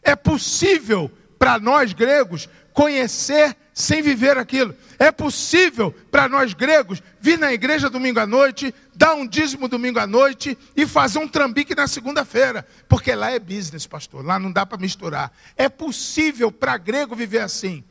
É 0.03 0.15
possível 0.15 1.11
para 1.39 1.59
nós 1.59 1.95
gregos 1.95 2.49
conhecer 2.73 3.57
sem 3.77 4.01
viver 4.01 4.39
aquilo. 4.39 4.75
É 4.99 5.13
possível 5.13 5.95
para 6.11 6.31
nós 6.31 6.55
gregos 6.55 7.03
vir 7.21 7.39
na 7.39 7.53
igreja 7.53 7.91
domingo 7.91 8.19
à 8.19 8.27
noite, 8.27 8.75
dar 8.95 9.13
um 9.13 9.27
dízimo 9.27 9.69
domingo 9.69 9.99
à 9.99 10.07
noite 10.07 10.57
e 10.75 10.87
fazer 10.87 11.19
um 11.19 11.29
trambique 11.29 11.75
na 11.75 11.87
segunda-feira, 11.87 12.67
porque 12.89 13.15
lá 13.15 13.31
é 13.31 13.39
business, 13.39 13.87
pastor, 13.87 14.25
lá 14.25 14.39
não 14.39 14.51
dá 14.51 14.65
para 14.65 14.79
misturar. 14.79 15.31
É 15.55 15.69
possível 15.69 16.51
para 16.51 16.79
grego 16.79 17.15
viver 17.15 17.41
assim, 17.41 17.85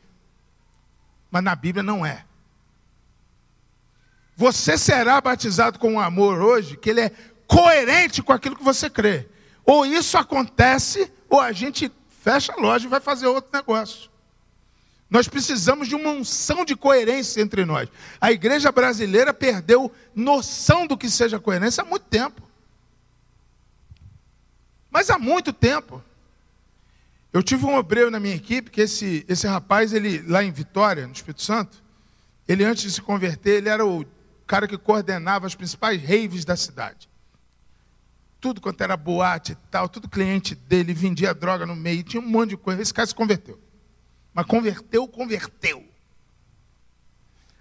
mas 1.30 1.44
na 1.44 1.54
Bíblia 1.54 1.84
não 1.84 2.04
é. 2.04 2.24
Você 4.34 4.76
será 4.76 5.20
batizado 5.20 5.78
com 5.78 5.92
um 5.92 6.00
amor 6.00 6.42
hoje 6.42 6.76
que 6.76 6.90
ele 6.90 7.02
é 7.02 7.12
coerente 7.46 8.24
com 8.24 8.32
aquilo 8.32 8.56
que 8.56 8.64
você 8.64 8.90
crê. 8.90 9.28
Ou 9.64 9.86
isso 9.86 10.18
acontece, 10.18 11.12
ou 11.30 11.40
a 11.40 11.52
gente 11.52 11.92
fecha 12.24 12.52
a 12.52 12.56
loja 12.56 12.86
e 12.86 12.90
vai 12.90 13.00
fazer 13.00 13.28
outro 13.28 13.50
negócio. 13.52 14.15
Nós 15.08 15.28
precisamos 15.28 15.88
de 15.88 15.94
uma 15.94 16.10
unção 16.10 16.64
de 16.64 16.74
coerência 16.74 17.40
entre 17.40 17.64
nós. 17.64 17.88
A 18.20 18.32
igreja 18.32 18.72
brasileira 18.72 19.32
perdeu 19.32 19.92
noção 20.14 20.86
do 20.86 20.96
que 20.96 21.08
seja 21.08 21.38
coerência 21.38 21.82
há 21.82 21.86
muito 21.86 22.06
tempo. 22.06 22.42
Mas 24.90 25.08
há 25.08 25.18
muito 25.18 25.52
tempo. 25.52 26.02
Eu 27.32 27.42
tive 27.42 27.66
um 27.66 27.76
obreiro 27.76 28.10
na 28.10 28.18
minha 28.18 28.34
equipe, 28.34 28.70
que 28.70 28.80
esse, 28.80 29.24
esse 29.28 29.46
rapaz, 29.46 29.92
ele 29.92 30.22
lá 30.26 30.42
em 30.42 30.50
Vitória, 30.50 31.06
no 31.06 31.12
Espírito 31.12 31.42
Santo, 31.42 31.82
ele 32.48 32.64
antes 32.64 32.82
de 32.82 32.90
se 32.90 33.02
converter, 33.02 33.56
ele 33.56 33.68
era 33.68 33.84
o 33.86 34.04
cara 34.46 34.66
que 34.66 34.78
coordenava 34.78 35.46
as 35.46 35.54
principais 35.54 36.00
raves 36.00 36.44
da 36.44 36.56
cidade. 36.56 37.08
Tudo 38.40 38.60
quanto 38.60 38.80
era 38.80 38.96
boate 38.96 39.52
e 39.52 39.56
tal, 39.70 39.88
tudo 39.88 40.08
cliente 40.08 40.54
dele 40.54 40.94
vendia 40.94 41.34
droga 41.34 41.66
no 41.66 41.76
meio, 41.76 42.02
tinha 42.02 42.20
um 42.20 42.28
monte 42.28 42.50
de 42.50 42.56
coisa. 42.56 42.80
Esse 42.82 42.94
cara 42.94 43.06
se 43.06 43.14
converteu. 43.14 43.65
Mas 44.36 44.44
converteu, 44.44 45.08
converteu. 45.08 45.82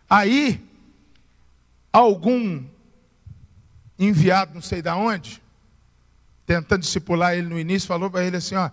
Aí, 0.10 0.62
algum 1.90 2.66
enviado, 3.98 4.56
não 4.56 4.62
sei 4.62 4.82
de 4.82 4.90
onde, 4.90 5.42
tentando 6.46 6.82
discipular 6.82 7.34
ele 7.34 7.48
no 7.48 7.58
início, 7.58 7.88
falou 7.88 8.12
para 8.12 8.26
ele 8.26 8.36
assim: 8.36 8.56
ó, 8.56 8.70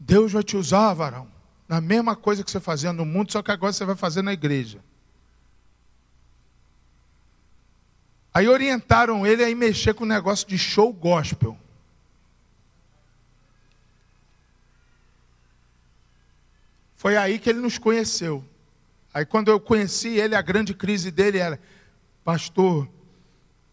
Deus 0.00 0.32
vai 0.32 0.42
te 0.42 0.56
usar, 0.56 0.94
varão, 0.94 1.28
na 1.68 1.78
mesma 1.78 2.16
coisa 2.16 2.42
que 2.42 2.50
você 2.50 2.58
fazia 2.58 2.90
no 2.90 3.04
mundo, 3.04 3.30
só 3.30 3.42
que 3.42 3.50
agora 3.50 3.70
você 3.70 3.84
vai 3.84 3.96
fazer 3.96 4.22
na 4.22 4.32
igreja. 4.32 4.82
Aí 8.32 8.48
orientaram 8.48 9.26
ele 9.26 9.44
a 9.44 9.50
ir 9.50 9.54
mexer 9.54 9.92
com 9.92 10.04
o 10.04 10.08
negócio 10.08 10.48
de 10.48 10.56
show 10.56 10.90
gospel. 10.90 11.58
Foi 17.02 17.16
aí 17.16 17.40
que 17.40 17.50
ele 17.50 17.58
nos 17.58 17.78
conheceu. 17.78 18.44
Aí 19.12 19.26
quando 19.26 19.48
eu 19.48 19.58
conheci 19.58 20.10
ele, 20.20 20.36
a 20.36 20.40
grande 20.40 20.72
crise 20.72 21.10
dele 21.10 21.38
era, 21.38 21.58
pastor, 22.22 22.88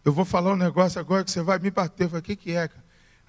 eu 0.04 0.12
vou 0.12 0.24
falar 0.24 0.52
um 0.52 0.56
negócio 0.56 1.00
agora 1.00 1.22
que 1.22 1.30
você 1.30 1.40
vai 1.40 1.60
me 1.60 1.70
bater. 1.70 2.06
Eu 2.06 2.08
falei, 2.08 2.22
o 2.22 2.24
que, 2.24 2.34
que 2.34 2.50
é? 2.56 2.68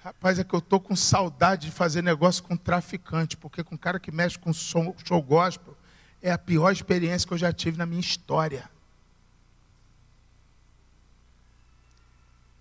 Rapaz, 0.02 0.40
é 0.40 0.42
que 0.42 0.52
eu 0.52 0.58
estou 0.58 0.80
com 0.80 0.96
saudade 0.96 1.66
de 1.66 1.72
fazer 1.72 2.02
negócio 2.02 2.42
com 2.42 2.56
traficante, 2.56 3.36
porque 3.36 3.62
com 3.62 3.78
cara 3.78 4.00
que 4.00 4.10
mexe 4.10 4.36
com 4.36 4.52
show, 4.52 4.96
show 5.06 5.22
gospel, 5.22 5.76
é 6.20 6.32
a 6.32 6.38
pior 6.38 6.72
experiência 6.72 7.28
que 7.28 7.34
eu 7.34 7.38
já 7.38 7.52
tive 7.52 7.78
na 7.78 7.86
minha 7.86 8.00
história. 8.00 8.68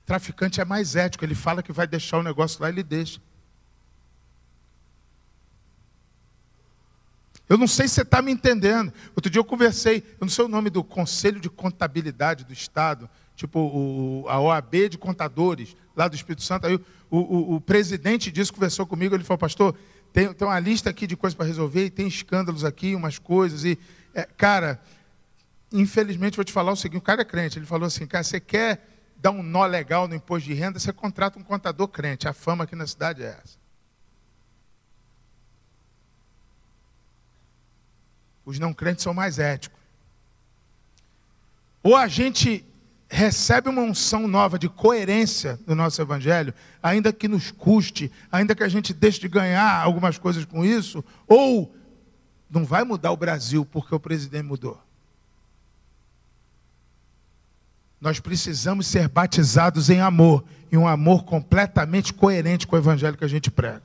Traficante 0.05 0.61
é 0.61 0.65
mais 0.65 0.95
ético, 0.95 1.25
ele 1.25 1.33
fala 1.33 1.63
que 1.63 1.71
vai 1.71 1.87
deixar 1.87 2.19
o 2.19 2.23
negócio 2.23 2.61
lá, 2.61 2.69
ele 2.69 2.83
deixa. 2.83 3.19
Eu 7.51 7.57
não 7.57 7.67
sei 7.67 7.85
se 7.85 7.95
você 7.95 8.03
está 8.03 8.21
me 8.21 8.31
entendendo. 8.31 8.93
Outro 9.13 9.29
dia 9.29 9.37
eu 9.37 9.43
conversei, 9.43 9.97
eu 9.97 10.21
não 10.21 10.29
sei 10.29 10.45
o 10.45 10.47
nome 10.47 10.69
do 10.69 10.81
Conselho 10.85 11.37
de 11.37 11.49
Contabilidade 11.49 12.45
do 12.45 12.53
Estado, 12.53 13.09
tipo 13.35 13.59
o, 13.59 14.25
a 14.29 14.39
OAB 14.39 14.87
de 14.89 14.97
Contadores, 14.97 15.75
lá 15.93 16.07
do 16.07 16.15
Espírito 16.15 16.43
Santo. 16.43 16.65
Aí 16.65 16.75
o, 16.75 17.17
o, 17.17 17.55
o 17.55 17.59
presidente 17.59 18.31
disso 18.31 18.53
conversou 18.53 18.87
comigo, 18.87 19.13
ele 19.13 19.25
falou, 19.25 19.37
pastor, 19.37 19.75
tem, 20.13 20.33
tem 20.33 20.47
uma 20.47 20.57
lista 20.61 20.89
aqui 20.89 21.05
de 21.05 21.17
coisas 21.17 21.35
para 21.35 21.45
resolver, 21.45 21.87
e 21.87 21.89
tem 21.89 22.07
escândalos 22.07 22.63
aqui, 22.63 22.95
umas 22.95 23.19
coisas. 23.19 23.65
E, 23.65 23.77
é, 24.15 24.23
cara, 24.23 24.81
infelizmente 25.73 26.37
vou 26.37 26.45
te 26.45 26.53
falar 26.53 26.71
o 26.71 26.77
seguinte, 26.77 26.99
o 26.99 27.01
cara 27.01 27.21
é 27.21 27.25
crente, 27.25 27.59
ele 27.59 27.65
falou 27.65 27.87
assim, 27.87 28.07
cara, 28.07 28.23
você 28.23 28.39
quer 28.39 28.81
dar 29.17 29.31
um 29.31 29.43
nó 29.43 29.65
legal 29.65 30.07
no 30.07 30.15
imposto 30.15 30.47
de 30.47 30.53
renda, 30.53 30.79
você 30.79 30.93
contrata 30.93 31.37
um 31.37 31.43
contador 31.43 31.89
crente. 31.89 32.29
A 32.29 32.33
fama 32.33 32.63
aqui 32.63 32.77
na 32.77 32.87
cidade 32.87 33.21
é 33.21 33.37
essa. 33.43 33.60
Os 38.45 38.59
não 38.59 38.73
crentes 38.73 39.03
são 39.03 39.13
mais 39.13 39.39
éticos. 39.39 39.79
Ou 41.83 41.95
a 41.95 42.07
gente 42.07 42.65
recebe 43.09 43.67
uma 43.69 43.81
unção 43.81 44.27
nova 44.27 44.57
de 44.57 44.69
coerência 44.69 45.59
no 45.67 45.75
nosso 45.75 46.01
evangelho, 46.01 46.53
ainda 46.81 47.11
que 47.11 47.27
nos 47.27 47.51
custe, 47.51 48.11
ainda 48.31 48.55
que 48.55 48.63
a 48.63 48.69
gente 48.69 48.93
deixe 48.93 49.19
de 49.19 49.27
ganhar 49.27 49.81
algumas 49.81 50.17
coisas 50.17 50.45
com 50.45 50.63
isso, 50.63 51.03
ou 51.27 51.75
não 52.49 52.63
vai 52.63 52.83
mudar 52.83 53.11
o 53.11 53.17
Brasil 53.17 53.65
porque 53.65 53.93
o 53.93 53.99
presidente 53.99 54.43
mudou. 54.43 54.81
Nós 57.99 58.19
precisamos 58.19 58.87
ser 58.87 59.07
batizados 59.07 59.89
em 59.89 59.99
amor, 59.99 60.43
e 60.71 60.77
um 60.77 60.87
amor 60.87 61.25
completamente 61.25 62.13
coerente 62.13 62.65
com 62.65 62.75
o 62.75 62.79
evangelho 62.79 63.17
que 63.17 63.25
a 63.25 63.29
gente 63.29 63.51
prega. 63.51 63.83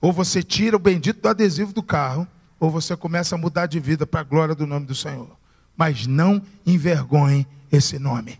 Ou 0.00 0.12
você 0.12 0.42
tira 0.42 0.74
o 0.74 0.80
bendito 0.80 1.20
do 1.20 1.28
adesivo 1.28 1.72
do 1.72 1.82
carro, 1.82 2.26
ou 2.60 2.70
você 2.70 2.96
começa 2.96 3.34
a 3.34 3.38
mudar 3.38 3.66
de 3.66 3.78
vida 3.78 4.06
para 4.06 4.20
a 4.20 4.24
glória 4.24 4.54
do 4.54 4.66
nome 4.66 4.86
do 4.86 4.94
Senhor. 4.94 5.36
Mas 5.76 6.06
não 6.06 6.42
envergonhe 6.66 7.46
esse 7.70 7.98
nome. 7.98 8.38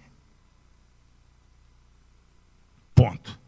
Ponto. 2.95 3.39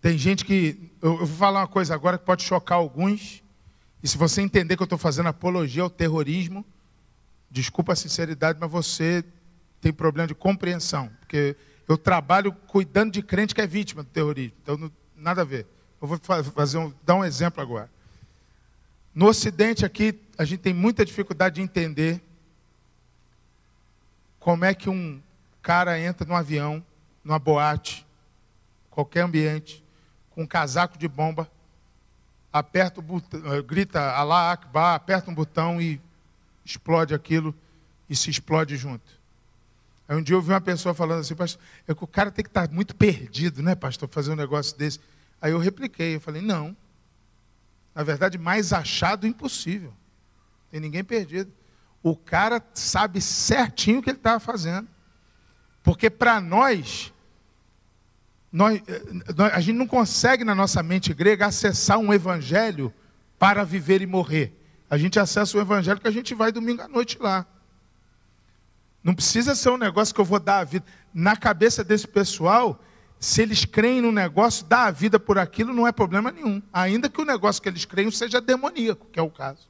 Tem 0.00 0.16
gente 0.16 0.44
que. 0.44 0.90
Eu, 1.02 1.18
vou 1.18 1.26
falar 1.26 1.60
uma 1.60 1.68
coisa 1.68 1.94
agora 1.94 2.16
que 2.16 2.24
pode 2.24 2.42
chocar 2.42 2.78
alguns. 2.78 3.42
E 4.02 4.08
se 4.08 4.16
você 4.16 4.40
entender 4.40 4.76
que 4.76 4.82
eu 4.82 4.84
estou 4.84 4.98
fazendo 4.98 5.28
apologia 5.28 5.82
ao 5.82 5.90
terrorismo, 5.90 6.64
desculpa 7.50 7.92
a 7.92 7.96
sinceridade, 7.96 8.58
mas 8.60 8.70
você 8.70 9.24
tem 9.80 9.92
problema 9.92 10.28
de 10.28 10.34
compreensão. 10.34 11.10
Porque 11.20 11.56
eu 11.86 11.98
trabalho 11.98 12.52
cuidando 12.52 13.12
de 13.12 13.22
crente 13.22 13.54
que 13.54 13.60
é 13.60 13.66
vítima 13.66 14.02
do 14.02 14.08
terrorismo. 14.08 14.56
Então, 14.62 14.90
nada 15.16 15.42
a 15.42 15.44
ver. 15.44 15.66
Eu 16.00 16.08
vou 16.08 16.18
fazer 16.18 16.78
um, 16.78 16.92
dar 17.04 17.16
um 17.16 17.24
exemplo 17.24 17.60
agora. 17.60 17.90
No 19.14 19.26
Ocidente 19.26 19.84
aqui, 19.84 20.20
a 20.36 20.44
gente 20.44 20.60
tem 20.60 20.72
muita 20.72 21.04
dificuldade 21.04 21.56
de 21.56 21.60
entender 21.60 22.22
como 24.38 24.64
é 24.64 24.72
que 24.72 24.88
um 24.88 25.20
cara 25.60 25.98
entra 25.98 26.26
num 26.26 26.36
avião, 26.36 26.84
numa 27.24 27.38
boate, 27.38 28.06
qualquer 28.90 29.22
ambiente, 29.22 29.84
com 30.30 30.42
um 30.42 30.46
casaco 30.46 30.96
de 30.96 31.08
bomba, 31.08 31.50
aperta 32.52 33.00
o 33.00 33.02
botão, 33.02 33.54
eh, 33.54 33.62
grita 33.62 34.00
Alá 34.12 34.52
Akbar, 34.52 34.94
aperta 34.94 35.30
um 35.30 35.34
botão 35.34 35.80
e 35.80 36.00
explode 36.64 37.14
aquilo 37.14 37.54
e 38.08 38.16
se 38.16 38.30
explode 38.30 38.76
junto. 38.76 39.18
Aí 40.08 40.16
um 40.16 40.22
dia 40.22 40.34
eu 40.34 40.40
vi 40.40 40.50
uma 40.50 40.60
pessoa 40.60 40.94
falando 40.94 41.20
assim, 41.20 41.34
pastor, 41.34 41.60
é 41.86 41.94
que 41.94 42.02
o 42.02 42.06
cara 42.06 42.30
tem 42.30 42.42
que 42.42 42.48
estar 42.48 42.70
muito 42.70 42.94
perdido, 42.96 43.62
né, 43.62 43.74
pastor, 43.74 44.08
fazer 44.08 44.30
um 44.30 44.36
negócio 44.36 44.76
desse. 44.78 45.00
Aí 45.40 45.52
eu 45.52 45.58
repliquei, 45.58 46.16
eu 46.16 46.20
falei, 46.20 46.42
não. 46.42 46.76
Na 47.94 48.02
verdade, 48.02 48.38
mais 48.38 48.72
achado 48.72 49.26
impossível. 49.26 49.92
Tem 50.70 50.80
ninguém 50.80 51.02
perdido. 51.02 51.52
O 52.02 52.16
cara 52.16 52.62
sabe 52.74 53.20
certinho 53.20 53.98
o 53.98 54.02
que 54.02 54.10
ele 54.10 54.18
estava 54.18 54.38
fazendo. 54.38 54.88
Porque 55.82 56.10
para 56.10 56.40
nós, 56.40 57.12
nós, 58.52 58.80
nós, 59.36 59.52
a 59.52 59.60
gente 59.60 59.76
não 59.76 59.86
consegue 59.86 60.44
na 60.44 60.54
nossa 60.54 60.82
mente 60.82 61.12
grega 61.12 61.46
acessar 61.46 61.98
um 61.98 62.12
evangelho 62.12 62.92
para 63.38 63.64
viver 63.64 64.02
e 64.02 64.06
morrer. 64.06 64.52
A 64.90 64.96
gente 64.96 65.18
acessa 65.18 65.56
o 65.56 65.60
evangelho 65.60 66.00
que 66.00 66.08
a 66.08 66.12
gente 66.12 66.34
vai 66.34 66.50
domingo 66.50 66.82
à 66.82 66.88
noite 66.88 67.18
lá. 67.20 67.46
Não 69.02 69.14
precisa 69.14 69.54
ser 69.54 69.70
um 69.70 69.76
negócio 69.76 70.14
que 70.14 70.20
eu 70.20 70.24
vou 70.24 70.40
dar 70.40 70.58
a 70.58 70.64
vida. 70.64 70.84
Na 71.14 71.36
cabeça 71.36 71.84
desse 71.84 72.06
pessoal, 72.06 72.82
se 73.20 73.42
eles 73.42 73.64
creem 73.64 74.00
no 74.00 74.12
negócio, 74.12 74.64
dar 74.64 74.86
a 74.86 74.90
vida 74.90 75.18
por 75.18 75.38
aquilo 75.38 75.72
não 75.72 75.86
é 75.86 75.92
problema 75.92 76.30
nenhum. 76.30 76.62
Ainda 76.72 77.10
que 77.10 77.20
o 77.20 77.24
negócio 77.24 77.60
que 77.60 77.68
eles 77.68 77.84
creem 77.84 78.10
seja 78.10 78.40
demoníaco, 78.40 79.06
que 79.06 79.18
é 79.18 79.22
o 79.22 79.30
caso. 79.30 79.68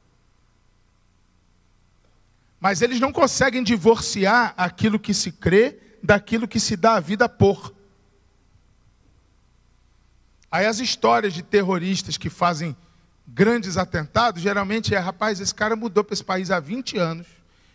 Mas 2.60 2.82
eles 2.82 3.00
não 3.00 3.12
conseguem 3.12 3.62
divorciar 3.62 4.52
aquilo 4.56 4.98
que 4.98 5.14
se 5.14 5.32
crê 5.32 5.78
daquilo 6.02 6.46
que 6.46 6.60
se 6.60 6.76
dá 6.76 6.96
a 6.96 7.00
vida 7.00 7.28
por. 7.28 7.74
Aí 10.50 10.66
as 10.66 10.78
histórias 10.78 11.32
de 11.32 11.42
terroristas 11.42 12.16
que 12.16 12.28
fazem 12.28 12.76
grandes 13.26 13.76
atentados, 13.76 14.42
geralmente 14.42 14.94
é, 14.94 14.98
rapaz, 14.98 15.40
esse 15.40 15.54
cara 15.54 15.76
mudou 15.76 16.02
para 16.02 16.14
esse 16.14 16.24
país 16.24 16.50
há 16.50 16.58
20 16.58 16.98
anos. 16.98 17.26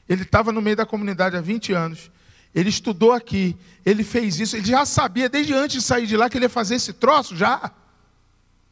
Ele 0.08 0.24
estava 0.24 0.52
no 0.52 0.62
meio 0.62 0.76
da 0.76 0.86
comunidade 0.86 1.38
há 1.38 1.42
20 1.42 1.74
anos. 1.74 2.12
Ele 2.54 2.70
estudou 2.70 3.12
aqui, 3.12 3.58
ele 3.86 4.04
fez 4.04 4.40
isso, 4.40 4.56
ele 4.56 4.66
já 4.66 4.86
sabia 4.86 5.28
desde 5.28 5.54
antes 5.54 5.78
de 5.78 5.82
sair 5.82 6.06
de 6.06 6.16
lá 6.16 6.30
que 6.30 6.38
ele 6.38 6.46
ia 6.46 6.50
fazer 6.50 6.76
esse 6.76 6.94
troço 6.94 7.36
já. 7.36 7.72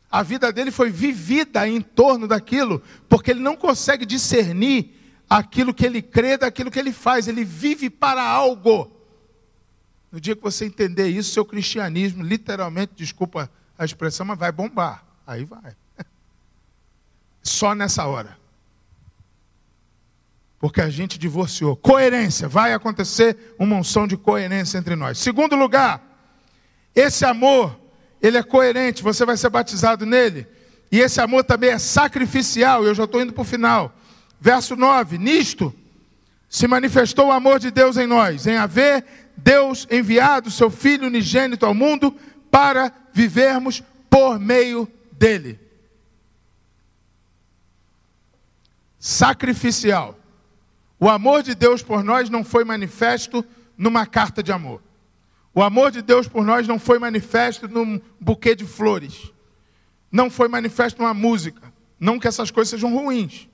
A 0.09 0.21
vida 0.23 0.51
dele 0.51 0.71
foi 0.71 0.89
vivida 0.89 1.67
em 1.67 1.81
torno 1.81 2.27
daquilo, 2.27 2.81
porque 3.09 3.31
ele 3.31 3.39
não 3.39 3.55
consegue 3.55 4.05
discernir 4.05 4.93
aquilo 5.29 5.73
que 5.73 5.85
ele 5.85 6.01
crê 6.01 6.37
daquilo 6.37 6.69
que 6.69 6.77
ele 6.77 6.91
faz, 6.91 7.27
ele 7.27 7.45
vive 7.45 7.89
para 7.89 8.21
algo. 8.21 8.91
No 10.11 10.19
dia 10.19 10.35
que 10.35 10.41
você 10.41 10.65
entender 10.65 11.07
isso, 11.07 11.31
seu 11.31 11.45
cristianismo, 11.45 12.21
literalmente, 12.21 12.93
desculpa 12.95 13.49
a 13.77 13.85
expressão, 13.85 14.25
mas 14.25 14.37
vai 14.37 14.51
bombar. 14.51 15.05
Aí 15.25 15.45
vai. 15.45 15.73
Só 17.41 17.73
nessa 17.73 18.05
hora. 18.05 18.37
Porque 20.61 20.79
a 20.79 20.91
gente 20.91 21.17
divorciou. 21.17 21.75
Coerência. 21.75 22.47
Vai 22.47 22.71
acontecer 22.71 23.55
uma 23.57 23.75
unção 23.75 24.05
de 24.07 24.15
coerência 24.15 24.77
entre 24.77 24.95
nós. 24.95 25.17
Segundo 25.17 25.55
lugar, 25.55 25.99
esse 26.95 27.25
amor, 27.25 27.75
ele 28.21 28.37
é 28.37 28.43
coerente. 28.43 29.01
Você 29.01 29.25
vai 29.25 29.35
ser 29.35 29.49
batizado 29.49 30.05
nele. 30.05 30.45
E 30.91 30.99
esse 30.99 31.19
amor 31.19 31.43
também 31.43 31.71
é 31.71 31.79
sacrificial. 31.79 32.85
Eu 32.85 32.93
já 32.93 33.05
estou 33.05 33.19
indo 33.19 33.33
para 33.33 33.41
o 33.41 33.45
final. 33.45 33.91
Verso 34.39 34.75
9: 34.75 35.17
Nisto 35.17 35.73
se 36.47 36.67
manifestou 36.67 37.29
o 37.29 37.31
amor 37.31 37.57
de 37.57 37.71
Deus 37.71 37.97
em 37.97 38.05
nós, 38.05 38.45
em 38.45 38.57
haver 38.57 39.03
Deus 39.35 39.87
enviado 39.89 40.51
seu 40.51 40.69
Filho 40.69 41.07
unigênito 41.07 41.65
ao 41.65 41.73
mundo 41.73 42.15
para 42.51 42.93
vivermos 43.11 43.81
por 44.07 44.37
meio 44.37 44.87
dele. 45.11 45.59
Sacrificial. 48.99 50.20
O 51.03 51.09
amor 51.09 51.41
de 51.41 51.55
Deus 51.55 51.81
por 51.81 52.03
nós 52.03 52.29
não 52.29 52.43
foi 52.43 52.63
manifesto 52.63 53.43
numa 53.75 54.05
carta 54.05 54.43
de 54.43 54.51
amor. 54.51 54.83
O 55.51 55.63
amor 55.63 55.89
de 55.89 55.99
Deus 55.99 56.27
por 56.27 56.45
nós 56.45 56.67
não 56.67 56.77
foi 56.77 56.99
manifesto 56.99 57.67
num 57.67 57.99
buquê 58.19 58.53
de 58.53 58.65
flores. 58.65 59.33
Não 60.11 60.29
foi 60.29 60.47
manifesto 60.47 61.01
numa 61.01 61.15
música. 61.15 61.73
Não 61.99 62.19
que 62.19 62.27
essas 62.27 62.51
coisas 62.51 62.69
sejam 62.69 62.95
ruins. 62.95 63.49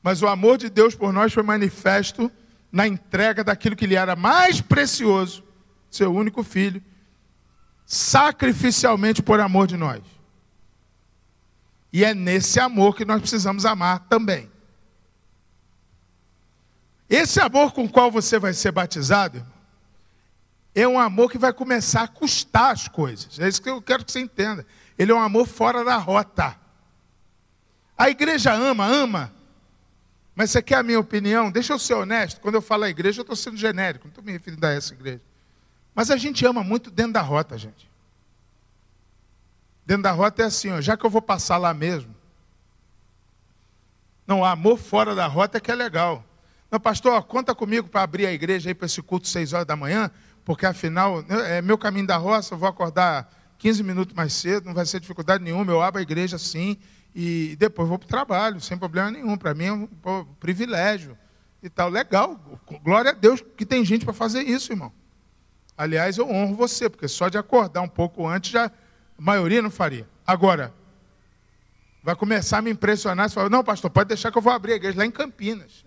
Mas 0.00 0.22
o 0.22 0.28
amor 0.28 0.58
de 0.58 0.70
Deus 0.70 0.94
por 0.94 1.12
nós 1.12 1.32
foi 1.32 1.42
manifesto 1.42 2.30
na 2.70 2.86
entrega 2.86 3.42
daquilo 3.42 3.74
que 3.74 3.84
lhe 3.84 3.96
era 3.96 4.14
mais 4.14 4.60
precioso, 4.60 5.42
seu 5.90 6.14
único 6.14 6.44
filho, 6.44 6.80
sacrificialmente 7.84 9.24
por 9.24 9.40
amor 9.40 9.66
de 9.66 9.76
nós. 9.76 10.02
E 11.92 12.04
é 12.04 12.14
nesse 12.14 12.60
amor 12.60 12.94
que 12.94 13.04
nós 13.04 13.20
precisamos 13.20 13.66
amar 13.66 14.06
também. 14.08 14.51
Esse 17.12 17.38
amor 17.40 17.72
com 17.72 17.84
o 17.84 17.88
qual 17.90 18.10
você 18.10 18.38
vai 18.38 18.54
ser 18.54 18.72
batizado, 18.72 19.46
é 20.74 20.88
um 20.88 20.98
amor 20.98 21.30
que 21.30 21.36
vai 21.36 21.52
começar 21.52 22.04
a 22.04 22.08
custar 22.08 22.72
as 22.72 22.88
coisas. 22.88 23.38
É 23.38 23.46
isso 23.46 23.60
que 23.60 23.68
eu 23.68 23.82
quero 23.82 24.02
que 24.02 24.10
você 24.10 24.20
entenda. 24.20 24.66
Ele 24.98 25.12
é 25.12 25.14
um 25.14 25.20
amor 25.20 25.46
fora 25.46 25.84
da 25.84 25.98
rota. 25.98 26.58
A 27.98 28.08
igreja 28.08 28.54
ama, 28.54 28.86
ama, 28.86 29.30
mas 30.34 30.52
você 30.52 30.62
quer 30.62 30.76
a 30.76 30.82
minha 30.82 30.98
opinião? 30.98 31.50
Deixa 31.50 31.74
eu 31.74 31.78
ser 31.78 31.92
honesto. 31.92 32.40
Quando 32.40 32.54
eu 32.54 32.62
falo 32.62 32.84
a 32.84 32.88
igreja, 32.88 33.20
eu 33.20 33.24
estou 33.24 33.36
sendo 33.36 33.58
genérico. 33.58 34.06
Não 34.06 34.10
estou 34.10 34.24
me 34.24 34.32
referindo 34.32 34.66
a 34.66 34.70
essa 34.70 34.94
igreja. 34.94 35.20
Mas 35.94 36.10
a 36.10 36.16
gente 36.16 36.46
ama 36.46 36.64
muito 36.64 36.90
dentro 36.90 37.12
da 37.12 37.20
rota, 37.20 37.58
gente. 37.58 37.90
Dentro 39.84 40.04
da 40.04 40.12
rota 40.12 40.44
é 40.44 40.46
assim, 40.46 40.70
ó, 40.70 40.80
já 40.80 40.96
que 40.96 41.04
eu 41.04 41.10
vou 41.10 41.20
passar 41.20 41.58
lá 41.58 41.74
mesmo. 41.74 42.16
Não, 44.26 44.42
amor 44.42 44.78
fora 44.78 45.14
da 45.14 45.26
rota 45.26 45.58
é 45.58 45.60
que 45.60 45.70
é 45.70 45.74
legal. 45.74 46.24
Não, 46.72 46.80
pastor, 46.80 47.22
conta 47.24 47.54
comigo 47.54 47.86
para 47.86 48.00
abrir 48.00 48.24
a 48.24 48.32
igreja 48.32 48.70
aí 48.70 48.74
para 48.74 48.86
esse 48.86 49.02
culto 49.02 49.28
seis 49.28 49.52
horas 49.52 49.66
da 49.66 49.76
manhã, 49.76 50.10
porque 50.42 50.64
afinal 50.64 51.22
é 51.28 51.60
meu 51.60 51.76
caminho 51.76 52.06
da 52.06 52.16
roça, 52.16 52.54
eu 52.54 52.58
vou 52.58 52.66
acordar 52.66 53.30
15 53.58 53.82
minutos 53.82 54.14
mais 54.14 54.32
cedo, 54.32 54.64
não 54.64 54.72
vai 54.72 54.86
ser 54.86 54.98
dificuldade 54.98 55.44
nenhuma, 55.44 55.70
eu 55.70 55.82
abro 55.82 55.98
a 55.98 56.02
igreja 56.02 56.38
sim, 56.38 56.78
e 57.14 57.56
depois 57.58 57.86
vou 57.86 57.98
para 57.98 58.06
o 58.06 58.08
trabalho, 58.08 58.58
sem 58.58 58.78
problema 58.78 59.10
nenhum. 59.10 59.36
Para 59.36 59.52
mim 59.52 59.64
é 59.66 59.72
um 59.74 59.86
privilégio 60.40 61.18
e 61.62 61.68
tal. 61.68 61.90
Legal, 61.90 62.40
glória 62.82 63.10
a 63.10 63.14
Deus 63.14 63.44
que 63.54 63.66
tem 63.66 63.84
gente 63.84 64.06
para 64.06 64.14
fazer 64.14 64.40
isso, 64.40 64.72
irmão. 64.72 64.90
Aliás, 65.76 66.16
eu 66.16 66.26
honro 66.26 66.54
você, 66.54 66.88
porque 66.88 67.06
só 67.06 67.28
de 67.28 67.36
acordar 67.36 67.82
um 67.82 67.88
pouco 67.88 68.26
antes, 68.26 68.50
já, 68.50 68.68
a 68.68 68.72
maioria 69.18 69.60
não 69.60 69.70
faria. 69.70 70.08
Agora, 70.26 70.72
vai 72.02 72.16
começar 72.16 72.58
a 72.58 72.62
me 72.62 72.70
impressionar, 72.70 73.28
você 73.28 73.34
fala, 73.34 73.50
não, 73.50 73.62
pastor, 73.62 73.90
pode 73.90 74.08
deixar 74.08 74.32
que 74.32 74.38
eu 74.38 74.42
vou 74.42 74.54
abrir 74.54 74.72
a 74.72 74.76
igreja 74.76 74.96
lá 74.96 75.04
em 75.04 75.10
Campinas. 75.10 75.84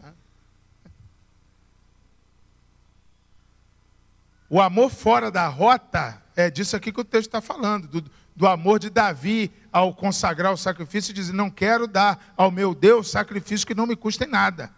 O 4.50 4.62
amor 4.62 4.90
fora 4.90 5.32
da 5.32 5.48
rota 5.48 6.22
é 6.36 6.50
disso 6.50 6.76
aqui 6.76 6.92
que 6.92 7.02
o 7.02 7.06
texto 7.06 7.28
está 7.28 7.42
falando, 7.42 7.88
do, 7.88 8.12
do 8.36 8.48
amor 8.48 8.80
de 8.80 8.90
Davi 8.90 9.52
ao 9.72 9.94
consagrar 9.94 10.54
o 10.54 10.58
sacrifício 10.58 11.12
e 11.12 11.14
dizer: 11.14 11.34
Não 11.34 11.50
quero 11.50 11.88
dar 11.88 12.34
ao 12.38 12.52
meu 12.52 12.76
Deus 12.76 13.10
sacrifício 13.10 13.66
que 13.66 13.74
não 13.74 13.88
me 13.88 13.96
custe 13.96 14.26
nada, 14.26 14.72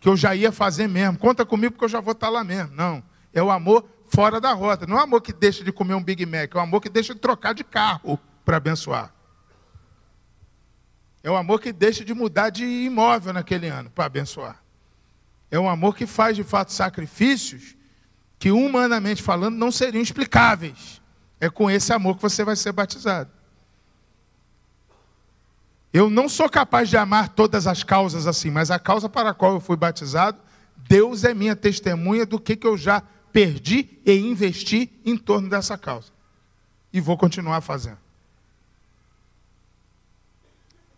que 0.00 0.08
eu 0.08 0.16
já 0.16 0.34
ia 0.34 0.52
fazer 0.52 0.88
mesmo. 0.88 1.18
Conta 1.18 1.46
comigo 1.46 1.72
porque 1.72 1.84
eu 1.84 1.88
já 1.88 2.00
vou 2.00 2.12
estar 2.12 2.28
lá 2.28 2.44
mesmo. 2.44 2.74
Não, 2.74 3.02
é 3.32 3.42
o 3.42 3.50
amor 3.50 3.88
fora 4.08 4.40
da 4.40 4.52
rota. 4.52 4.86
Não 4.86 4.96
é 4.96 5.00
o 5.00 5.04
amor 5.04 5.22
que 5.22 5.32
deixa 5.32 5.64
de 5.64 5.72
comer 5.72 5.94
um 5.94 6.02
Big 6.02 6.26
Mac, 6.26 6.54
é 6.54 6.58
o 6.58 6.60
amor 6.60 6.80
que 6.80 6.90
deixa 6.90 7.14
de 7.14 7.20
trocar 7.20 7.54
de 7.54 7.64
carro 7.64 8.18
para 8.44 8.58
abençoar. 8.58 9.12
É 11.22 11.30
o 11.30 11.36
amor 11.36 11.58
que 11.58 11.72
deixa 11.72 12.04
de 12.04 12.12
mudar 12.12 12.50
de 12.50 12.64
imóvel 12.64 13.32
naquele 13.32 13.68
ano 13.68 13.88
para 13.88 14.04
abençoar. 14.04 14.62
É 15.50 15.58
um 15.58 15.68
amor 15.68 15.96
que 15.96 16.06
faz 16.06 16.36
de 16.36 16.44
fato 16.44 16.70
sacrifícios 16.70 17.74
que, 18.44 18.52
humanamente 18.52 19.22
falando, 19.22 19.56
não 19.56 19.72
seriam 19.72 20.02
explicáveis 20.02 21.00
é 21.40 21.48
com 21.48 21.70
esse 21.70 21.94
amor 21.94 22.16
que 22.16 22.20
você 22.20 22.44
vai 22.44 22.54
ser 22.54 22.72
batizado. 22.72 23.30
Eu 25.90 26.10
não 26.10 26.28
sou 26.28 26.46
capaz 26.50 26.90
de 26.90 26.96
amar 26.98 27.30
todas 27.30 27.66
as 27.66 27.82
causas 27.82 28.26
assim, 28.26 28.50
mas 28.50 28.70
a 28.70 28.78
causa 28.78 29.08
para 29.08 29.30
a 29.30 29.34
qual 29.34 29.54
eu 29.54 29.60
fui 29.62 29.78
batizado, 29.78 30.38
Deus 30.76 31.24
é 31.24 31.32
minha 31.32 31.56
testemunha 31.56 32.26
do 32.26 32.38
que, 32.38 32.54
que 32.54 32.66
eu 32.66 32.76
já 32.76 33.02
perdi 33.32 33.98
e 34.04 34.12
investi 34.12 34.92
em 35.06 35.16
torno 35.16 35.48
dessa 35.48 35.78
causa. 35.78 36.12
E 36.92 37.00
vou 37.00 37.16
continuar 37.16 37.62
fazendo. 37.62 37.96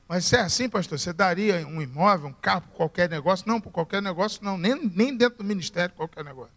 Mas 0.09 0.25
se 0.25 0.35
é 0.35 0.41
assim, 0.41 0.69
pastor, 0.69 0.99
você 0.99 1.13
daria 1.13 1.65
um 1.65 1.81
imóvel, 1.81 2.31
um 2.31 2.33
carro, 2.33 2.65
qualquer 2.75 3.09
negócio? 3.09 3.47
Não, 3.47 3.61
por 3.61 3.71
qualquer 3.71 4.03
negócio 4.03 4.43
não, 4.43 4.59
nem, 4.59 4.91
nem 4.93 5.17
dentro 5.17 5.39
do 5.39 5.45
ministério, 5.45 5.95
qualquer 5.95 6.25
negócio. 6.25 6.56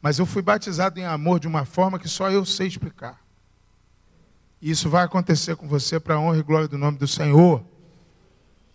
Mas 0.00 0.18
eu 0.18 0.26
fui 0.26 0.42
batizado 0.42 0.98
em 0.98 1.04
amor 1.04 1.38
de 1.40 1.46
uma 1.46 1.64
forma 1.64 1.98
que 1.98 2.08
só 2.08 2.30
eu 2.30 2.44
sei 2.44 2.66
explicar. 2.66 3.20
E 4.60 4.70
isso 4.70 4.88
vai 4.88 5.04
acontecer 5.04 5.56
com 5.56 5.66
você 5.66 5.98
para 5.98 6.14
a 6.14 6.20
honra 6.20 6.38
e 6.38 6.42
glória 6.42 6.68
do 6.68 6.78
nome 6.78 6.98
do 6.98 7.06
Senhor. 7.06 7.62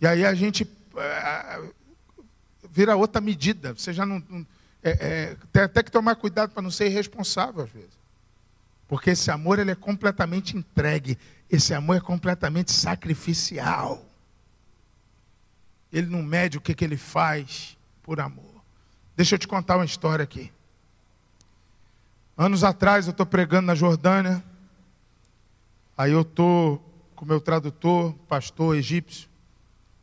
E 0.00 0.06
aí 0.06 0.24
a 0.24 0.34
gente 0.34 0.68
é, 0.96 1.62
vira 2.70 2.96
outra 2.96 3.20
medida. 3.20 3.72
Você 3.74 3.92
já 3.92 4.04
não. 4.04 4.22
não 4.28 4.46
é, 4.82 4.90
é, 4.90 5.36
tem 5.52 5.62
até 5.62 5.82
que 5.82 5.90
tomar 5.90 6.14
cuidado 6.16 6.50
para 6.50 6.62
não 6.62 6.70
ser 6.70 6.86
irresponsável 6.86 7.64
às 7.64 7.70
vezes. 7.70 7.96
Porque 8.88 9.10
esse 9.10 9.30
amor 9.30 9.58
ele 9.58 9.72
é 9.72 9.74
completamente 9.74 10.56
entregue. 10.56 11.18
Esse 11.50 11.74
amor 11.74 11.96
é 11.96 12.00
completamente 12.00 12.72
sacrificial. 12.72 14.04
Ele 15.92 16.08
não 16.08 16.22
mede 16.22 16.58
o 16.58 16.60
que, 16.60 16.74
que 16.74 16.84
ele 16.84 16.96
faz 16.96 17.76
por 18.02 18.20
amor. 18.20 18.44
Deixa 19.16 19.34
eu 19.34 19.38
te 19.38 19.48
contar 19.48 19.76
uma 19.76 19.84
história 19.84 20.22
aqui. 20.22 20.52
Anos 22.36 22.62
atrás 22.62 23.06
eu 23.06 23.12
estou 23.12 23.24
pregando 23.24 23.66
na 23.66 23.74
Jordânia. 23.74 24.44
Aí 25.96 26.12
eu 26.12 26.20
estou 26.20 26.82
com 27.14 27.24
meu 27.24 27.40
tradutor, 27.40 28.12
pastor 28.28 28.76
egípcio. 28.76 29.28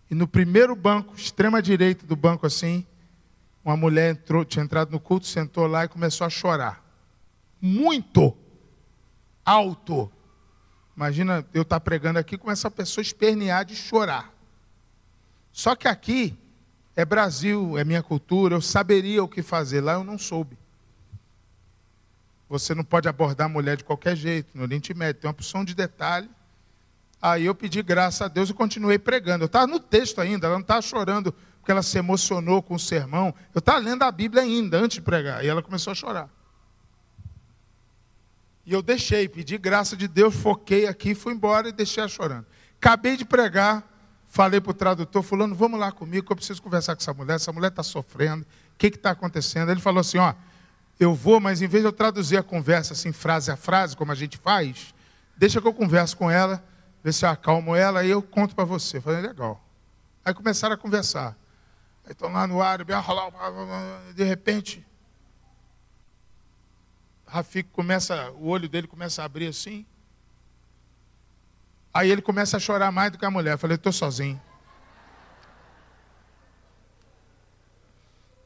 E 0.09 0.15
no 0.15 0.27
primeiro 0.27 0.75
banco, 0.75 1.15
extrema 1.15 1.61
direita 1.61 2.07
do 2.07 2.15
banco 2.15 2.47
assim, 2.47 2.85
uma 3.63 3.77
mulher 3.77 4.11
entrou, 4.11 4.43
tinha 4.43 4.65
entrado 4.65 4.91
no 4.91 4.99
culto, 4.99 5.27
sentou 5.27 5.67
lá 5.67 5.85
e 5.85 5.87
começou 5.87 6.25
a 6.25 6.29
chorar. 6.29 6.83
Muito 7.61 8.35
alto. 9.45 10.11
Imagina 10.97 11.45
eu 11.53 11.61
estar 11.61 11.79
tá 11.79 11.79
pregando 11.79 12.17
aqui 12.17 12.35
com 12.35 12.49
essa 12.49 12.69
pessoa 12.71 13.03
espernear 13.03 13.63
de 13.63 13.75
chorar. 13.75 14.33
Só 15.51 15.75
que 15.75 15.87
aqui 15.87 16.35
é 16.95 17.05
Brasil, 17.05 17.77
é 17.77 17.83
minha 17.83 18.01
cultura, 18.01 18.55
eu 18.55 18.61
saberia 18.61 19.23
o 19.23 19.27
que 19.27 19.43
fazer. 19.43 19.81
Lá 19.81 19.93
eu 19.93 20.03
não 20.03 20.17
soube. 20.17 20.57
Você 22.53 22.75
não 22.75 22.83
pode 22.83 23.09
abordar 23.09 23.47
a 23.47 23.49
mulher 23.49 23.75
de 23.75 23.83
qualquer 23.83 24.15
jeito. 24.15 24.55
No 24.55 24.61
Oriente 24.61 24.93
Médio 24.93 25.21
tem 25.21 25.27
uma 25.27 25.33
opção 25.33 25.65
de 25.65 25.73
detalhe. 25.73 26.29
Aí 27.19 27.47
eu 27.47 27.55
pedi 27.55 27.81
graça 27.81 28.25
a 28.25 28.27
Deus 28.27 28.51
e 28.51 28.53
continuei 28.53 28.99
pregando. 28.99 29.43
Eu 29.43 29.47
estava 29.47 29.65
no 29.65 29.79
texto 29.79 30.21
ainda, 30.21 30.45
ela 30.45 30.57
não 30.57 30.61
estava 30.61 30.79
chorando 30.79 31.33
porque 31.59 31.71
ela 31.71 31.81
se 31.81 31.97
emocionou 31.97 32.61
com 32.61 32.75
o 32.75 32.79
sermão. 32.79 33.33
Eu 33.55 33.59
estava 33.59 33.79
lendo 33.79 34.03
a 34.03 34.11
Bíblia 34.11 34.43
ainda, 34.43 34.77
antes 34.77 34.95
de 34.95 35.01
pregar. 35.01 35.43
E 35.43 35.47
ela 35.47 35.63
começou 35.63 35.89
a 35.89 35.95
chorar. 35.95 36.29
E 38.63 38.71
eu 38.71 38.83
deixei, 38.83 39.27
pedi 39.27 39.57
graça 39.57 39.97
de 39.97 40.07
Deus, 40.07 40.35
foquei 40.35 40.85
aqui, 40.85 41.15
fui 41.15 41.33
embora 41.33 41.69
e 41.69 41.71
deixei 41.71 42.01
ela 42.01 42.07
chorando. 42.07 42.45
Acabei 42.77 43.17
de 43.17 43.25
pregar, 43.25 43.83
falei 44.27 44.61
para 44.61 44.69
o 44.69 44.75
tradutor, 44.75 45.23
fulano, 45.23 45.55
vamos 45.55 45.79
lá 45.79 45.91
comigo, 45.91 46.27
que 46.27 46.31
eu 46.31 46.35
preciso 46.35 46.61
conversar 46.61 46.95
com 46.95 47.01
essa 47.01 47.13
mulher, 47.15 47.35
essa 47.35 47.51
mulher 47.51 47.69
está 47.69 47.81
sofrendo, 47.81 48.43
o 48.43 48.77
que 48.77 48.87
está 48.87 49.09
acontecendo? 49.09 49.71
Ele 49.71 49.81
falou 49.81 50.01
assim, 50.01 50.19
ó, 50.19 50.35
eu 50.99 51.13
vou, 51.13 51.39
mas 51.39 51.61
em 51.61 51.67
vez 51.67 51.83
de 51.83 51.87
eu 51.87 51.93
traduzir 51.93 52.37
a 52.37 52.43
conversa 52.43 52.93
assim, 52.93 53.11
frase 53.11 53.51
a 53.51 53.55
frase, 53.55 53.95
como 53.95 54.11
a 54.11 54.15
gente 54.15 54.37
faz, 54.37 54.93
deixa 55.35 55.61
que 55.61 55.67
eu 55.67 55.73
converso 55.73 56.15
com 56.15 56.29
ela, 56.29 56.63
ver 57.03 57.13
se 57.13 57.25
eu 57.25 57.29
acalmo 57.29 57.75
ela, 57.75 58.03
e 58.03 58.09
eu 58.09 58.21
conto 58.21 58.55
para 58.55 58.63
você. 58.63 58.97
Eu 58.97 59.01
falei, 59.01 59.21
legal. 59.21 59.61
Aí 60.23 60.33
começaram 60.33 60.75
a 60.75 60.77
conversar. 60.77 61.35
Aí 62.05 62.11
estão 62.11 62.31
lá 62.31 62.47
no 62.47 62.61
ar, 62.61 62.79
de 64.15 64.23
repente, 64.23 64.85
Rafik 67.25 67.69
começa, 67.71 68.31
o 68.31 68.47
olho 68.47 68.69
dele 68.69 68.87
começa 68.87 69.21
a 69.21 69.25
abrir 69.25 69.47
assim. 69.47 69.85
Aí 71.93 72.09
ele 72.11 72.21
começa 72.21 72.57
a 72.57 72.59
chorar 72.59 72.91
mais 72.91 73.11
do 73.11 73.17
que 73.17 73.25
a 73.25 73.31
mulher. 73.31 73.53
Eu 73.53 73.57
falei, 73.57 73.75
estou 73.75 73.91
sozinho. 73.91 74.39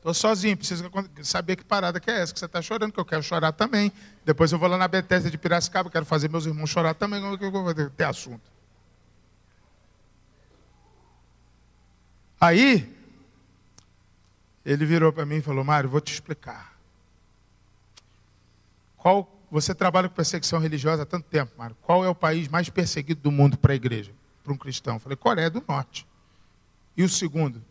Estou 0.08 0.14
sozinho, 0.14 0.56
preciso 0.56 0.90
saber 1.22 1.58
que 1.58 1.66
parada 1.66 2.00
que 2.00 2.10
é 2.10 2.22
essa 2.22 2.34
que 2.34 2.40
você 2.40 2.46
está 2.46 2.62
chorando, 2.62 2.94
que 2.94 3.00
eu 3.00 3.04
quero 3.04 3.22
chorar 3.22 3.52
também. 3.52 3.92
Depois 4.24 4.50
eu 4.54 4.58
vou 4.58 4.70
lá 4.70 4.78
na 4.78 4.88
Bethesda 4.88 5.30
de 5.30 5.38
Piracicaba, 5.38 5.90
quero 5.90 6.06
fazer 6.06 6.30
meus 6.30 6.46
irmãos 6.46 6.70
chorar 6.70 6.94
também, 6.94 7.20
que 7.38 7.44
eu 7.44 7.52
vou 7.52 7.74
ter 7.74 8.06
assunto. 8.06 8.50
Aí, 12.40 12.96
ele 14.66 14.86
virou 14.86 15.12
para 15.12 15.26
mim 15.26 15.36
e 15.36 15.42
falou, 15.42 15.66
Mário, 15.66 15.90
vou 15.90 16.00
te 16.00 16.14
explicar. 16.14 16.80
Qual, 18.96 19.30
você 19.52 19.76
trabalha 19.76 20.08
com 20.08 20.16
perseguição 20.16 20.58
religiosa 20.58 21.04
há 21.04 21.06
tanto 21.06 21.26
tempo, 21.26 21.52
Mário. 21.58 21.76
Qual 21.82 22.06
é 22.06 22.08
o 22.08 22.16
país 22.16 22.48
mais 22.48 22.70
perseguido 22.70 23.20
do 23.20 23.32
mundo 23.32 23.58
para 23.58 23.74
a 23.74 23.76
igreja, 23.76 24.14
para 24.42 24.54
um 24.54 24.58
cristão? 24.58 24.94
Eu 24.94 25.00
falei, 25.02 25.18
Coreia 25.18 25.50
do 25.50 25.62
Norte. 25.68 26.08
E 26.96 27.04
o 27.04 27.10
segundo? 27.10 27.62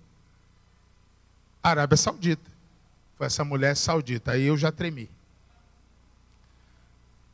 Arábia 1.70 1.96
Saudita. 1.96 2.50
Foi 3.16 3.26
essa 3.26 3.44
mulher 3.44 3.76
saudita. 3.76 4.32
Aí 4.32 4.44
eu 4.44 4.56
já 4.56 4.70
tremi. 4.70 5.10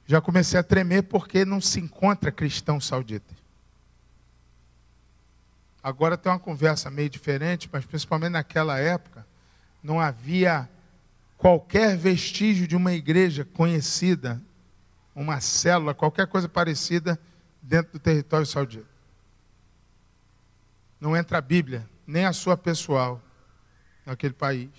Já 0.06 0.20
comecei 0.20 0.58
a 0.58 0.62
tremer 0.62 1.02
porque 1.02 1.44
não 1.44 1.60
se 1.60 1.80
encontra 1.80 2.32
cristão 2.32 2.80
saudita. 2.80 3.34
Agora 5.82 6.16
tem 6.16 6.30
uma 6.30 6.38
conversa 6.38 6.90
meio 6.90 7.10
diferente, 7.10 7.68
mas 7.72 7.84
principalmente 7.84 8.32
naquela 8.32 8.78
época, 8.78 9.26
não 9.82 10.00
havia 10.00 10.68
qualquer 11.36 11.96
vestígio 11.96 12.68
de 12.68 12.76
uma 12.76 12.92
igreja 12.92 13.44
conhecida, 13.44 14.40
uma 15.14 15.40
célula, 15.40 15.92
qualquer 15.92 16.26
coisa 16.26 16.48
parecida 16.48 17.18
dentro 17.60 17.92
do 17.92 17.98
território 17.98 18.46
saudita. 18.46 18.86
Não 21.00 21.16
entra 21.16 21.38
a 21.38 21.40
Bíblia, 21.40 21.86
nem 22.06 22.24
a 22.24 22.32
sua 22.32 22.56
pessoal, 22.56 23.20
naquele 24.04 24.34
país. 24.34 24.70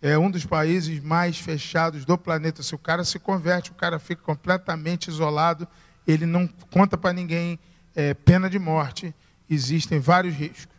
É 0.00 0.18
um 0.18 0.30
dos 0.30 0.44
países 0.44 1.00
mais 1.00 1.38
fechados 1.38 2.04
do 2.04 2.18
planeta. 2.18 2.62
Se 2.62 2.74
o 2.74 2.78
cara 2.78 3.04
se 3.04 3.18
converte, 3.18 3.70
o 3.70 3.74
cara 3.74 3.98
fica 3.98 4.22
completamente 4.22 5.08
isolado, 5.08 5.66
ele 6.06 6.26
não 6.26 6.46
conta 6.70 6.96
para 6.98 7.12
ninguém, 7.12 7.58
é, 7.94 8.12
pena 8.12 8.50
de 8.50 8.58
morte. 8.58 9.14
Existem 9.48 9.98
vários 9.98 10.34
riscos. 10.34 10.74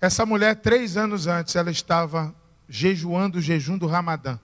Essa 0.00 0.24
mulher, 0.24 0.56
três 0.56 0.96
anos 0.96 1.26
antes, 1.26 1.56
ela 1.56 1.70
estava 1.70 2.34
jejuando 2.68 3.38
o 3.38 3.42
jejum 3.42 3.76
do 3.78 3.86
Ramadã. 3.86 4.38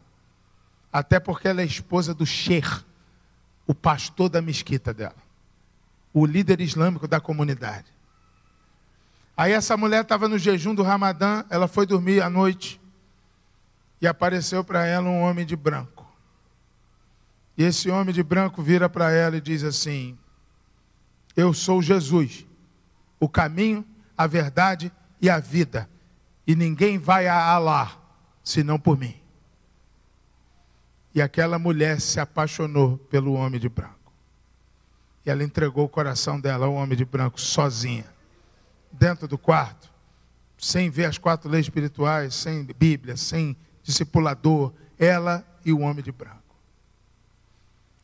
Até 0.93 1.20
porque 1.20 1.49
ela 1.49 1.62
é 1.62 1.64
esposa 1.64 2.12
do 2.12 2.26
Sheikh, 2.26 2.85
o 3.66 3.74
pastor 3.74 4.28
da 4.28 4.43
mesquita 4.43 4.93
dela, 4.93 5.16
o 6.12 6.26
líder 6.26 6.61
islâmico 6.61 7.07
da 7.07 7.20
comunidade. 7.20 7.87
Aí 9.41 9.53
essa 9.53 9.74
mulher 9.74 10.03
estava 10.03 10.28
no 10.28 10.38
jejum 10.38 10.74
do 10.74 10.82
Ramadã, 10.82 11.47
ela 11.49 11.66
foi 11.66 11.86
dormir 11.86 12.20
à 12.20 12.28
noite 12.28 12.78
e 13.99 14.07
apareceu 14.07 14.62
para 14.62 14.84
ela 14.84 15.09
um 15.09 15.22
homem 15.22 15.47
de 15.47 15.57
branco. 15.57 16.07
E 17.57 17.62
esse 17.62 17.88
homem 17.88 18.12
de 18.14 18.22
branco 18.22 18.62
vira 18.62 18.86
para 18.86 19.11
ela 19.11 19.38
e 19.38 19.41
diz 19.41 19.64
assim: 19.64 20.18
Eu 21.34 21.55
sou 21.55 21.80
Jesus, 21.80 22.47
o 23.18 23.30
caminho, 23.30 23.82
a 24.14 24.26
verdade 24.26 24.93
e 25.22 25.30
a 25.30 25.38
vida, 25.41 25.88
e 26.47 26.55
ninguém 26.55 26.99
vai 26.99 27.26
a 27.26 27.43
Alá 27.43 27.97
senão 28.45 28.78
por 28.78 28.99
mim. 28.99 29.18
E 31.14 31.22
aquela 31.22 31.59
mulher 31.59 31.99
se 31.99 32.20
apaixonou 32.20 32.99
pelo 33.09 33.32
homem 33.32 33.59
de 33.59 33.70
branco. 33.70 34.12
E 35.24 35.30
ela 35.30 35.43
entregou 35.43 35.86
o 35.86 35.88
coração 35.88 36.38
dela 36.38 36.66
ao 36.66 36.74
homem 36.74 36.95
de 36.95 37.07
branco 37.07 37.41
sozinha, 37.41 38.19
dentro 38.91 39.28
do 39.28 39.38
quarto, 39.38 39.91
sem 40.59 40.91
ver 40.91 41.07
as 41.07 41.18
quatro 41.18 41.49
leis 41.49 41.66
espirituais, 41.66 42.34
sem 42.34 42.64
Bíblia, 42.64 43.16
sem 43.16 43.57
discipulador, 43.82 44.72
ela 44.99 45.45
e 45.64 45.72
o 45.72 45.80
homem 45.80 46.03
de 46.03 46.12
branco. 46.12 46.41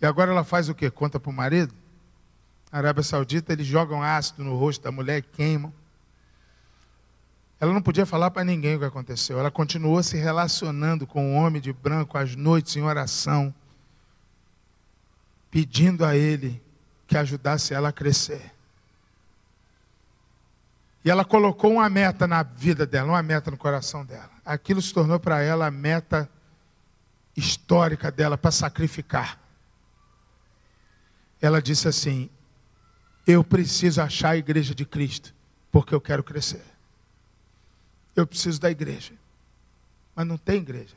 E 0.00 0.06
agora 0.06 0.30
ela 0.30 0.44
faz 0.44 0.68
o 0.68 0.74
que? 0.74 0.90
Conta 0.90 1.18
para 1.18 1.30
o 1.30 1.32
marido? 1.32 1.74
Na 2.70 2.78
Arábia 2.78 3.02
Saudita, 3.02 3.52
eles 3.52 3.66
jogam 3.66 4.02
ácido 4.02 4.44
no 4.44 4.56
rosto 4.56 4.82
da 4.82 4.92
mulher, 4.92 5.22
queimam. 5.22 5.72
Ela 7.58 7.72
não 7.72 7.80
podia 7.80 8.04
falar 8.04 8.30
para 8.30 8.44
ninguém 8.44 8.76
o 8.76 8.78
que 8.78 8.84
aconteceu. 8.84 9.38
Ela 9.38 9.50
continuou 9.50 10.02
se 10.02 10.16
relacionando 10.16 11.06
com 11.06 11.32
o 11.32 11.34
homem 11.36 11.60
de 11.60 11.72
branco 11.72 12.18
às 12.18 12.36
noites 12.36 12.76
em 12.76 12.82
oração, 12.82 13.54
pedindo 15.50 16.04
a 16.04 16.14
ele 16.14 16.62
que 17.06 17.16
ajudasse 17.16 17.72
ela 17.72 17.88
a 17.88 17.92
crescer. 17.92 18.55
E 21.06 21.10
ela 21.10 21.24
colocou 21.24 21.74
uma 21.74 21.88
meta 21.88 22.26
na 22.26 22.42
vida 22.42 22.84
dela, 22.84 23.12
uma 23.12 23.22
meta 23.22 23.48
no 23.48 23.56
coração 23.56 24.04
dela. 24.04 24.28
Aquilo 24.44 24.82
se 24.82 24.92
tornou 24.92 25.20
para 25.20 25.40
ela 25.40 25.68
a 25.68 25.70
meta 25.70 26.28
histórica 27.36 28.10
dela 28.10 28.36
para 28.36 28.50
sacrificar. 28.50 29.38
Ela 31.40 31.62
disse 31.62 31.86
assim: 31.86 32.28
Eu 33.24 33.44
preciso 33.44 34.02
achar 34.02 34.30
a 34.30 34.36
igreja 34.36 34.74
de 34.74 34.84
Cristo, 34.84 35.32
porque 35.70 35.94
eu 35.94 36.00
quero 36.00 36.24
crescer. 36.24 36.64
Eu 38.16 38.26
preciso 38.26 38.60
da 38.60 38.68
igreja. 38.68 39.12
Mas 40.12 40.26
não 40.26 40.36
tem 40.36 40.56
igreja. 40.56 40.96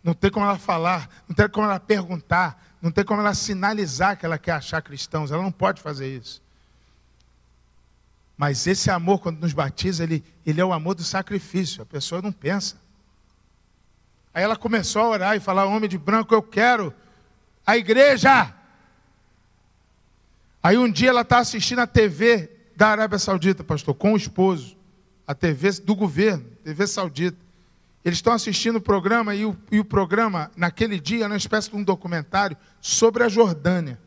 Não 0.00 0.14
tem 0.14 0.30
como 0.30 0.46
ela 0.46 0.60
falar, 0.60 1.10
não 1.28 1.34
tem 1.34 1.48
como 1.48 1.66
ela 1.66 1.80
perguntar, 1.80 2.64
não 2.80 2.92
tem 2.92 3.04
como 3.04 3.20
ela 3.20 3.34
sinalizar 3.34 4.16
que 4.16 4.24
ela 4.24 4.38
quer 4.38 4.52
achar 4.52 4.80
cristãos. 4.80 5.32
Ela 5.32 5.42
não 5.42 5.50
pode 5.50 5.82
fazer 5.82 6.06
isso. 6.06 6.40
Mas 8.40 8.66
esse 8.66 8.90
amor, 8.90 9.18
quando 9.18 9.38
nos 9.38 9.52
batiza, 9.52 10.02
ele, 10.02 10.24
ele 10.46 10.62
é 10.62 10.64
o 10.64 10.72
amor 10.72 10.94
do 10.94 11.04
sacrifício. 11.04 11.82
A 11.82 11.84
pessoa 11.84 12.22
não 12.22 12.32
pensa. 12.32 12.76
Aí 14.32 14.42
ela 14.42 14.56
começou 14.56 15.02
a 15.02 15.08
orar 15.10 15.36
e 15.36 15.40
falar: 15.40 15.66
Homem 15.66 15.90
de 15.90 15.98
branco, 15.98 16.34
eu 16.34 16.42
quero 16.42 16.90
a 17.66 17.76
igreja. 17.76 18.54
Aí 20.62 20.78
um 20.78 20.90
dia 20.90 21.10
ela 21.10 21.20
está 21.20 21.36
assistindo 21.36 21.80
a 21.80 21.86
TV 21.86 22.50
da 22.74 22.88
Arábia 22.88 23.18
Saudita, 23.18 23.62
pastor, 23.62 23.94
com 23.94 24.14
o 24.14 24.16
esposo 24.16 24.74
a 25.26 25.34
TV 25.34 25.72
do 25.72 25.94
governo, 25.94 26.42
TV 26.64 26.86
saudita. 26.86 27.36
Eles 28.02 28.16
estão 28.16 28.32
assistindo 28.32 28.76
o 28.76 28.80
programa 28.80 29.34
e 29.34 29.44
o, 29.44 29.54
e 29.70 29.78
o 29.78 29.84
programa, 29.84 30.50
naquele 30.56 30.98
dia, 30.98 31.24
era 31.24 31.34
uma 31.34 31.36
espécie 31.36 31.68
de 31.68 31.76
um 31.76 31.84
documentário 31.84 32.56
sobre 32.80 33.22
a 33.22 33.28
Jordânia. 33.28 34.00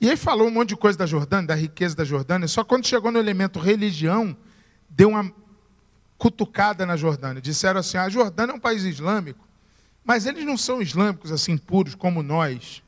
E 0.00 0.08
aí 0.08 0.16
falou 0.16 0.46
um 0.46 0.50
monte 0.50 0.70
de 0.70 0.76
coisa 0.76 0.96
da 0.96 1.06
Jordânia, 1.06 1.48
da 1.48 1.54
riqueza 1.54 1.96
da 1.96 2.04
Jordânia, 2.04 2.46
só 2.46 2.62
quando 2.62 2.86
chegou 2.86 3.10
no 3.10 3.18
elemento 3.18 3.58
religião, 3.58 4.36
deu 4.88 5.08
uma 5.08 5.32
cutucada 6.16 6.86
na 6.86 6.96
Jordânia. 6.96 7.42
Disseram 7.42 7.80
assim: 7.80 7.96
a 7.96 8.08
Jordânia 8.08 8.52
é 8.52 8.54
um 8.54 8.60
país 8.60 8.84
islâmico, 8.84 9.46
mas 10.04 10.26
eles 10.26 10.44
não 10.44 10.56
são 10.56 10.80
islâmicos 10.80 11.32
assim 11.32 11.56
puros 11.56 11.94
como 11.94 12.22
nós. 12.22 12.82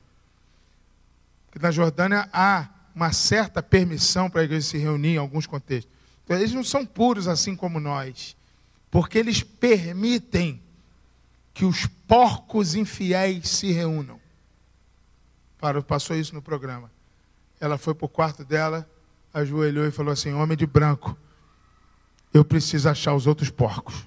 Porque 1.47 1.59
na 1.59 1.73
Jordânia 1.73 2.29
há 2.33 2.69
uma 2.95 3.13
certa 3.13 3.63
permissão 3.63 4.31
para 4.31 4.43
a 4.43 4.45
igreja 4.45 4.67
se 4.67 4.79
reunir 4.79 5.15
em 5.15 5.19
alguns 5.19 5.47
contextos. 5.47 5.93
Então, 6.25 6.37
eles 6.37 6.53
não 6.53 6.63
são 6.63 6.87
puros 6.87 7.27
assim 7.27 7.57
como 7.57 7.81
nós, 7.81 8.37
porque 8.89 9.19
eles 9.19 9.43
permitem 9.43 10.63
que 11.53 11.65
os 11.65 11.87
porcos 12.07 12.77
infiéis 12.77 13.49
se 13.49 13.73
reúnam. 13.73 14.21
Passou 15.89 16.15
isso 16.15 16.35
no 16.35 16.41
programa. 16.41 16.91
Ela 17.61 17.77
foi 17.77 17.95
para 17.95 18.07
o 18.07 18.09
quarto 18.09 18.45
dela, 18.45 18.89
ajoelhou 19.33 19.87
e 19.87 19.91
falou 19.91 20.13
assim: 20.13 20.33
Homem 20.33 20.57
de 20.57 20.67
branco, 20.67 21.17
eu 22.33 22.45
preciso 22.45 22.89
achar 22.89 23.15
os 23.15 23.27
outros 23.27 23.51
porcos. 23.51 24.07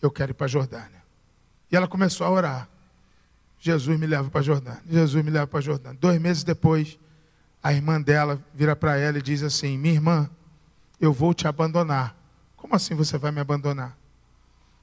Eu 0.00 0.10
quero 0.10 0.32
ir 0.32 0.34
para 0.34 0.46
a 0.46 0.48
Jordânia. 0.48 1.02
E 1.70 1.76
ela 1.76 1.86
começou 1.86 2.26
a 2.26 2.30
orar. 2.30 2.68
Jesus 3.58 3.98
me 4.00 4.06
leva 4.06 4.30
para 4.30 4.40
a 4.40 4.42
Jordânia. 4.42 4.82
Jesus 4.88 5.22
me 5.22 5.30
leva 5.30 5.46
para 5.46 5.58
a 5.58 5.62
Jordânia. 5.62 5.98
Dois 6.00 6.18
meses 6.18 6.42
depois, 6.42 6.98
a 7.62 7.72
irmã 7.72 8.00
dela 8.00 8.42
vira 8.54 8.74
para 8.74 8.96
ela 8.96 9.18
e 9.18 9.22
diz 9.22 9.42
assim: 9.42 9.76
Minha 9.76 9.94
irmã, 9.94 10.30
eu 10.98 11.12
vou 11.12 11.34
te 11.34 11.46
abandonar. 11.46 12.16
Como 12.56 12.74
assim 12.74 12.94
você 12.94 13.18
vai 13.18 13.30
me 13.30 13.40
abandonar? 13.40 13.96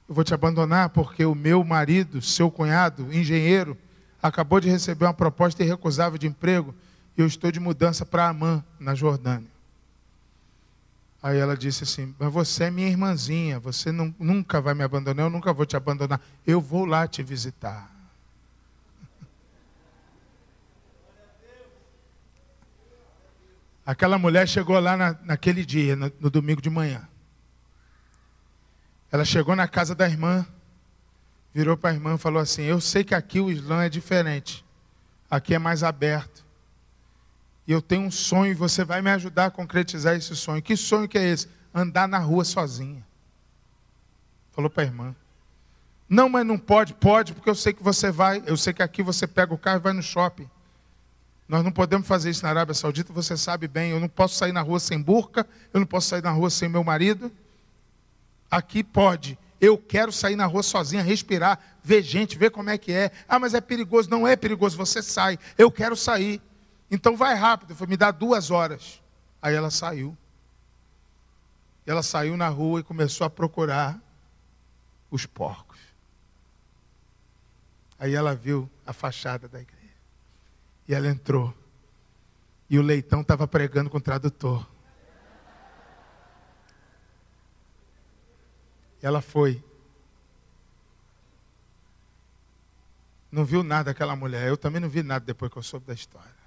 Eu 0.08 0.14
vou 0.14 0.22
te 0.22 0.32
abandonar 0.32 0.90
porque 0.90 1.24
o 1.24 1.34
meu 1.34 1.62
marido, 1.64 2.22
seu 2.22 2.50
cunhado, 2.50 3.12
engenheiro, 3.12 3.76
acabou 4.22 4.60
de 4.60 4.68
receber 4.68 5.04
uma 5.04 5.14
proposta 5.14 5.62
irrecusável 5.62 6.18
de 6.18 6.26
emprego 6.26 6.74
eu 7.22 7.26
estou 7.26 7.50
de 7.50 7.58
mudança 7.58 8.06
para 8.06 8.28
Amã, 8.28 8.64
na 8.78 8.94
Jordânia. 8.94 9.50
Aí 11.20 11.36
ela 11.36 11.56
disse 11.56 11.82
assim: 11.82 12.14
Mas 12.16 12.32
você 12.32 12.64
é 12.64 12.70
minha 12.70 12.88
irmãzinha, 12.88 13.58
você 13.58 13.90
não, 13.90 14.14
nunca 14.20 14.60
vai 14.60 14.72
me 14.72 14.84
abandonar, 14.84 15.26
eu 15.26 15.30
nunca 15.30 15.52
vou 15.52 15.66
te 15.66 15.76
abandonar, 15.76 16.20
eu 16.46 16.60
vou 16.60 16.84
lá 16.84 17.08
te 17.08 17.24
visitar. 17.24 17.90
Aquela 23.84 24.16
mulher 24.16 24.46
chegou 24.46 24.78
lá 24.78 24.96
na, 24.96 25.16
naquele 25.24 25.66
dia, 25.66 25.96
no, 25.96 26.12
no 26.20 26.30
domingo 26.30 26.62
de 26.62 26.70
manhã. 26.70 27.08
Ela 29.10 29.24
chegou 29.24 29.56
na 29.56 29.66
casa 29.66 29.92
da 29.96 30.08
irmã, 30.08 30.46
virou 31.52 31.76
para 31.76 31.90
a 31.90 31.94
irmã 31.94 32.14
e 32.14 32.18
falou 32.18 32.40
assim: 32.40 32.62
Eu 32.62 32.80
sei 32.80 33.02
que 33.02 33.16
aqui 33.16 33.40
o 33.40 33.50
Islã 33.50 33.82
é 33.82 33.88
diferente, 33.88 34.64
aqui 35.28 35.52
é 35.52 35.58
mais 35.58 35.82
aberto. 35.82 36.46
E 37.68 37.72
eu 37.72 37.82
tenho 37.82 38.06
um 38.06 38.10
sonho 38.10 38.50
e 38.50 38.54
você 38.54 38.82
vai 38.82 39.02
me 39.02 39.10
ajudar 39.10 39.44
a 39.44 39.50
concretizar 39.50 40.16
esse 40.16 40.34
sonho. 40.34 40.62
Que 40.62 40.74
sonho 40.74 41.06
que 41.06 41.18
é 41.18 41.28
esse? 41.28 41.46
Andar 41.74 42.08
na 42.08 42.18
rua 42.18 42.42
sozinha. 42.42 43.06
Falou 44.52 44.70
para 44.70 44.84
a 44.84 44.86
irmã. 44.86 45.14
Não, 46.08 46.30
mas 46.30 46.46
não 46.46 46.58
pode, 46.58 46.94
pode, 46.94 47.34
porque 47.34 47.50
eu 47.50 47.54
sei 47.54 47.74
que 47.74 47.82
você 47.82 48.10
vai, 48.10 48.42
eu 48.46 48.56
sei 48.56 48.72
que 48.72 48.82
aqui 48.82 49.02
você 49.02 49.26
pega 49.26 49.52
o 49.52 49.58
carro 49.58 49.76
e 49.76 49.82
vai 49.82 49.92
no 49.92 50.02
shopping. 50.02 50.48
Nós 51.46 51.62
não 51.62 51.70
podemos 51.70 52.08
fazer 52.08 52.30
isso 52.30 52.42
na 52.42 52.48
Arábia 52.48 52.72
Saudita, 52.72 53.12
você 53.12 53.36
sabe 53.36 53.68
bem. 53.68 53.90
Eu 53.90 54.00
não 54.00 54.08
posso 54.08 54.36
sair 54.36 54.52
na 54.52 54.62
rua 54.62 54.80
sem 54.80 54.98
burca, 54.98 55.46
eu 55.70 55.78
não 55.78 55.86
posso 55.86 56.08
sair 56.08 56.22
na 56.22 56.30
rua 56.30 56.48
sem 56.48 56.70
meu 56.70 56.82
marido. 56.82 57.30
Aqui 58.50 58.82
pode. 58.82 59.38
Eu 59.60 59.76
quero 59.76 60.10
sair 60.10 60.36
na 60.36 60.46
rua 60.46 60.62
sozinha, 60.62 61.02
respirar, 61.02 61.60
ver 61.84 62.00
gente, 62.00 62.38
ver 62.38 62.50
como 62.50 62.70
é 62.70 62.78
que 62.78 62.92
é. 62.92 63.10
Ah, 63.28 63.38
mas 63.38 63.52
é 63.52 63.60
perigoso. 63.60 64.08
Não 64.08 64.26
é 64.26 64.36
perigoso, 64.36 64.74
você 64.74 65.02
sai. 65.02 65.38
Eu 65.58 65.70
quero 65.70 65.94
sair. 65.94 66.40
Então 66.90 67.16
vai 67.16 67.34
rápido. 67.34 67.74
Foi 67.74 67.86
me 67.86 67.96
dar 67.96 68.12
duas 68.12 68.50
horas. 68.50 69.02
Aí 69.40 69.54
ela 69.54 69.70
saiu. 69.70 70.16
Ela 71.86 72.02
saiu 72.02 72.36
na 72.36 72.48
rua 72.48 72.80
e 72.80 72.84
começou 72.84 73.26
a 73.26 73.30
procurar 73.30 73.98
os 75.10 75.26
porcos. 75.26 75.78
Aí 77.98 78.14
ela 78.14 78.34
viu 78.34 78.70
a 78.86 78.92
fachada 78.92 79.48
da 79.48 79.60
igreja. 79.60 79.78
E 80.86 80.94
ela 80.94 81.08
entrou. 81.08 81.54
E 82.70 82.78
o 82.78 82.82
leitão 82.82 83.22
estava 83.22 83.48
pregando 83.48 83.90
com 83.90 83.98
o 83.98 84.00
tradutor. 84.00 84.66
Ela 89.00 89.20
foi. 89.20 89.62
Não 93.30 93.44
viu 93.44 93.62
nada 93.62 93.90
aquela 93.90 94.14
mulher. 94.14 94.48
Eu 94.48 94.56
também 94.56 94.80
não 94.80 94.88
vi 94.88 95.02
nada 95.02 95.24
depois 95.24 95.50
que 95.50 95.58
eu 95.58 95.62
soube 95.62 95.86
da 95.86 95.94
história. 95.94 96.37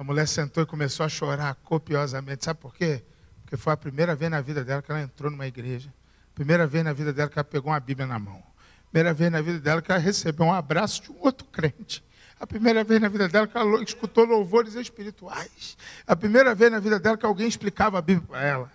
Essa 0.00 0.04
mulher 0.06 0.26
sentou 0.26 0.62
e 0.62 0.66
começou 0.66 1.04
a 1.04 1.10
chorar 1.10 1.54
copiosamente. 1.56 2.46
Sabe 2.46 2.58
por 2.58 2.74
quê? 2.74 3.04
Porque 3.42 3.54
foi 3.54 3.70
a 3.70 3.76
primeira 3.76 4.16
vez 4.16 4.30
na 4.30 4.40
vida 4.40 4.64
dela 4.64 4.80
que 4.80 4.90
ela 4.90 5.02
entrou 5.02 5.30
numa 5.30 5.46
igreja. 5.46 5.92
Primeira 6.34 6.66
vez 6.66 6.82
na 6.82 6.94
vida 6.94 7.12
dela 7.12 7.28
que 7.28 7.38
ela 7.38 7.44
pegou 7.44 7.70
uma 7.70 7.78
Bíblia 7.78 8.06
na 8.06 8.18
mão. 8.18 8.42
Primeira 8.90 9.12
vez 9.12 9.30
na 9.30 9.42
vida 9.42 9.60
dela 9.60 9.82
que 9.82 9.92
ela 9.92 10.00
recebeu 10.00 10.46
um 10.46 10.54
abraço 10.54 11.02
de 11.02 11.12
um 11.12 11.18
outro 11.20 11.46
crente. 11.48 12.02
A 12.40 12.46
primeira 12.46 12.82
vez 12.82 12.98
na 12.98 13.08
vida 13.08 13.28
dela 13.28 13.46
que 13.46 13.54
ela 13.54 13.82
escutou 13.82 14.24
louvores 14.24 14.74
espirituais. 14.74 15.76
A 16.06 16.16
primeira 16.16 16.54
vez 16.54 16.72
na 16.72 16.78
vida 16.78 16.98
dela 16.98 17.18
que 17.18 17.26
alguém 17.26 17.46
explicava 17.46 17.98
a 17.98 18.00
Bíblia 18.00 18.26
para 18.26 18.42
ela. 18.42 18.72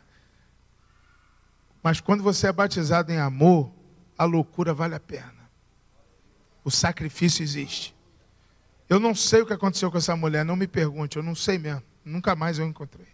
Mas 1.82 2.00
quando 2.00 2.22
você 2.22 2.50
é 2.50 2.54
batizado 2.54 3.12
em 3.12 3.18
amor, 3.18 3.74
a 4.16 4.26
loucura 4.26 4.76
vale 4.76 4.94
a 4.94 5.00
pena. 5.00 5.50
O 6.64 6.70
sacrifício 6.70 7.42
existe. 7.42 7.95
Eu 8.88 9.00
não 9.00 9.16
sei 9.16 9.42
o 9.42 9.46
que 9.46 9.54
aconteceu 9.54 9.92
com 9.92 9.98
essa 9.98 10.16
mulher, 10.16 10.46
não 10.46 10.56
me 10.56 10.68
pergunte, 10.68 11.18
eu 11.18 11.24
não 11.24 11.36
sei 11.36 11.58
mesmo. 11.58 11.84
Nunca 12.04 12.36
mais 12.36 12.60
eu 12.60 12.68
encontrei. 12.68 13.08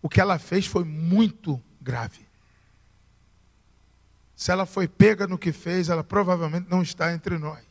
O 0.00 0.08
que 0.08 0.20
ela 0.20 0.38
fez 0.38 0.66
foi 0.66 0.84
muito 0.84 1.62
grave. 1.80 2.26
Se 4.34 4.50
ela 4.50 4.66
foi 4.66 4.86
pega 4.86 5.26
no 5.26 5.38
que 5.38 5.52
fez, 5.52 5.88
ela 5.88 6.04
provavelmente 6.04 6.68
não 6.70 6.82
está 6.82 7.12
entre 7.12 7.38
nós. 7.38 7.64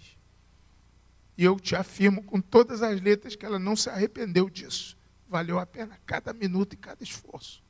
E 1.38 1.44
eu 1.44 1.60
te 1.60 1.76
afirmo 1.76 2.24
com 2.24 2.40
todas 2.40 2.82
as 2.82 3.02
letras 3.02 3.36
que 3.36 3.46
ela 3.46 3.60
não 3.60 3.76
se 3.76 3.90
arrependeu 3.90 4.50
disso. 4.50 4.98
Valeu 5.28 5.60
a 5.60 5.66
pena 5.66 6.00
cada 6.06 6.34
minuto 6.34 6.74
e 6.74 6.78
cada 6.78 7.04
esforço 7.04 7.64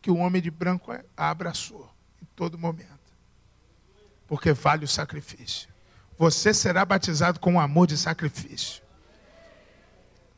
que 0.00 0.10
o 0.10 0.16
homem 0.16 0.42
de 0.42 0.50
branco 0.50 0.92
a 1.16 1.30
abraçou 1.30 1.90
em 2.20 2.26
todo 2.36 2.58
momento. 2.58 2.88
Porque 4.26 4.52
vale 4.52 4.84
o 4.84 4.88
sacrifício. 4.88 5.73
Você 6.16 6.54
será 6.54 6.84
batizado 6.84 7.40
com 7.40 7.54
um 7.54 7.60
amor 7.60 7.86
de 7.86 7.96
sacrifício. 7.96 8.82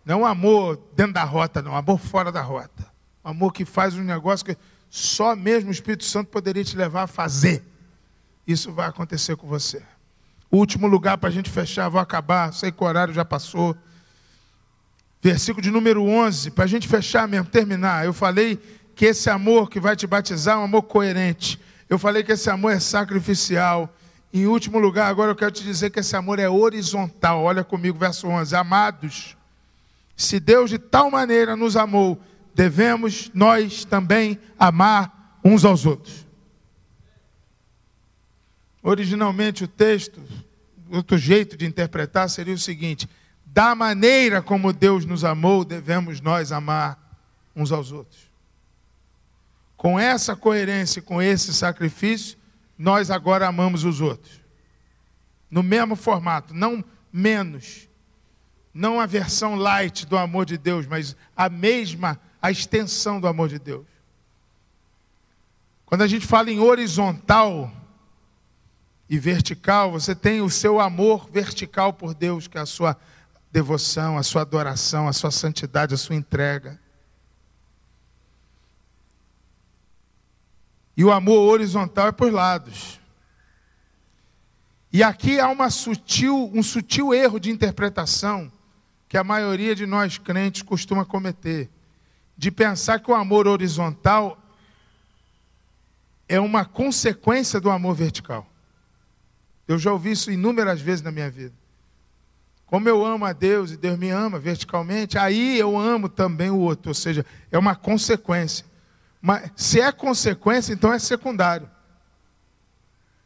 Não 0.04 0.20
um 0.20 0.26
amor 0.26 0.80
dentro 0.94 1.12
da 1.12 1.24
rota, 1.24 1.60
não, 1.60 1.72
um 1.72 1.76
amor 1.76 1.98
fora 1.98 2.30
da 2.30 2.40
rota. 2.40 2.86
Um 3.24 3.30
amor 3.30 3.52
que 3.52 3.64
faz 3.64 3.94
um 3.94 4.04
negócio 4.04 4.46
que 4.46 4.56
só 4.88 5.34
mesmo 5.34 5.70
o 5.70 5.72
Espírito 5.72 6.04
Santo 6.04 6.30
poderia 6.30 6.64
te 6.64 6.76
levar 6.76 7.02
a 7.02 7.06
fazer. 7.06 7.62
Isso 8.46 8.72
vai 8.72 8.88
acontecer 8.88 9.36
com 9.36 9.48
você. 9.48 9.82
Último 10.50 10.86
lugar 10.86 11.18
para 11.18 11.28
a 11.28 11.32
gente 11.32 11.50
fechar, 11.50 11.88
vou 11.88 12.00
acabar, 12.00 12.52
sei 12.52 12.70
que 12.70 12.82
o 12.82 12.86
horário 12.86 13.12
já 13.12 13.24
passou. 13.24 13.76
Versículo 15.20 15.60
de 15.60 15.72
número 15.72 16.04
11, 16.04 16.52
para 16.52 16.64
a 16.64 16.68
gente 16.68 16.86
fechar 16.86 17.26
mesmo, 17.26 17.46
terminar. 17.46 18.04
Eu 18.06 18.12
falei 18.12 18.60
que 18.94 19.06
esse 19.06 19.28
amor 19.28 19.68
que 19.68 19.80
vai 19.80 19.96
te 19.96 20.06
batizar 20.06 20.54
é 20.54 20.58
um 20.58 20.64
amor 20.64 20.82
coerente. 20.82 21.60
Eu 21.88 21.98
falei 21.98 22.22
que 22.22 22.32
esse 22.32 22.48
amor 22.48 22.72
é 22.72 22.78
sacrificial. 22.78 23.92
Em 24.32 24.46
último 24.46 24.78
lugar, 24.78 25.08
agora 25.08 25.30
eu 25.30 25.36
quero 25.36 25.50
te 25.50 25.62
dizer 25.62 25.90
que 25.90 26.00
esse 26.00 26.14
amor 26.16 26.38
é 26.38 26.48
horizontal. 26.48 27.42
Olha 27.42 27.64
comigo, 27.64 27.98
verso 27.98 28.26
11. 28.28 28.54
Amados, 28.54 29.36
se 30.16 30.40
Deus 30.40 30.70
de 30.70 30.78
tal 30.78 31.10
maneira 31.10 31.56
nos 31.56 31.76
amou, 31.76 32.20
devemos 32.54 33.30
nós 33.34 33.84
também 33.84 34.38
amar 34.58 35.38
uns 35.44 35.64
aos 35.64 35.86
outros. 35.86 36.26
Originalmente 38.82 39.64
o 39.64 39.68
texto, 39.68 40.22
outro 40.90 41.18
jeito 41.18 41.56
de 41.56 41.66
interpretar 41.66 42.30
seria 42.30 42.54
o 42.54 42.58
seguinte: 42.58 43.08
da 43.44 43.74
maneira 43.74 44.42
como 44.42 44.72
Deus 44.72 45.04
nos 45.04 45.24
amou, 45.24 45.64
devemos 45.64 46.20
nós 46.20 46.52
amar 46.52 46.98
uns 47.54 47.72
aos 47.72 47.90
outros. 47.90 48.30
Com 49.76 49.98
essa 49.98 50.36
coerência, 50.36 51.02
com 51.02 51.20
esse 51.20 51.52
sacrifício, 51.52 52.38
nós 52.78 53.10
agora 53.10 53.46
amamos 53.46 53.84
os 53.84 54.00
outros. 54.00 54.40
No 55.50 55.62
mesmo 55.62 55.96
formato, 55.96 56.54
não 56.54 56.84
menos. 57.12 57.88
Não 58.72 59.00
a 59.00 59.06
versão 59.06 59.54
light 59.54 60.06
do 60.06 60.16
amor 60.18 60.44
de 60.44 60.58
Deus, 60.58 60.86
mas 60.86 61.16
a 61.36 61.48
mesma, 61.48 62.20
a 62.40 62.50
extensão 62.50 63.20
do 63.20 63.26
amor 63.26 63.48
de 63.48 63.58
Deus. 63.58 63.86
Quando 65.86 66.02
a 66.02 66.06
gente 66.06 66.26
fala 66.26 66.50
em 66.50 66.58
horizontal, 66.58 67.72
e 69.08 69.18
vertical, 69.18 69.92
você 69.92 70.14
tem 70.14 70.40
o 70.40 70.50
seu 70.50 70.80
amor 70.80 71.30
vertical 71.30 71.92
por 71.92 72.12
Deus, 72.12 72.48
que 72.48 72.58
é 72.58 72.60
a 72.60 72.66
sua 72.66 72.96
devoção, 73.52 74.18
a 74.18 74.22
sua 74.22 74.42
adoração, 74.42 75.06
a 75.06 75.12
sua 75.12 75.30
santidade, 75.30 75.94
a 75.94 75.98
sua 75.98 76.16
entrega. 76.16 76.78
E 80.96 81.04
o 81.04 81.12
amor 81.12 81.52
horizontal 81.52 82.08
é 82.08 82.12
por 82.12 82.32
lados. 82.32 82.98
E 84.92 85.02
aqui 85.02 85.38
há 85.38 85.70
sutil, 85.70 86.50
um 86.54 86.62
sutil 86.62 87.12
erro 87.12 87.38
de 87.38 87.50
interpretação 87.50 88.50
que 89.08 89.16
a 89.16 89.24
maioria 89.24 89.74
de 89.74 89.86
nós 89.86 90.18
crentes 90.18 90.62
costuma 90.62 91.04
cometer, 91.04 91.68
de 92.36 92.50
pensar 92.50 92.98
que 92.98 93.10
o 93.10 93.14
amor 93.14 93.46
horizontal 93.46 94.38
é 96.28 96.40
uma 96.40 96.64
consequência 96.64 97.60
do 97.60 97.70
amor 97.70 97.94
vertical. 97.94 98.46
Eu 99.68 99.78
já 99.78 99.92
ouvi 99.92 100.12
isso 100.12 100.30
inúmeras 100.30 100.80
vezes 100.80 101.02
na 101.02 101.12
minha 101.12 101.30
vida. 101.30 101.54
Como 102.66 102.88
eu 102.88 103.04
amo 103.04 103.24
a 103.24 103.32
Deus 103.32 103.70
e 103.70 103.76
Deus 103.76 103.96
me 103.96 104.10
ama 104.10 104.38
verticalmente, 104.38 105.16
aí 105.16 105.58
eu 105.58 105.78
amo 105.78 106.08
também 106.08 106.50
o 106.50 106.58
outro, 106.58 106.90
ou 106.90 106.94
seja, 106.94 107.24
é 107.50 107.58
uma 107.58 107.76
consequência. 107.76 108.64
Mas 109.26 109.50
se 109.56 109.80
é 109.80 109.90
consequência, 109.90 110.72
então 110.72 110.92
é 110.92 111.00
secundário. 111.00 111.68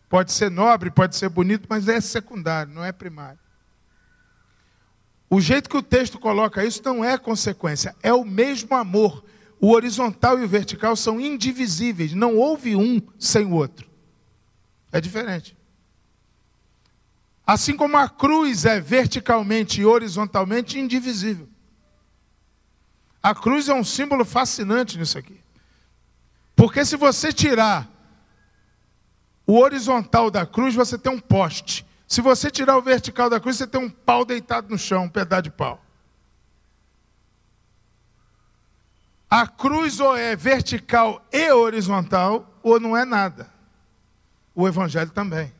Pode 0.08 0.32
ser 0.32 0.50
nobre, 0.50 0.90
pode 0.90 1.14
ser 1.14 1.28
bonito, 1.28 1.66
mas 1.68 1.88
é 1.88 2.00
secundário, 2.00 2.72
não 2.72 2.82
é 2.82 2.90
primário. 2.90 3.38
O 5.28 5.42
jeito 5.42 5.68
que 5.68 5.76
o 5.76 5.82
texto 5.82 6.18
coloca 6.18 6.64
isso 6.64 6.80
não 6.82 7.04
é 7.04 7.18
consequência, 7.18 7.94
é 8.02 8.14
o 8.14 8.24
mesmo 8.24 8.74
amor. 8.74 9.22
O 9.60 9.72
horizontal 9.72 10.38
e 10.38 10.44
o 10.44 10.48
vertical 10.48 10.96
são 10.96 11.20
indivisíveis, 11.20 12.14
não 12.14 12.34
houve 12.34 12.74
um 12.74 12.98
sem 13.18 13.44
o 13.44 13.52
outro. 13.52 13.86
É 14.90 15.02
diferente. 15.02 15.54
Assim 17.46 17.76
como 17.76 17.98
a 17.98 18.08
cruz 18.08 18.64
é 18.64 18.80
verticalmente 18.80 19.82
e 19.82 19.84
horizontalmente 19.84 20.78
indivisível. 20.78 21.46
A 23.22 23.34
cruz 23.34 23.68
é 23.68 23.74
um 23.74 23.84
símbolo 23.84 24.24
fascinante 24.24 24.96
nisso 24.96 25.18
aqui. 25.18 25.39
Porque 26.60 26.84
se 26.84 26.94
você 26.94 27.32
tirar 27.32 27.88
o 29.46 29.58
horizontal 29.58 30.30
da 30.30 30.44
cruz, 30.44 30.74
você 30.74 30.98
tem 30.98 31.10
um 31.10 31.18
poste. 31.18 31.86
Se 32.06 32.20
você 32.20 32.50
tirar 32.50 32.76
o 32.76 32.82
vertical 32.82 33.30
da 33.30 33.40
cruz, 33.40 33.56
você 33.56 33.66
tem 33.66 33.80
um 33.80 33.88
pau 33.88 34.26
deitado 34.26 34.68
no 34.68 34.76
chão, 34.76 35.04
um 35.04 35.08
pedaço 35.08 35.44
de 35.44 35.50
pau. 35.50 35.82
A 39.30 39.46
cruz 39.46 40.00
ou 40.00 40.14
é 40.14 40.36
vertical 40.36 41.26
e 41.32 41.50
horizontal, 41.50 42.60
ou 42.62 42.78
não 42.78 42.94
é 42.94 43.06
nada. 43.06 43.50
O 44.54 44.68
evangelho 44.68 45.12
também. 45.12 45.50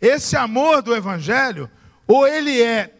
Esse 0.00 0.38
amor 0.38 0.80
do 0.80 0.96
Evangelho, 0.96 1.70
ou 2.06 2.26
ele 2.26 2.62
é 2.62 2.94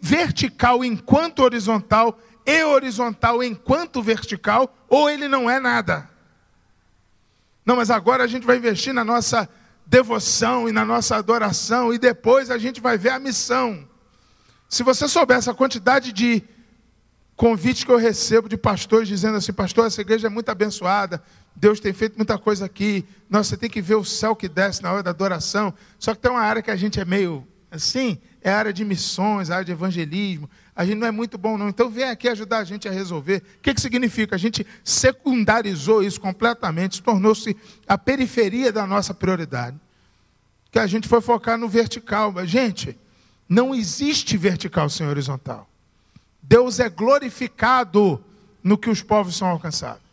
vertical 0.00 0.84
enquanto 0.84 1.40
horizontal 1.42 2.16
e 2.48 2.64
horizontal 2.64 3.42
enquanto 3.42 4.02
vertical, 4.02 4.74
ou 4.88 5.10
ele 5.10 5.28
não 5.28 5.50
é 5.50 5.60
nada. 5.60 6.08
Não, 7.62 7.76
mas 7.76 7.90
agora 7.90 8.24
a 8.24 8.26
gente 8.26 8.46
vai 8.46 8.56
investir 8.56 8.94
na 8.94 9.04
nossa 9.04 9.46
devoção 9.84 10.66
e 10.66 10.72
na 10.72 10.82
nossa 10.82 11.14
adoração, 11.16 11.92
e 11.92 11.98
depois 11.98 12.50
a 12.50 12.56
gente 12.56 12.80
vai 12.80 12.96
ver 12.96 13.10
a 13.10 13.18
missão. 13.18 13.86
Se 14.66 14.82
você 14.82 15.06
soubesse 15.06 15.50
a 15.50 15.54
quantidade 15.54 16.10
de 16.10 16.42
convites 17.36 17.84
que 17.84 17.92
eu 17.92 17.98
recebo 17.98 18.48
de 18.48 18.56
pastores 18.56 19.08
dizendo 19.08 19.36
assim: 19.36 19.52
Pastor, 19.52 19.86
essa 19.86 20.00
igreja 20.00 20.28
é 20.28 20.30
muito 20.30 20.48
abençoada, 20.48 21.22
Deus 21.54 21.80
tem 21.80 21.92
feito 21.92 22.16
muita 22.16 22.38
coisa 22.38 22.64
aqui. 22.64 23.04
Nossa, 23.28 23.50
você 23.50 23.56
tem 23.58 23.68
que 23.68 23.82
ver 23.82 23.96
o 23.96 24.04
céu 24.04 24.34
que 24.34 24.48
desce 24.48 24.82
na 24.82 24.90
hora 24.90 25.02
da 25.02 25.10
adoração. 25.10 25.74
Só 25.98 26.14
que 26.14 26.20
tem 26.22 26.30
uma 26.30 26.40
área 26.40 26.62
que 26.62 26.70
a 26.70 26.76
gente 26.76 26.98
é 26.98 27.04
meio 27.04 27.46
assim, 27.70 28.18
é 28.40 28.50
a 28.50 28.56
área 28.56 28.72
de 28.72 28.86
missões, 28.86 29.50
a 29.50 29.56
área 29.56 29.66
de 29.66 29.72
evangelismo. 29.72 30.48
A 30.78 30.84
gente 30.84 30.98
não 30.98 31.08
é 31.08 31.10
muito 31.10 31.36
bom, 31.36 31.58
não. 31.58 31.68
Então 31.68 31.90
vem 31.90 32.04
aqui 32.04 32.28
ajudar 32.28 32.58
a 32.58 32.64
gente 32.64 32.86
a 32.86 32.92
resolver. 32.92 33.42
O 33.58 33.62
que, 33.62 33.74
que 33.74 33.80
significa? 33.80 34.36
A 34.36 34.38
gente 34.38 34.64
secundarizou 34.84 36.04
isso 36.04 36.20
completamente, 36.20 37.02
tornou-se 37.02 37.56
a 37.84 37.98
periferia 37.98 38.70
da 38.70 38.86
nossa 38.86 39.12
prioridade. 39.12 39.76
Que 40.70 40.78
a 40.78 40.86
gente 40.86 41.08
foi 41.08 41.20
focar 41.20 41.58
no 41.58 41.68
vertical. 41.68 42.30
Mas, 42.30 42.48
gente, 42.48 42.96
não 43.48 43.74
existe 43.74 44.36
vertical 44.36 44.88
sem 44.88 45.04
horizontal. 45.08 45.68
Deus 46.40 46.78
é 46.78 46.88
glorificado 46.88 48.24
no 48.62 48.78
que 48.78 48.88
os 48.88 49.02
povos 49.02 49.36
são 49.36 49.48
alcançados 49.48 50.06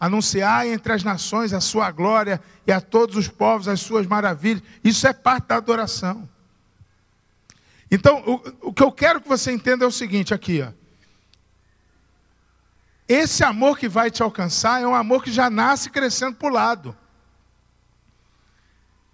anunciar 0.00 0.64
entre 0.66 0.92
as 0.92 1.02
nações 1.02 1.52
a 1.52 1.60
sua 1.60 1.90
glória 1.90 2.40
e 2.64 2.70
a 2.70 2.80
todos 2.80 3.16
os 3.16 3.26
povos 3.26 3.66
as 3.66 3.80
suas 3.80 4.06
maravilhas. 4.06 4.62
Isso 4.84 5.06
é 5.08 5.12
parte 5.12 5.48
da 5.48 5.56
adoração. 5.56 6.28
Então, 7.90 8.22
o, 8.26 8.68
o 8.68 8.72
que 8.72 8.82
eu 8.82 8.92
quero 8.92 9.20
que 9.20 9.28
você 9.28 9.50
entenda 9.50 9.84
é 9.84 9.88
o 9.88 9.92
seguinte 9.92 10.34
aqui, 10.34 10.62
ó. 10.62 10.72
Esse 13.08 13.42
amor 13.42 13.78
que 13.78 13.88
vai 13.88 14.10
te 14.10 14.22
alcançar 14.22 14.82
é 14.82 14.86
um 14.86 14.94
amor 14.94 15.24
que 15.24 15.32
já 15.32 15.48
nasce 15.48 15.88
crescendo 15.88 16.36
para 16.36 16.48
o 16.48 16.52
lado. 16.52 16.96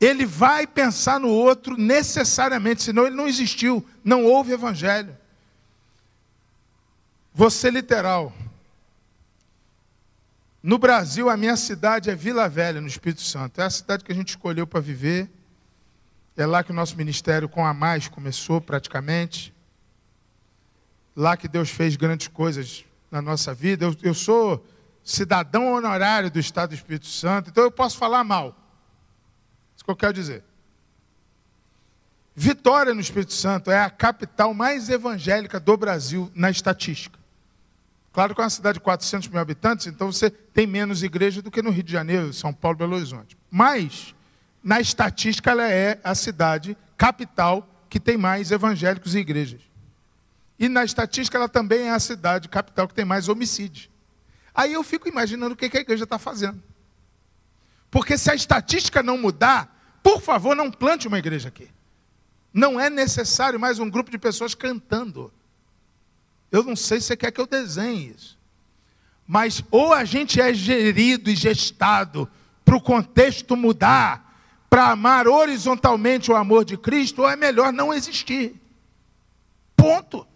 Ele 0.01 0.27
vai 0.27 0.67
pensar 0.67 1.21
no 1.21 1.29
outro 1.29 1.77
necessariamente, 1.77 2.83
senão 2.83 3.07
ele 3.07 3.15
não 3.15 3.29
existiu, 3.29 3.87
não 4.03 4.25
houve 4.25 4.53
evangelho. 4.53 5.17
Você 7.33 7.71
literal. 7.71 8.33
No 10.61 10.79
Brasil, 10.79 11.31
a 11.31 11.37
minha 11.37 11.57
cidade 11.57 12.11
é 12.11 12.15
Vila 12.15 12.49
Velha, 12.49 12.81
no 12.81 12.87
Espírito 12.89 13.23
Santo. 13.23 13.61
É 13.61 13.65
a 13.65 13.71
cidade 13.71 14.03
que 14.03 14.11
a 14.11 14.15
gente 14.15 14.31
escolheu 14.31 14.67
para 14.67 14.81
viver. 14.81 15.31
É 16.37 16.45
lá 16.47 16.65
que 16.65 16.73
o 16.73 16.75
nosso 16.75 16.97
ministério 16.97 17.49
com 17.49 17.65
a 17.65 17.73
mais 17.73 18.09
começou 18.09 18.61
praticamente. 18.61 19.55
Lá 21.15 21.37
que 21.37 21.47
Deus 21.47 21.71
fez 21.71 21.95
grandes 21.95 22.29
coisas 22.29 22.85
na 23.11 23.23
nossa 23.23 23.55
vida. 23.55 23.85
Eu, 23.85 23.97
eu 24.03 24.15
sou 24.15 24.67
cidadão 25.05 25.73
honorário 25.73 26.31
do 26.31 26.41
Estado 26.41 26.71
do 26.71 26.75
Espírito 26.75 27.07
Santo, 27.07 27.51
então 27.51 27.63
eu 27.63 27.71
posso 27.71 27.97
falar 27.97 28.25
mal. 28.25 28.57
Isso 29.77 29.85
que 29.85 29.91
eu 29.91 29.97
quero 29.97 30.13
dizer. 30.13 30.43
Vitória 32.35 32.93
no 32.93 33.01
Espírito 33.01 33.33
Santo 33.33 33.71
é 33.71 33.81
a 33.81 33.89
capital 33.89 34.53
mais 34.53 34.89
evangélica 34.89 35.61
do 35.61 35.77
Brasil 35.77 36.33
na 36.35 36.51
estatística. 36.51 37.19
Claro 38.13 38.35
que 38.35 38.41
é 38.41 38.45
uma 38.45 38.51
cidade 38.51 38.79
de 38.79 38.85
400 38.85 39.29
mil 39.29 39.41
habitantes, 39.41 39.87
então 39.87 40.11
você 40.11 40.31
tem 40.31 40.67
menos 40.67 41.03
igreja 41.03 41.43
do 41.43 41.51
que 41.51 41.63
no 41.63 41.71
Rio 41.71 41.83
de 41.83 41.93
Janeiro, 41.93 42.33
São 42.33 42.53
Paulo, 42.53 42.79
Belo 42.79 42.97
Horizonte. 42.97 43.37
Mas, 43.51 44.14
na 44.65 44.81
estatística, 44.81 45.51
ela 45.51 45.71
é 45.71 46.01
a 46.03 46.15
cidade 46.15 46.75
capital 46.97 47.69
que 47.91 48.01
tem 48.01 48.17
mais 48.17 48.51
evangélicos 48.51 49.15
e 49.15 49.19
igrejas. 49.19 49.61
E 50.59 50.71
na 50.71 50.83
estatística, 50.85 51.37
ela 51.37 51.49
também 51.49 51.89
é 51.89 51.91
a 51.91 52.01
cidade 52.01 52.49
capital 52.49 52.89
que 52.89 52.95
tem 52.95 53.05
mais 53.05 53.29
homicídios. 53.29 53.91
Aí 54.55 54.73
eu 54.73 54.83
fico 54.83 55.07
imaginando 55.07 55.53
o 55.53 55.57
que 55.57 55.67
a 55.77 55.81
igreja 55.81 56.05
está 56.05 56.19
fazendo. 56.19 56.63
Porque 57.91 58.17
se 58.17 58.31
a 58.31 58.35
estatística 58.35 59.03
não 59.03 59.19
mudar, 59.19 59.99
por 60.03 60.23
favor, 60.23 60.57
não 60.57 60.71
plante 60.71 61.07
uma 61.07 61.19
igreja 61.19 61.49
aqui. 61.49 61.69
Não 62.53 62.81
é 62.81 62.89
necessário 62.89 63.61
mais 63.61 63.79
um 63.79 63.91
grupo 63.91 64.11
de 64.11 64.19
pessoas 64.19 64.55
cantando. 64.55 65.31
Eu 66.51 66.63
não 66.63 66.75
sei 66.75 67.01
se 67.01 67.09
você 67.09 67.17
quer 67.17 67.33
que 67.33 67.41
eu 67.41 67.47
desenhe 67.47 68.15
isso. 68.17 68.39
Mas 69.27 69.63
ou 69.71 69.93
a 69.93 70.05
gente 70.05 70.41
é 70.41 70.55
gerido 70.55 71.31
e 71.31 71.37
gestado 71.37 72.31
para 72.65 72.77
o 72.77 72.81
contexto 72.81 73.57
mudar, 73.57 74.24
para 74.69 74.91
amar 74.91 75.29
horizontalmente 75.29 76.31
o 76.31 76.37
amor 76.37 76.65
de 76.65 76.77
Cristo, 76.77 77.23
ou 77.23 77.31
é 77.31 77.37
melhor 77.37 77.73
não 77.73 77.93
existir. 77.93 78.61
Ponto. 79.77 80.27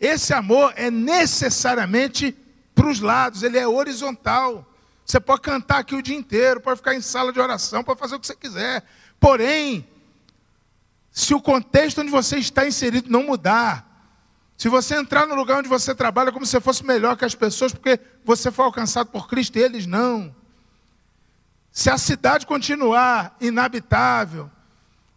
Esse 0.00 0.34
amor 0.34 0.72
é 0.76 0.90
necessariamente 0.90 2.36
para 2.74 2.88
os 2.88 3.00
lados, 3.00 3.42
ele 3.42 3.58
é 3.58 3.66
horizontal. 3.66 4.68
Você 5.04 5.20
pode 5.20 5.42
cantar 5.42 5.78
aqui 5.78 5.94
o 5.94 6.02
dia 6.02 6.16
inteiro, 6.16 6.60
pode 6.60 6.78
ficar 6.78 6.94
em 6.94 7.00
sala 7.00 7.32
de 7.32 7.38
oração, 7.38 7.84
pode 7.84 8.00
fazer 8.00 8.16
o 8.16 8.20
que 8.20 8.26
você 8.26 8.34
quiser. 8.34 8.84
Porém, 9.20 9.86
se 11.10 11.32
o 11.32 11.40
contexto 11.40 12.00
onde 12.00 12.10
você 12.10 12.38
está 12.38 12.66
inserido 12.66 13.10
não 13.10 13.22
mudar, 13.22 13.94
se 14.56 14.68
você 14.68 14.96
entrar 14.96 15.26
no 15.26 15.34
lugar 15.34 15.58
onde 15.58 15.68
você 15.68 15.94
trabalha 15.94 16.32
como 16.32 16.46
se 16.46 16.60
fosse 16.60 16.84
melhor 16.84 17.16
que 17.16 17.24
as 17.24 17.34
pessoas, 17.34 17.72
porque 17.72 18.00
você 18.24 18.50
foi 18.50 18.64
alcançado 18.64 19.10
por 19.10 19.28
Cristo 19.28 19.56
e 19.56 19.62
eles 19.62 19.86
não. 19.86 20.34
Se 21.74 21.90
a 21.90 21.98
cidade 21.98 22.46
continuar 22.46 23.36
inabitável, 23.40 24.48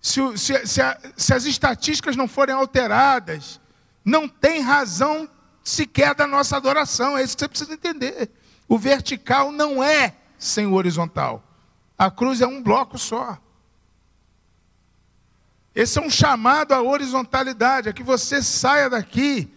se, 0.02 0.20
se, 0.36 0.66
se, 0.66 0.82
a, 0.82 1.00
se 1.16 1.32
as 1.32 1.46
estatísticas 1.46 2.16
não 2.16 2.28
forem 2.28 2.56
alteradas, 2.56 3.62
não 4.04 4.28
tem 4.28 4.60
razão 4.60 5.30
sequer 5.64 6.16
da 6.16 6.26
nossa 6.26 6.58
adoração. 6.58 7.16
É 7.16 7.22
isso 7.22 7.36
que 7.36 7.42
você 7.42 7.48
precisa 7.48 7.74
entender. 7.74 8.32
O 8.68 8.76
vertical 8.76 9.52
não 9.52 9.84
é 9.84 10.16
sem 10.36 10.66
o 10.66 10.74
horizontal. 10.74 11.44
A 11.96 12.10
cruz 12.10 12.42
é 12.42 12.48
um 12.48 12.64
bloco 12.64 12.98
só. 12.98 13.38
Esse 15.76 16.00
é 16.00 16.02
um 16.02 16.10
chamado 16.10 16.72
à 16.72 16.82
horizontalidade, 16.82 17.88
a 17.88 17.94
que 17.94 18.02
você 18.02 18.42
saia 18.42 18.90
daqui 18.90 19.48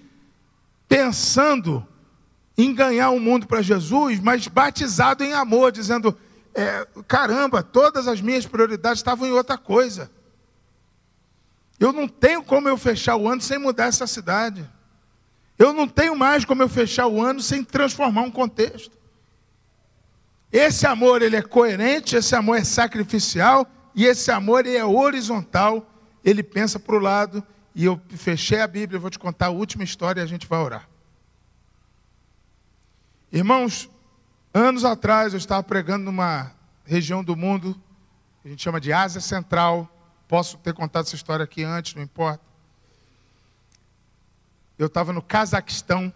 pensando 0.87 1.87
em 2.59 2.75
ganhar 2.75 3.09
o 3.09 3.19
mundo 3.19 3.47
para 3.47 3.63
Jesus, 3.63 4.21
mas 4.21 4.47
batizado 4.49 5.25
em 5.25 5.33
amor, 5.33 5.73
dizendo: 5.73 6.15
é, 6.55 6.87
caramba, 7.07 7.63
todas 7.63 8.09
as 8.09 8.21
minhas 8.21 8.47
prioridades 8.47 8.99
estavam 8.99 9.27
em 9.27 9.33
outra 9.33 9.57
coisa. 9.57 10.11
Eu 11.79 11.93
não 11.93 12.07
tenho 12.07 12.43
como 12.43 12.69
eu 12.69 12.77
fechar 12.77 13.17
o 13.17 13.29
ano 13.29 13.41
sem 13.41 13.59
mudar 13.59 13.87
essa 13.87 14.07
cidade. 14.07 14.69
Eu 15.59 15.73
não 15.73 15.89
tenho 15.89 16.17
mais 16.17 16.45
como 16.45 16.63
eu 16.63 16.69
fechar 16.69 17.07
o 17.07 17.23
ano 17.23 17.41
sem 17.41 17.65
transformar 17.65 18.23
um 18.23 18.31
contexto. 18.31 18.99
Esse 20.53 20.87
amor 20.87 21.23
ele 21.23 21.37
é 21.37 21.43
coerente, 21.43 22.17
esse 22.17 22.35
amor 22.35 22.59
é 22.59 22.65
sacrificial 22.65 23.67
e 23.95 24.05
esse 24.05 24.31
amor 24.31 24.67
ele 24.67 24.77
é 24.77 24.85
horizontal 24.85 25.87
ele 26.25 26.43
pensa 26.43 26.79
para 26.79 26.95
o 26.95 26.99
lado, 26.99 27.43
e 27.75 27.85
eu 27.85 28.01
fechei 28.11 28.61
a 28.61 28.67
Bíblia, 28.67 28.99
vou 28.99 29.11
te 29.11 29.19
contar 29.19 29.47
a 29.47 29.51
última 29.51 29.85
história 29.85 30.21
e 30.21 30.25
a 30.25 30.27
gente 30.27 30.47
vai 30.47 30.59
orar. 30.59 30.89
Irmãos, 33.33 33.89
anos 34.53 34.85
atrás 34.85 35.33
eu 35.33 35.39
estava 35.39 35.63
pregando 35.63 36.05
numa 36.05 36.53
região 36.85 37.23
do 37.23 37.37
mundo 37.37 37.81
a 38.45 38.49
gente 38.49 38.63
chama 38.63 38.81
de 38.81 38.93
Ásia 38.93 39.21
Central. 39.21 39.89
Posso 40.27 40.57
ter 40.59 40.73
contado 40.73 41.07
essa 41.07 41.15
história 41.15 41.45
aqui 41.45 41.63
antes, 41.63 41.95
não 41.95 42.03
importa. 42.03 42.43
Eu 44.79 44.87
estava 44.87 45.13
no 45.13 45.21
Cazaquistão. 45.21 46.13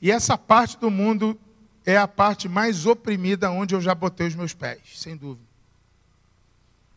E 0.00 0.10
essa 0.10 0.38
parte 0.38 0.78
do 0.78 0.90
mundo 0.90 1.38
é 1.84 1.96
a 1.96 2.08
parte 2.08 2.48
mais 2.48 2.86
oprimida 2.86 3.50
onde 3.50 3.74
eu 3.74 3.80
já 3.80 3.94
botei 3.94 4.26
os 4.26 4.34
meus 4.34 4.54
pés, 4.54 4.80
sem 4.94 5.16
dúvida. 5.16 5.46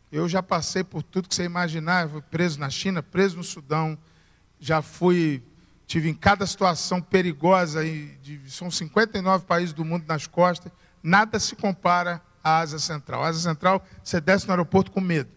Eu 0.09 0.29
já 0.29 0.41
passei 0.41 0.83
por 0.83 1.03
tudo 1.03 1.27
que 1.27 1.35
você 1.35 1.43
imaginar, 1.43 2.07
fui 2.07 2.21
preso 2.21 2.59
na 2.59 2.69
China, 2.69 3.03
preso 3.03 3.35
no 3.35 3.43
Sudão, 3.43 3.97
já 4.59 4.81
fui, 4.81 5.43
tive 5.93 6.09
em 6.09 6.13
cada 6.15 6.47
situação 6.47 6.99
perigosa, 6.99 7.85
e 7.85 8.17
são 8.47 8.71
59 8.71 9.45
países 9.45 9.73
do 9.73 9.85
mundo 9.85 10.05
nas 10.07 10.25
costas, 10.25 10.71
nada 11.03 11.39
se 11.39 11.55
compara 11.55 12.19
à 12.43 12.57
Ásia 12.57 12.79
Central. 12.79 13.23
A 13.23 13.27
Ásia 13.27 13.41
Central, 13.43 13.85
você 14.03 14.19
desce 14.19 14.47
no 14.47 14.53
aeroporto 14.53 14.89
com 14.89 14.99
medo. 14.99 15.29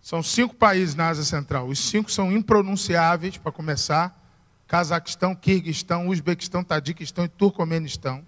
São 0.00 0.20
cinco 0.20 0.52
países 0.52 0.96
na 0.96 1.10
Ásia 1.10 1.22
Central. 1.22 1.68
Os 1.68 1.78
cinco 1.78 2.10
são 2.10 2.32
impronunciáveis, 2.32 3.36
para 3.36 3.52
começar. 3.52 4.20
Cazaquistão, 4.66 5.32
Quirguistão, 5.32 6.08
Uzbequistão, 6.08 6.64
Tadiquistão 6.64 7.24
e 7.24 7.28
Turcomenistão. 7.28 8.26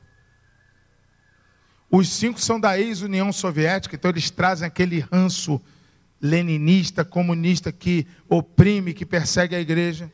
Os 1.90 2.08
cinco 2.08 2.40
são 2.40 2.60
da 2.60 2.78
ex-União 2.78 3.32
Soviética, 3.32 3.96
então 3.96 4.12
eles 4.12 4.30
trazem 4.30 4.68
aquele 4.68 5.00
ranço 5.00 5.60
leninista, 6.24 7.04
comunista 7.04 7.70
que 7.70 8.06
oprime, 8.26 8.94
que 8.94 9.04
persegue 9.04 9.54
a 9.54 9.60
igreja. 9.60 10.10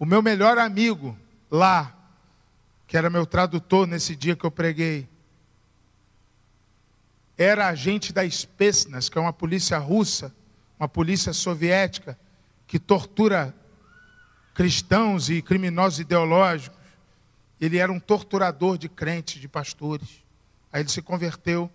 O 0.00 0.04
meu 0.04 0.20
melhor 0.20 0.58
amigo 0.58 1.16
lá, 1.48 1.96
que 2.88 2.96
era 2.96 3.08
meu 3.08 3.24
tradutor 3.24 3.86
nesse 3.86 4.16
dia 4.16 4.34
que 4.34 4.44
eu 4.44 4.50
preguei, 4.50 5.08
era 7.38 7.68
agente 7.68 8.12
da 8.12 8.28
Spetsnaz, 8.28 9.08
que 9.08 9.16
é 9.16 9.20
uma 9.20 9.32
polícia 9.32 9.78
russa, 9.78 10.34
uma 10.76 10.88
polícia 10.88 11.32
soviética, 11.32 12.18
que 12.66 12.76
tortura 12.76 13.54
cristãos 14.54 15.30
e 15.30 15.40
criminosos 15.40 16.00
ideológicos. 16.00 16.76
Ele 17.60 17.78
era 17.78 17.92
um 17.92 18.00
torturador 18.00 18.76
de 18.76 18.88
crentes, 18.88 19.40
de 19.40 19.46
pastores. 19.46 20.24
Aí 20.72 20.82
ele 20.82 20.88
se 20.88 21.00
converteu. 21.00 21.70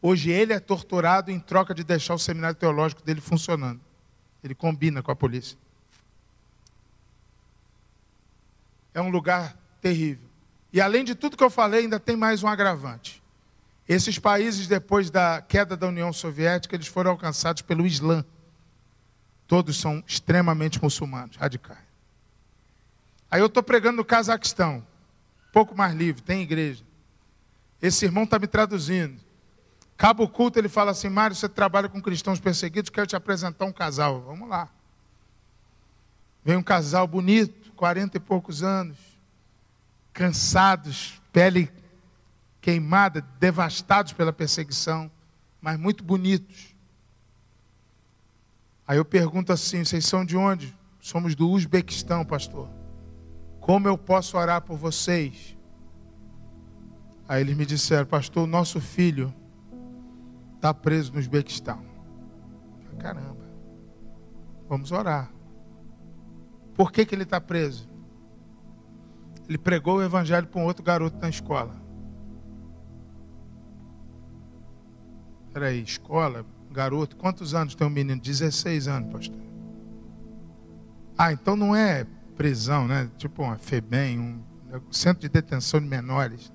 Hoje 0.00 0.30
ele 0.30 0.52
é 0.52 0.60
torturado 0.60 1.30
em 1.30 1.40
troca 1.40 1.74
de 1.74 1.82
deixar 1.82 2.14
o 2.14 2.18
seminário 2.18 2.56
teológico 2.56 3.02
dele 3.02 3.20
funcionando. 3.20 3.80
Ele 4.42 4.54
combina 4.54 5.02
com 5.02 5.10
a 5.10 5.16
polícia. 5.16 5.58
É 8.94 9.00
um 9.00 9.10
lugar 9.10 9.56
terrível. 9.80 10.28
E 10.72 10.80
além 10.80 11.04
de 11.04 11.14
tudo 11.14 11.36
que 11.36 11.42
eu 11.42 11.50
falei, 11.50 11.80
ainda 11.80 11.98
tem 11.98 12.16
mais 12.16 12.42
um 12.42 12.48
agravante. 12.48 13.22
Esses 13.88 14.18
países, 14.18 14.66
depois 14.66 15.10
da 15.10 15.40
queda 15.40 15.76
da 15.76 15.88
União 15.88 16.12
Soviética, 16.12 16.76
eles 16.76 16.86
foram 16.86 17.12
alcançados 17.12 17.62
pelo 17.62 17.86
Islã. 17.86 18.24
Todos 19.46 19.78
são 19.78 20.04
extremamente 20.06 20.80
muçulmanos, 20.82 21.36
radicais. 21.36 21.88
Aí 23.30 23.40
eu 23.40 23.46
estou 23.46 23.62
pregando 23.62 23.96
no 23.96 24.04
Cazaquistão, 24.04 24.86
pouco 25.52 25.74
mais 25.74 25.94
livre, 25.94 26.22
tem 26.22 26.42
igreja. 26.42 26.84
Esse 27.80 28.04
irmão 28.04 28.24
está 28.24 28.38
me 28.38 28.46
traduzindo. 28.46 29.27
Cabo 29.98 30.28
culto, 30.28 30.60
ele 30.60 30.68
fala 30.68 30.92
assim: 30.92 31.08
Mário, 31.08 31.34
você 31.34 31.48
trabalha 31.48 31.88
com 31.88 32.00
cristãos 32.00 32.38
perseguidos, 32.38 32.88
quero 32.88 33.08
te 33.08 33.16
apresentar 33.16 33.64
um 33.64 33.72
casal. 33.72 34.20
Vamos 34.20 34.48
lá. 34.48 34.68
Vem 36.44 36.56
um 36.56 36.62
casal 36.62 37.04
bonito, 37.08 37.72
quarenta 37.72 38.16
e 38.16 38.20
poucos 38.20 38.62
anos, 38.62 38.96
cansados, 40.12 41.20
pele 41.32 41.68
queimada, 42.60 43.22
devastados 43.40 44.12
pela 44.12 44.32
perseguição, 44.32 45.10
mas 45.60 45.76
muito 45.76 46.04
bonitos. 46.04 46.76
Aí 48.86 48.98
eu 48.98 49.04
pergunto 49.04 49.52
assim: 49.52 49.84
vocês 49.84 50.06
são 50.06 50.24
de 50.24 50.36
onde? 50.36 50.76
Somos 51.00 51.34
do 51.34 51.50
Uzbequistão, 51.50 52.24
pastor. 52.24 52.68
Como 53.58 53.88
eu 53.88 53.98
posso 53.98 54.38
orar 54.38 54.62
por 54.62 54.76
vocês? 54.76 55.56
Aí 57.28 57.40
eles 57.40 57.56
me 57.56 57.66
disseram, 57.66 58.06
pastor, 58.06 58.44
o 58.44 58.46
nosso 58.46 58.80
filho 58.80 59.34
está 60.58 60.74
preso 60.74 61.12
no 61.12 61.20
Uzbequistão. 61.20 61.80
Caramba, 62.98 63.48
vamos 64.68 64.90
orar. 64.90 65.32
Por 66.74 66.92
que, 66.92 67.06
que 67.06 67.14
ele 67.14 67.22
está 67.22 67.40
preso? 67.40 67.88
Ele 69.48 69.56
pregou 69.56 69.98
o 69.98 70.02
evangelho 70.02 70.46
para 70.46 70.60
um 70.60 70.64
outro 70.64 70.82
garoto 70.82 71.16
na 71.18 71.28
escola. 71.28 71.74
Peraí, 75.52 75.80
escola, 75.80 76.44
garoto, 76.70 77.16
quantos 77.16 77.54
anos 77.54 77.74
tem 77.74 77.86
um 77.86 77.90
menino? 77.90 78.20
16 78.20 78.88
anos, 78.88 79.12
pastor. 79.12 79.40
Ah, 81.16 81.32
então 81.32 81.56
não 81.56 81.74
é 81.74 82.06
prisão, 82.36 82.86
né? 82.86 83.10
Tipo 83.16 83.42
uma 83.42 83.58
FEBEM, 83.58 84.20
um 84.20 84.92
centro 84.92 85.22
de 85.22 85.28
detenção 85.28 85.80
de 85.80 85.86
menores. 85.86 86.52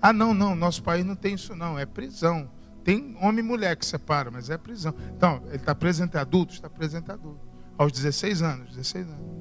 Ah, 0.00 0.12
não, 0.12 0.32
não, 0.32 0.54
nosso 0.54 0.82
país 0.82 1.04
não 1.04 1.14
tem 1.14 1.34
isso 1.34 1.54
não, 1.54 1.78
é 1.78 1.84
prisão. 1.84 2.50
Tem 2.84 3.16
homem 3.20 3.44
e 3.44 3.46
mulher 3.46 3.76
que 3.76 3.86
separa, 3.86 4.30
mas 4.30 4.50
é 4.50 4.58
prisão. 4.58 4.94
Então, 5.16 5.42
ele 5.46 5.56
está 5.56 5.74
preso 5.74 6.02
entre 6.02 6.18
adultos? 6.18 6.56
Está 6.56 6.68
preso 6.68 6.96
entre 6.96 7.12
adultos. 7.12 7.46
Aos 7.78 7.92
16 7.92 8.42
anos, 8.42 8.70
16 8.70 9.06
anos. 9.06 9.32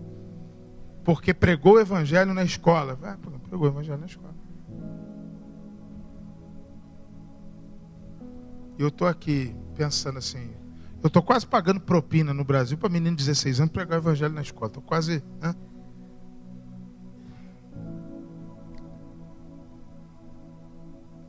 Porque 1.03 1.33
pregou 1.33 1.73
o 1.73 1.79
evangelho 1.79 2.33
na 2.33 2.43
escola. 2.43 2.97
Ah, 3.01 3.17
pregou 3.47 3.67
o 3.67 3.71
evangelho 3.71 3.99
na 3.99 4.05
escola. 4.05 4.35
Eu 8.77 8.87
estou 8.87 9.07
aqui 9.07 9.55
pensando 9.75 10.17
assim, 10.17 10.51
eu 11.03 11.07
estou 11.07 11.21
quase 11.21 11.45
pagando 11.45 11.79
propina 11.79 12.33
no 12.33 12.43
Brasil 12.43 12.77
para 12.77 12.89
menino 12.89 13.15
de 13.15 13.25
16 13.25 13.61
anos 13.61 13.71
pregar 13.71 13.99
o 13.99 14.01
evangelho 14.01 14.33
na 14.33 14.41
escola. 14.41 14.67
Estou 14.67 14.83
quase. 14.83 15.23
Né? 15.39 15.55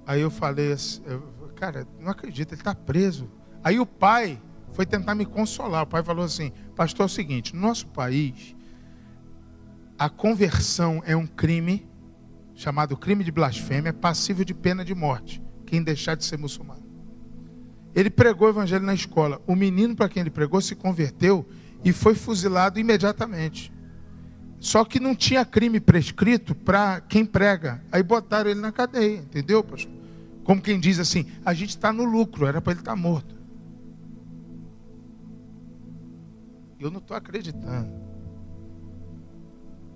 Aí 0.07 0.21
eu 0.21 0.31
falei 0.31 0.73
assim, 0.73 1.03
eu, 1.07 1.32
cara, 1.63 1.87
não 2.01 2.11
acredito, 2.11 2.55
ele 2.55 2.61
está 2.61 2.75
preso. 2.75 3.31
Aí 3.63 3.79
o 3.79 3.87
pai 3.87 4.43
foi 4.73 4.85
tentar 4.85 5.15
me 5.15 5.25
consolar. 5.25 5.85
O 5.85 5.87
pai 5.87 6.03
falou 6.03 6.25
assim: 6.25 6.51
Pastor, 6.75 7.05
é 7.05 7.07
o 7.07 7.09
seguinte, 7.09 7.55
no 7.55 7.63
nosso 7.63 7.87
país, 7.87 8.57
a 9.97 10.11
conversão 10.11 11.01
é 11.07 11.15
um 11.15 11.25
crime 11.25 11.89
chamado 12.53 12.97
crime 12.97 13.23
de 13.23 13.31
blasfêmia, 13.31 13.93
passível 13.93 14.45
de 14.45 14.53
pena 14.53 14.85
de 14.85 14.93
morte, 14.93 15.41
quem 15.65 15.81
deixar 15.81 16.17
de 16.17 16.25
ser 16.25 16.37
muçulmano. 16.37 16.83
Ele 17.95 18.11
pregou 18.11 18.49
o 18.49 18.51
evangelho 18.51 18.85
na 18.85 18.95
escola. 18.95 19.41
O 19.47 19.55
menino 19.55 19.95
para 19.95 20.09
quem 20.09 20.23
ele 20.23 20.31
pregou 20.31 20.61
se 20.61 20.75
converteu 20.75 21.49
e 21.85 21.93
foi 21.93 22.17
fuzilado 22.17 22.81
imediatamente. 22.81 23.73
Só 24.59 24.85
que 24.85 24.99
não 24.99 25.15
tinha 25.15 25.45
crime 25.45 25.79
prescrito 25.79 26.57
para 26.57 27.01
quem 27.03 27.25
prega. 27.25 27.85
Aí 27.93 28.03
botaram 28.03 28.51
ele 28.51 28.61
na 28.61 28.73
cadeia, 28.73 29.19
entendeu, 29.19 29.63
pastor? 29.63 30.02
Como 30.45 30.61
quem 30.61 30.79
diz 30.79 30.99
assim: 30.99 31.27
a 31.45 31.55
gente 31.55 31.71
está 31.71 31.93
no 31.93 32.05
lucro, 32.05 32.47
era 32.47 32.61
para 32.61 32.73
ele 32.73 32.81
estar 32.81 32.93
tá 32.93 32.97
morto. 32.97 33.37
Eu 36.79 36.91
não 36.91 36.99
estou 36.99 37.17
acreditando. 37.17 37.93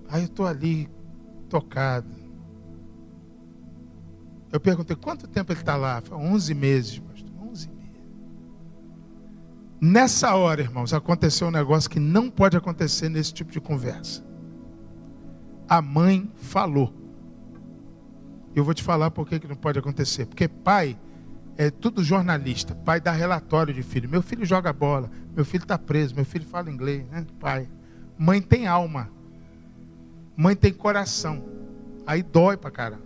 Aí 0.08 0.22
eu 0.22 0.26
estou 0.26 0.46
ali, 0.46 0.88
tocado. 1.48 2.08
Eu 4.52 4.60
perguntei: 4.60 4.96
quanto 4.96 5.26
tempo 5.26 5.52
ele 5.52 5.60
está 5.60 5.76
lá? 5.76 6.00
Foi 6.00 6.16
11 6.16 6.54
meses. 6.54 7.02
Nessa 9.80 10.34
hora, 10.34 10.62
irmãos, 10.62 10.94
aconteceu 10.94 11.48
um 11.48 11.50
negócio 11.50 11.90
que 11.90 12.00
não 12.00 12.30
pode 12.30 12.56
acontecer 12.56 13.10
nesse 13.10 13.32
tipo 13.32 13.52
de 13.52 13.60
conversa. 13.60 14.24
A 15.68 15.82
mãe 15.82 16.30
falou. 16.34 17.05
Eu 18.56 18.64
vou 18.64 18.72
te 18.72 18.82
falar 18.82 19.10
por 19.10 19.28
que, 19.28 19.46
não 19.46 19.54
pode 19.54 19.78
acontecer. 19.78 20.24
Porque 20.24 20.48
pai 20.48 20.98
é 21.58 21.70
tudo 21.70 22.02
jornalista. 22.02 22.74
Pai 22.74 22.98
dá 22.98 23.12
relatório 23.12 23.74
de 23.74 23.82
filho. 23.82 24.08
Meu 24.08 24.22
filho 24.22 24.46
joga 24.46 24.72
bola. 24.72 25.10
Meu 25.34 25.44
filho 25.44 25.64
está 25.64 25.76
preso. 25.76 26.14
Meu 26.14 26.24
filho 26.24 26.46
fala 26.46 26.70
inglês. 26.70 27.06
Né? 27.10 27.26
Pai. 27.38 27.68
Mãe 28.16 28.40
tem 28.40 28.66
alma. 28.66 29.10
Mãe 30.34 30.56
tem 30.56 30.72
coração. 30.72 31.44
Aí 32.06 32.22
dói 32.22 32.56
pra 32.56 32.70
caramba. 32.70 33.04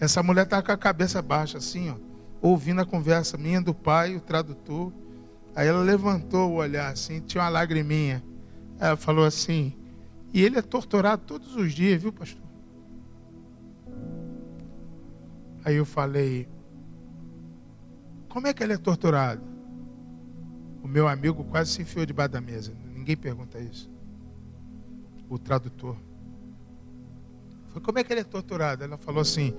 Essa 0.00 0.22
mulher 0.22 0.46
tá 0.46 0.62
com 0.62 0.72
a 0.72 0.78
cabeça 0.78 1.20
baixa, 1.20 1.58
assim, 1.58 1.90
ó, 1.90 1.96
ouvindo 2.40 2.80
a 2.80 2.86
conversa 2.86 3.36
minha 3.36 3.60
do 3.60 3.74
pai, 3.74 4.16
o 4.16 4.20
tradutor. 4.20 4.92
Aí 5.56 5.66
ela 5.66 5.82
levantou 5.82 6.52
o 6.52 6.54
olhar 6.54 6.90
assim, 6.92 7.20
tinha 7.20 7.42
uma 7.42 7.50
lagriminha. 7.50 8.22
Ela 8.78 8.96
falou 8.96 9.24
assim: 9.24 9.74
E 10.32 10.40
ele 10.42 10.56
é 10.56 10.62
torturado 10.62 11.22
todos 11.26 11.56
os 11.56 11.72
dias, 11.72 12.00
viu, 12.00 12.12
pastor? 12.12 12.47
Aí 15.68 15.76
eu 15.76 15.84
falei: 15.84 16.48
Como 18.26 18.46
é 18.46 18.54
que 18.54 18.62
ele 18.62 18.72
é 18.72 18.78
torturado? 18.78 19.42
O 20.82 20.88
meu 20.88 21.06
amigo 21.06 21.44
quase 21.44 21.72
se 21.72 21.82
enfiou 21.82 22.06
debaixo 22.06 22.32
da 22.32 22.40
mesa. 22.40 22.72
Ninguém 22.94 23.14
pergunta 23.14 23.60
isso. 23.60 23.90
O 25.28 25.38
tradutor. 25.38 25.94
Falei, 27.68 27.82
como 27.82 27.98
é 27.98 28.04
que 28.04 28.10
ele 28.10 28.22
é 28.22 28.24
torturado? 28.24 28.82
Ela 28.82 28.96
falou 28.96 29.20
assim: 29.20 29.54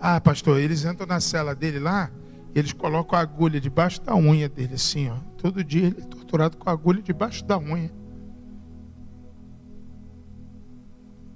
Ah, 0.00 0.20
pastor, 0.20 0.58
eles 0.58 0.84
entram 0.84 1.06
na 1.06 1.20
cela 1.20 1.54
dele 1.54 1.78
lá, 1.78 2.10
eles 2.56 2.72
colocam 2.72 3.16
a 3.16 3.22
agulha 3.22 3.60
debaixo 3.60 4.02
da 4.02 4.16
unha 4.16 4.48
dele, 4.48 4.74
assim, 4.74 5.10
ó. 5.10 5.18
Todo 5.38 5.62
dia 5.62 5.86
ele 5.86 6.00
é 6.00 6.04
torturado 6.04 6.56
com 6.56 6.68
a 6.68 6.72
agulha 6.72 7.00
debaixo 7.00 7.44
da 7.44 7.56
unha. 7.56 7.92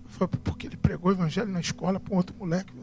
Foi 0.07 0.27
porque 0.27 0.66
ele 0.66 0.77
pregou 0.77 1.12
o 1.12 1.14
evangelho 1.14 1.53
na 1.53 1.61
escola 1.61 2.01
para 2.01 2.12
um 2.12 2.16
outro 2.16 2.35
moleque. 2.37 2.74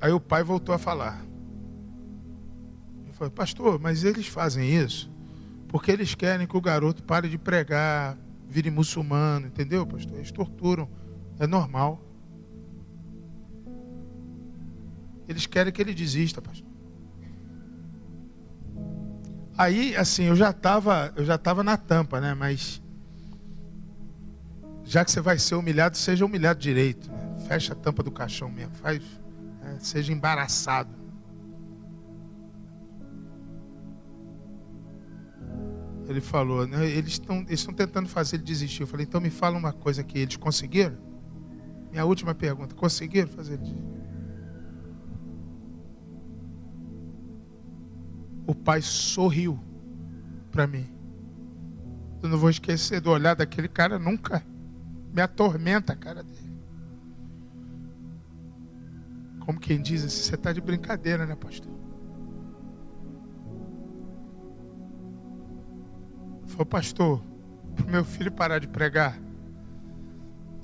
Aí 0.00 0.12
o 0.12 0.20
pai 0.20 0.42
voltou 0.42 0.74
a 0.74 0.78
falar. 0.78 1.24
Ele 3.04 3.12
falou, 3.12 3.30
pastor, 3.30 3.78
mas 3.78 4.04
eles 4.04 4.26
fazem 4.26 4.74
isso 4.74 5.10
porque 5.70 5.92
eles 5.92 6.16
querem 6.16 6.48
que 6.48 6.56
o 6.56 6.60
garoto 6.60 7.02
pare 7.04 7.28
de 7.28 7.38
pregar, 7.38 8.18
vire 8.48 8.70
muçulmano, 8.70 9.46
entendeu, 9.46 9.86
pastor? 9.86 10.16
Eles 10.16 10.32
torturam, 10.32 10.88
é 11.38 11.46
normal. 11.46 12.04
Eles 15.28 15.46
querem 15.46 15.72
que 15.72 15.80
ele 15.80 15.94
desista, 15.94 16.42
pastor. 16.42 16.68
Aí, 19.56 19.94
assim, 19.94 20.24
eu 20.24 20.34
já 20.34 20.50
estava, 20.50 21.12
eu 21.14 21.24
já 21.24 21.36
estava 21.36 21.62
na 21.62 21.76
tampa, 21.76 22.20
né? 22.20 22.34
Mas 22.34 22.82
já 24.82 25.04
que 25.04 25.10
você 25.12 25.20
vai 25.20 25.38
ser 25.38 25.54
humilhado, 25.54 25.96
seja 25.96 26.24
humilhado 26.24 26.58
direito. 26.58 27.08
Né? 27.12 27.38
Fecha 27.46 27.74
a 27.74 27.76
tampa 27.76 28.02
do 28.02 28.10
caixão 28.10 28.50
mesmo, 28.50 28.74
faz? 28.74 29.02
Seja 29.86 30.12
embaraçado. 30.12 31.00
Ele 36.08 36.20
falou, 36.20 36.66
né, 36.66 36.88
eles 36.88 37.12
estão 37.12 37.44
eles 37.46 37.64
tentando 37.64 38.08
fazer 38.08 38.36
ele 38.36 38.42
desistir. 38.42 38.82
Eu 38.82 38.86
falei, 38.86 39.06
então 39.06 39.20
me 39.20 39.30
fala 39.30 39.56
uma 39.56 39.72
coisa 39.72 40.02
que 40.02 40.18
eles 40.18 40.36
conseguiram? 40.36 40.98
Minha 41.90 42.04
última 42.04 42.34
pergunta, 42.34 42.74
conseguiram 42.74 43.28
fazer 43.28 43.54
ele 43.54 43.62
desistir? 43.62 43.84
O 48.46 48.54
pai 48.54 48.82
sorriu 48.82 49.58
para 50.50 50.66
mim. 50.66 50.88
Eu 52.22 52.28
não 52.28 52.38
vou 52.38 52.50
esquecer 52.50 53.00
do 53.00 53.10
olhar 53.10 53.34
daquele 53.34 53.68
cara 53.68 53.98
nunca. 53.98 54.44
Me 55.12 55.22
atormenta 55.22 55.92
a 55.92 55.96
cara 55.96 56.22
dele. 56.22 56.39
Como 59.50 59.58
quem 59.58 59.82
diz 59.82 60.04
assim, 60.04 60.22
você 60.22 60.36
está 60.36 60.52
de 60.52 60.60
brincadeira, 60.60 61.26
né, 61.26 61.34
pastor? 61.34 61.72
Falou, 66.46 66.66
pastor, 66.66 67.20
para 67.74 67.90
meu 67.90 68.04
filho 68.04 68.30
parar 68.30 68.60
de 68.60 68.68
pregar, 68.68 69.18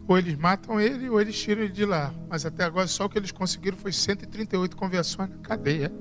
ou 0.06 0.16
eles 0.16 0.36
matam 0.36 0.80
ele 0.80 1.10
ou 1.10 1.20
eles 1.20 1.36
tiram 1.36 1.62
ele 1.62 1.72
de 1.72 1.84
lá. 1.84 2.14
Mas 2.28 2.46
até 2.46 2.62
agora 2.62 2.86
só 2.86 3.06
o 3.06 3.08
que 3.08 3.18
eles 3.18 3.32
conseguiram 3.32 3.76
foi 3.76 3.90
138 3.90 4.76
conversões 4.76 5.30
na 5.30 5.38
cadeia. 5.38 5.92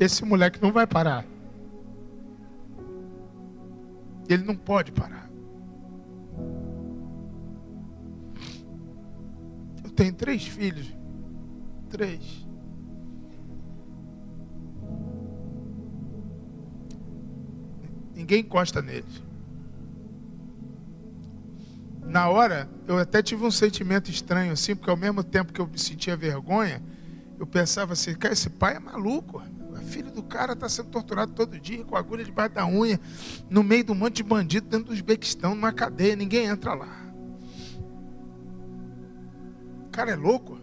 Esse 0.00 0.24
moleque 0.24 0.58
não 0.62 0.72
vai 0.72 0.86
parar. 0.86 1.26
Ele 4.26 4.42
não 4.42 4.56
pode 4.56 4.90
parar. 4.90 5.28
Eu 9.84 9.90
tenho 9.90 10.14
três 10.14 10.46
filhos. 10.46 11.01
Ninguém 18.14 18.40
encosta 18.40 18.80
neles. 18.80 19.22
Na 22.06 22.28
hora, 22.28 22.68
eu 22.86 22.98
até 22.98 23.22
tive 23.22 23.44
um 23.44 23.50
sentimento 23.50 24.10
estranho 24.10 24.52
assim, 24.52 24.76
porque 24.76 24.90
ao 24.90 24.96
mesmo 24.96 25.24
tempo 25.24 25.52
que 25.52 25.60
eu 25.60 25.66
me 25.66 25.78
sentia 25.78 26.16
vergonha, 26.16 26.82
eu 27.38 27.46
pensava 27.46 27.94
assim, 27.94 28.14
cara, 28.14 28.34
esse 28.34 28.50
pai 28.50 28.76
é 28.76 28.78
maluco. 28.78 29.42
O 29.70 29.76
filho 29.84 30.10
do 30.12 30.22
cara 30.22 30.52
está 30.52 30.68
sendo 30.68 30.90
torturado 30.90 31.32
todo 31.32 31.58
dia, 31.58 31.84
com 31.84 31.96
agulha 31.96 32.24
debaixo 32.24 32.54
da 32.54 32.66
unha, 32.66 33.00
no 33.50 33.62
meio 33.62 33.82
de 33.82 33.92
um 33.92 33.94
monte 33.94 34.16
de 34.16 34.22
bandido 34.22 34.68
dentro 34.68 34.86
do 34.86 34.92
Uzbequistão, 34.92 35.54
numa 35.54 35.72
cadeia, 35.72 36.14
ninguém 36.14 36.46
entra 36.46 36.74
lá. 36.74 37.12
O 39.86 39.90
cara 39.90 40.12
é 40.12 40.16
louco. 40.16 40.61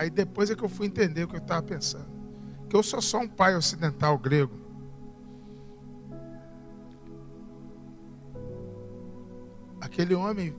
Aí 0.00 0.08
depois 0.08 0.50
é 0.50 0.56
que 0.56 0.64
eu 0.64 0.68
fui 0.70 0.86
entender 0.86 1.24
o 1.24 1.28
que 1.28 1.36
eu 1.36 1.42
estava 1.42 1.62
pensando. 1.62 2.08
Que 2.70 2.74
eu 2.74 2.82
sou 2.82 3.02
só 3.02 3.18
um 3.18 3.28
pai 3.28 3.54
ocidental 3.54 4.16
grego. 4.16 4.58
Aquele 9.78 10.14
homem 10.14 10.56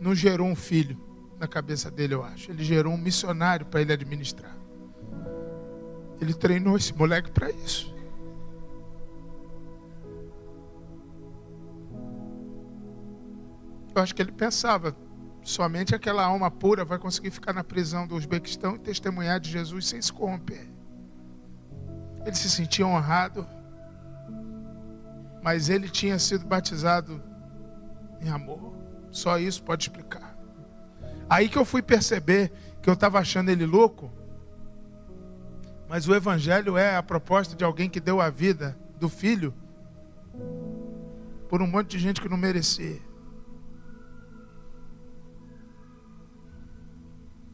não 0.00 0.14
gerou 0.14 0.46
um 0.46 0.54
filho 0.54 0.96
na 1.36 1.48
cabeça 1.48 1.90
dele, 1.90 2.14
eu 2.14 2.22
acho. 2.22 2.52
Ele 2.52 2.62
gerou 2.62 2.92
um 2.92 2.96
missionário 2.96 3.66
para 3.66 3.80
ele 3.80 3.92
administrar. 3.92 4.56
Ele 6.20 6.32
treinou 6.32 6.76
esse 6.76 6.96
moleque 6.96 7.32
para 7.32 7.50
isso. 7.50 7.92
Eu 13.92 14.00
acho 14.00 14.14
que 14.14 14.22
ele 14.22 14.30
pensava, 14.30 14.96
somente 15.42 15.94
aquela 15.94 16.24
alma 16.24 16.50
pura 16.50 16.84
vai 16.84 16.98
conseguir 16.98 17.30
ficar 17.30 17.52
na 17.52 17.64
prisão 17.64 18.06
do 18.06 18.16
Uzbequistão 18.16 18.76
e 18.76 18.78
testemunhar 18.78 19.40
de 19.40 19.50
Jesus 19.50 19.86
sem 19.88 20.00
se 20.00 20.12
corromper. 20.12 20.68
Ele 22.24 22.36
se 22.36 22.50
sentia 22.50 22.86
honrado, 22.86 23.46
mas 25.42 25.68
ele 25.68 25.88
tinha 25.88 26.18
sido 26.18 26.46
batizado 26.46 27.22
em 28.20 28.28
amor. 28.28 28.74
Só 29.10 29.38
isso 29.38 29.62
pode 29.62 29.84
explicar. 29.84 30.36
Aí 31.28 31.48
que 31.48 31.56
eu 31.56 31.64
fui 31.64 31.82
perceber 31.82 32.52
que 32.82 32.88
eu 32.88 32.94
estava 32.94 33.18
achando 33.18 33.50
ele 33.50 33.64
louco, 33.64 34.10
mas 35.88 36.06
o 36.06 36.14
Evangelho 36.14 36.76
é 36.76 36.96
a 36.96 37.02
proposta 37.02 37.56
de 37.56 37.64
alguém 37.64 37.88
que 37.88 38.00
deu 38.00 38.20
a 38.20 38.30
vida 38.30 38.78
do 38.98 39.08
filho 39.08 39.54
por 41.48 41.60
um 41.60 41.66
monte 41.66 41.90
de 41.90 41.98
gente 41.98 42.20
que 42.20 42.28
não 42.28 42.36
merecia. 42.36 43.09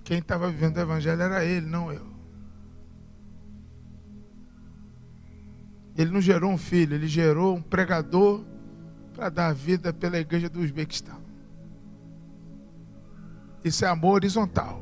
Quem 0.06 0.18
estava 0.18 0.48
vivendo 0.48 0.76
o 0.76 0.80
Evangelho 0.80 1.20
era 1.20 1.44
ele, 1.44 1.66
não 1.66 1.92
eu. 1.92 2.06
Ele 5.96 6.12
não 6.12 6.20
gerou 6.20 6.52
um 6.52 6.56
filho, 6.56 6.94
ele 6.94 7.08
gerou 7.08 7.56
um 7.56 7.60
pregador 7.60 8.44
para 9.12 9.28
dar 9.28 9.52
vida 9.52 9.92
pela 9.92 10.16
igreja 10.16 10.48
do 10.48 10.60
Uzbequistão. 10.60 11.20
Isso 13.64 13.84
é 13.84 13.88
amor 13.88 14.12
horizontal. 14.12 14.80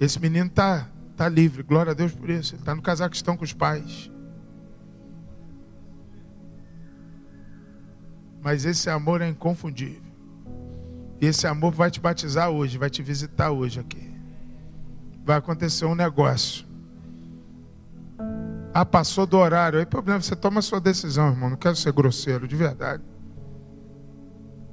Esse 0.00 0.18
menino 0.18 0.46
está 0.46 0.90
tá 1.16 1.28
livre, 1.28 1.62
glória 1.62 1.92
a 1.92 1.94
Deus 1.94 2.12
por 2.12 2.28
isso. 2.28 2.56
Ele 2.56 2.62
está 2.62 2.74
no 2.74 2.82
Cazaquistão 2.82 3.36
com 3.36 3.44
os 3.44 3.52
pais. 3.52 4.10
Mas 8.42 8.64
esse 8.64 8.90
amor 8.90 9.20
é 9.20 9.28
inconfundível. 9.28 10.11
E 11.22 11.26
esse 11.26 11.46
amor 11.46 11.72
vai 11.72 11.88
te 11.88 12.00
batizar 12.00 12.50
hoje, 12.50 12.76
vai 12.76 12.90
te 12.90 13.00
visitar 13.00 13.52
hoje 13.52 13.78
aqui. 13.78 14.12
Vai 15.24 15.36
acontecer 15.36 15.84
um 15.84 15.94
negócio. 15.94 16.66
Ah, 18.74 18.84
passou 18.84 19.24
do 19.24 19.38
horário. 19.38 19.78
Aí, 19.78 19.86
problema, 19.86 20.20
você 20.20 20.34
toma 20.34 20.58
a 20.58 20.62
sua 20.62 20.80
decisão, 20.80 21.28
irmão. 21.28 21.50
Não 21.50 21.56
quero 21.56 21.76
ser 21.76 21.92
grosseiro, 21.92 22.48
de 22.48 22.56
verdade. 22.56 23.04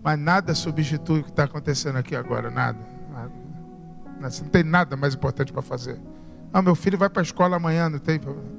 Mas 0.02 0.18
nada 0.18 0.56
substitui 0.56 1.20
o 1.20 1.24
que 1.24 1.30
está 1.30 1.44
acontecendo 1.44 1.98
aqui 1.98 2.16
agora, 2.16 2.50
nada. 2.50 2.80
nada. 3.12 3.32
Não 4.20 4.50
tem 4.50 4.64
nada 4.64 4.98
mais 4.98 5.14
importante 5.14 5.54
para 5.54 5.62
fazer. 5.62 6.02
Ah, 6.52 6.64
meu 6.64 6.74
filho 6.74 6.98
vai 6.98 7.12
para 7.12 7.22
a 7.22 7.24
escola 7.24 7.58
amanhã, 7.58 7.90
não 7.90 8.00
tem 8.00 8.18
problema. 8.18 8.50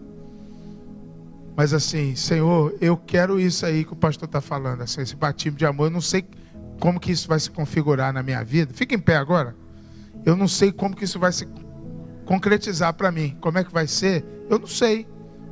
Mas 1.57 1.75
assim, 1.75 2.15
Senhor, 2.15 2.73
eu 2.81 2.97
quero 2.97 3.41
isso 3.41 3.67
aí 3.67 3.85
que 3.85 3.93
o 3.93 3.97
pastor 3.97 4.27
está 4.27 4.41
falando, 4.41 4.83
assim, 4.83 5.01
esse 5.01 5.17
batismo 5.17 5.59
de 5.59 5.67
amor. 5.67 5.89
Eu 5.89 5.91
não 5.91 6.01
sei 6.01 6.23
como 6.81 6.98
que 6.98 7.12
isso 7.12 7.28
vai 7.28 7.39
se 7.39 7.51
configurar 7.51 8.12
na 8.12 8.23
minha 8.23 8.43
vida. 8.43 8.73
Fica 8.74 8.94
em 8.94 8.98
pé 8.98 9.16
agora. 9.16 9.55
Eu 10.24 10.35
não 10.35 10.48
sei 10.48 10.73
como 10.73 10.97
que 10.97 11.05
isso 11.05 11.19
vai 11.19 11.31
se 11.31 11.47
concretizar 12.24 12.94
para 12.94 13.12
mim. 13.12 13.36
Como 13.40 13.59
é 13.59 13.62
que 13.62 13.73
vai 13.73 13.86
ser? 13.86 14.24
Eu 14.48 14.59
não 14.59 14.66
sei 14.66 15.07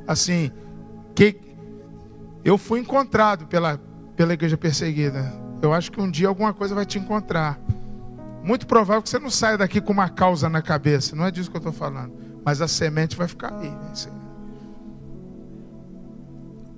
assim, 0.07 0.51
que 1.15 1.39
eu 2.43 2.57
fui 2.57 2.79
encontrado 2.79 3.45
pela, 3.45 3.79
pela 4.15 4.33
igreja 4.33 4.57
perseguida. 4.57 5.31
Eu 5.61 5.71
acho 5.71 5.91
que 5.91 6.01
um 6.01 6.09
dia 6.09 6.27
alguma 6.27 6.53
coisa 6.53 6.73
vai 6.73 6.85
te 6.85 6.97
encontrar. 6.97 7.59
Muito 8.43 8.65
provável 8.65 9.03
que 9.03 9.09
você 9.09 9.19
não 9.19 9.29
saia 9.29 9.57
daqui 9.57 9.79
com 9.79 9.93
uma 9.93 10.09
causa 10.09 10.49
na 10.49 10.61
cabeça. 10.61 11.15
Não 11.15 11.25
é 11.25 11.31
disso 11.31 11.51
que 11.51 11.57
eu 11.57 11.59
estou 11.59 11.73
falando. 11.73 12.13
Mas 12.43 12.61
a 12.61 12.67
semente 12.67 13.15
vai 13.15 13.27
ficar 13.27 13.53
aí. 13.53 13.69
Né? 13.69 13.93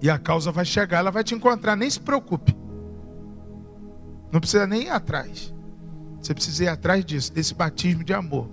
E 0.01 0.09
a 0.09 0.17
causa 0.17 0.51
vai 0.51 0.65
chegar, 0.65 0.97
ela 0.97 1.11
vai 1.11 1.23
te 1.23 1.35
encontrar. 1.35 1.75
Nem 1.75 1.89
se 1.89 1.99
preocupe. 1.99 2.60
Não 4.31 4.39
precisa 4.39 4.65
nem 4.65 4.83
ir 4.83 4.89
atrás. 4.89 5.53
Você 6.21 6.33
precisa 6.33 6.63
ir 6.63 6.67
atrás 6.67 7.03
disso, 7.03 7.33
desse 7.33 7.53
batismo 7.53 8.03
de 8.03 8.13
amor. 8.13 8.47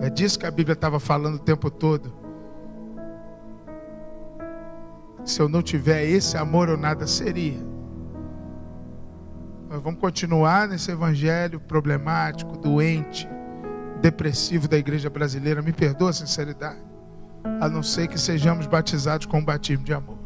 É 0.00 0.10
disso 0.10 0.38
que 0.38 0.46
a 0.46 0.50
Bíblia 0.50 0.74
estava 0.74 0.98
falando 1.00 1.36
o 1.36 1.38
tempo 1.38 1.70
todo. 1.70 2.12
Se 5.24 5.40
eu 5.40 5.48
não 5.48 5.62
tiver 5.62 6.04
esse 6.04 6.36
amor, 6.36 6.68
eu 6.68 6.76
nada 6.76 7.06
seria. 7.06 7.60
Mas 9.68 9.80
vamos 9.80 10.00
continuar 10.00 10.68
nesse 10.68 10.90
evangelho 10.90 11.60
problemático, 11.60 12.58
doente, 12.58 13.28
depressivo 14.00 14.68
da 14.68 14.76
igreja 14.76 15.08
brasileira. 15.08 15.62
Me 15.62 15.72
perdoa 15.72 16.10
a 16.10 16.12
sinceridade. 16.12 16.82
A 17.60 17.68
não 17.68 17.82
ser 17.82 18.08
que 18.08 18.18
sejamos 18.18 18.66
batizados 18.66 19.26
com 19.26 19.38
o 19.38 19.44
batismo 19.44 19.84
de 19.84 19.94
amor. 19.94 20.21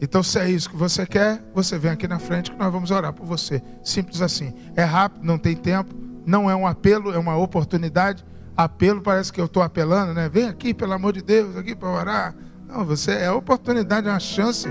Então, 0.00 0.22
se 0.22 0.38
é 0.38 0.48
isso 0.48 0.70
que 0.70 0.76
você 0.76 1.04
quer, 1.06 1.42
você 1.54 1.78
vem 1.78 1.90
aqui 1.90 2.08
na 2.08 2.18
frente 2.18 2.50
que 2.50 2.56
nós 2.56 2.72
vamos 2.72 2.90
orar 2.90 3.12
por 3.12 3.26
você. 3.26 3.62
Simples 3.84 4.22
assim. 4.22 4.54
É 4.74 4.82
rápido, 4.82 5.24
não 5.24 5.36
tem 5.36 5.54
tempo, 5.54 5.94
não 6.24 6.50
é 6.50 6.56
um 6.56 6.66
apelo, 6.66 7.12
é 7.12 7.18
uma 7.18 7.36
oportunidade. 7.36 8.24
Apelo 8.56 9.02
parece 9.02 9.32
que 9.32 9.40
eu 9.40 9.44
estou 9.44 9.62
apelando, 9.62 10.14
né? 10.14 10.28
Vem 10.28 10.48
aqui, 10.48 10.72
pelo 10.72 10.94
amor 10.94 11.12
de 11.12 11.22
Deus, 11.22 11.56
aqui 11.56 11.74
para 11.74 11.90
orar. 11.90 12.34
Não, 12.66 12.84
você 12.84 13.12
é 13.12 13.30
oportunidade, 13.30 14.08
é 14.08 14.10
uma 14.10 14.20
chance. 14.20 14.68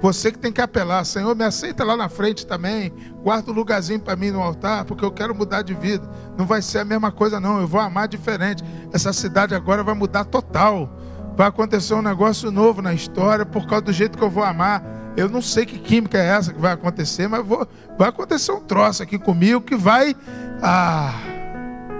Você 0.00 0.32
que 0.32 0.38
tem 0.38 0.50
que 0.50 0.60
apelar, 0.60 1.04
Senhor, 1.04 1.34
me 1.36 1.44
aceita 1.44 1.84
lá 1.84 1.96
na 1.96 2.08
frente 2.08 2.46
também. 2.46 2.92
Guarda 3.22 3.52
um 3.52 3.54
lugarzinho 3.54 4.00
para 4.00 4.16
mim 4.16 4.30
no 4.30 4.40
altar, 4.40 4.84
porque 4.84 5.04
eu 5.04 5.12
quero 5.12 5.34
mudar 5.34 5.62
de 5.62 5.74
vida. 5.74 6.08
Não 6.36 6.44
vai 6.44 6.60
ser 6.60 6.78
a 6.78 6.84
mesma 6.84 7.12
coisa, 7.12 7.38
não. 7.38 7.60
Eu 7.60 7.68
vou 7.68 7.80
amar 7.80 8.08
diferente. 8.08 8.64
Essa 8.92 9.12
cidade 9.12 9.54
agora 9.54 9.84
vai 9.84 9.94
mudar 9.94 10.24
total 10.24 10.92
vai 11.36 11.46
acontecer 11.48 11.94
um 11.94 12.02
negócio 12.02 12.50
novo 12.50 12.82
na 12.82 12.92
história 12.92 13.44
por 13.44 13.66
causa 13.66 13.84
do 13.86 13.92
jeito 13.92 14.16
que 14.18 14.24
eu 14.24 14.30
vou 14.30 14.44
amar. 14.44 14.82
Eu 15.16 15.28
não 15.28 15.42
sei 15.42 15.66
que 15.66 15.78
química 15.78 16.18
é 16.18 16.26
essa 16.26 16.52
que 16.52 16.60
vai 16.60 16.72
acontecer, 16.72 17.28
mas 17.28 17.44
vou, 17.44 17.66
vai 17.98 18.08
acontecer 18.08 18.52
um 18.52 18.60
troço 18.60 19.02
aqui 19.02 19.18
comigo 19.18 19.60
que 19.60 19.76
vai. 19.76 20.16
Ah, 20.62 21.14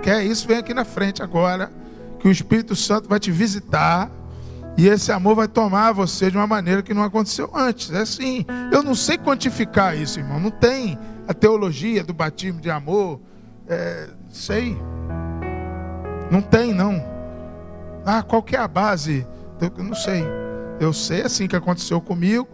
quer 0.02 0.24
isso? 0.24 0.46
Vem 0.46 0.58
aqui 0.58 0.72
na 0.72 0.84
frente 0.84 1.22
agora, 1.22 1.70
que 2.18 2.28
o 2.28 2.30
Espírito 2.30 2.74
Santo 2.74 3.08
vai 3.08 3.20
te 3.20 3.30
visitar. 3.30 4.10
E 4.76 4.88
esse 4.88 5.12
amor 5.12 5.34
vai 5.34 5.48
tomar 5.48 5.92
você 5.92 6.30
de 6.30 6.36
uma 6.36 6.46
maneira 6.46 6.82
que 6.82 6.94
não 6.94 7.02
aconteceu 7.02 7.50
antes. 7.54 7.90
É 7.90 7.98
assim. 7.98 8.46
Eu 8.72 8.82
não 8.82 8.94
sei 8.94 9.18
quantificar 9.18 9.96
isso, 9.96 10.18
irmão. 10.18 10.40
Não 10.40 10.50
tem 10.50 10.98
a 11.28 11.34
teologia 11.34 12.02
do 12.02 12.14
batismo 12.14 12.60
de 12.60 12.70
amor. 12.70 13.20
É, 13.68 14.08
sei. 14.30 14.78
Não 16.30 16.40
tem, 16.40 16.72
não. 16.72 17.04
Ah, 18.04 18.22
qual 18.22 18.42
que 18.42 18.56
é 18.56 18.58
a 18.58 18.68
base? 18.68 19.26
Eu 19.60 19.84
não 19.84 19.94
sei. 19.94 20.24
Eu 20.80 20.92
sei 20.92 21.22
assim 21.22 21.46
que 21.46 21.54
aconteceu 21.54 22.00
comigo 22.00 22.48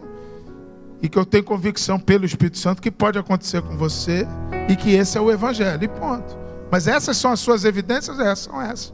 e 1.01 1.09
que 1.09 1.17
eu 1.17 1.25
tenho 1.25 1.43
convicção 1.43 1.99
pelo 1.99 2.25
Espírito 2.25 2.57
Santo 2.57 2.81
que 2.81 2.91
pode 2.91 3.17
acontecer 3.17 3.61
com 3.61 3.75
você 3.75 4.27
e 4.67 4.75
que 4.75 4.91
esse 4.91 5.17
é 5.17 5.21
o 5.21 5.31
Evangelho. 5.31 5.83
E 5.83 5.87
ponto. 5.87 6.37
Mas 6.71 6.87
essas 6.87 7.17
são 7.17 7.31
as 7.31 7.39
suas 7.39 7.65
evidências? 7.65 8.19
Essas 8.19 8.39
são 8.39 8.61
essas. 8.61 8.93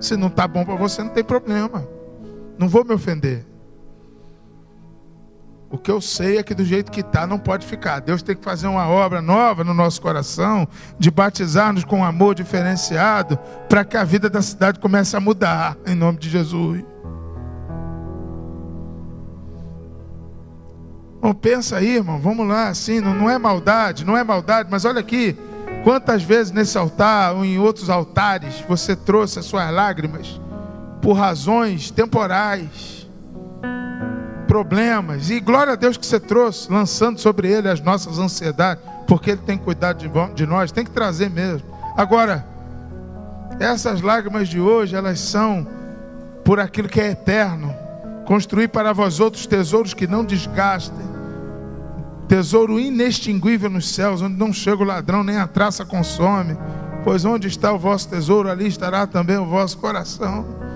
Se 0.00 0.16
não 0.16 0.28
está 0.28 0.48
bom 0.48 0.64
para 0.64 0.76
você, 0.76 1.02
não 1.02 1.10
tem 1.10 1.22
problema. 1.22 1.86
Não 2.58 2.68
vou 2.68 2.84
me 2.84 2.94
ofender. 2.94 3.46
O 5.70 5.78
que 5.78 5.88
eu 5.88 6.00
sei 6.00 6.36
é 6.36 6.42
que 6.42 6.52
do 6.52 6.64
jeito 6.64 6.90
que 6.90 7.00
está, 7.00 7.28
não 7.28 7.38
pode 7.38 7.64
ficar. 7.64 8.00
Deus 8.00 8.22
tem 8.22 8.34
que 8.34 8.42
fazer 8.42 8.66
uma 8.66 8.88
obra 8.88 9.22
nova 9.22 9.62
no 9.62 9.72
nosso 9.72 10.02
coração, 10.02 10.66
de 10.98 11.12
batizar-nos 11.12 11.84
com 11.84 12.00
um 12.00 12.04
amor 12.04 12.34
diferenciado, 12.34 13.38
para 13.68 13.84
que 13.84 13.96
a 13.96 14.02
vida 14.02 14.28
da 14.28 14.42
cidade 14.42 14.80
comece 14.80 15.16
a 15.16 15.20
mudar, 15.20 15.76
em 15.86 15.94
nome 15.94 16.18
de 16.18 16.28
Jesus. 16.28 16.82
Bom, 21.20 21.32
pensa 21.34 21.76
aí, 21.76 21.96
irmão, 21.96 22.18
vamos 22.18 22.48
lá, 22.48 22.68
assim, 22.68 22.98
não, 22.98 23.14
não 23.14 23.30
é 23.30 23.38
maldade, 23.38 24.04
não 24.04 24.16
é 24.16 24.24
maldade, 24.24 24.68
mas 24.72 24.84
olha 24.84 24.98
aqui, 24.98 25.38
quantas 25.84 26.24
vezes 26.24 26.50
nesse 26.50 26.76
altar 26.76 27.36
ou 27.36 27.44
em 27.44 27.58
outros 27.60 27.88
altares 27.88 28.64
você 28.68 28.96
trouxe 28.96 29.38
as 29.38 29.44
suas 29.44 29.70
lágrimas 29.70 30.40
por 31.00 31.12
razões 31.12 31.92
temporais 31.92 32.99
problemas. 34.50 35.30
E 35.30 35.38
glória 35.38 35.74
a 35.74 35.76
Deus 35.76 35.96
que 35.96 36.04
você 36.04 36.18
trouxe, 36.18 36.68
lançando 36.72 37.20
sobre 37.20 37.48
ele 37.48 37.68
as 37.68 37.80
nossas 37.80 38.18
ansiedades, 38.18 38.82
porque 39.06 39.30
ele 39.30 39.42
tem 39.46 39.56
cuidado 39.56 39.98
de, 39.98 40.10
de 40.34 40.44
nós, 40.44 40.72
tem 40.72 40.84
que 40.84 40.90
trazer 40.90 41.30
mesmo. 41.30 41.62
Agora, 41.96 42.44
essas 43.60 44.00
lágrimas 44.00 44.48
de 44.48 44.58
hoje, 44.58 44.96
elas 44.96 45.20
são 45.20 45.64
por 46.44 46.58
aquilo 46.58 46.88
que 46.88 47.00
é 47.00 47.12
eterno. 47.12 47.72
Construir 48.26 48.66
para 48.66 48.92
vós 48.92 49.20
outros 49.20 49.46
tesouros 49.46 49.94
que 49.94 50.08
não 50.08 50.24
desgastem. 50.24 51.08
Tesouro 52.26 52.80
inextinguível 52.80 53.70
nos 53.70 53.94
céus, 53.94 54.20
onde 54.20 54.36
não 54.36 54.52
chega 54.52 54.82
o 54.82 54.86
ladrão, 54.86 55.22
nem 55.22 55.36
a 55.36 55.46
traça 55.46 55.84
consome. 55.84 56.58
Pois 57.04 57.24
onde 57.24 57.46
está 57.46 57.72
o 57.72 57.78
vosso 57.78 58.08
tesouro, 58.08 58.50
ali 58.50 58.66
estará 58.66 59.06
também 59.06 59.36
o 59.36 59.46
vosso 59.46 59.78
coração 59.78 60.69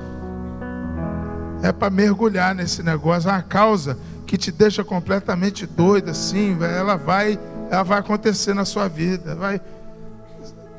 é 1.64 1.72
para 1.72 1.88
mergulhar 1.88 2.54
nesse 2.54 2.82
negócio. 2.82 3.30
É 3.30 3.32
uma 3.32 3.42
causa 3.42 3.96
que 4.26 4.36
te 4.36 4.52
deixa 4.52 4.84
completamente 4.84 5.66
doida, 5.66 6.10
assim, 6.10 6.58
ela 6.60 6.94
vai, 6.96 7.38
ela 7.70 7.82
vai 7.82 7.98
acontecer 8.00 8.52
na 8.52 8.66
sua 8.66 8.86
vida. 8.86 9.34
Vai, 9.34 9.58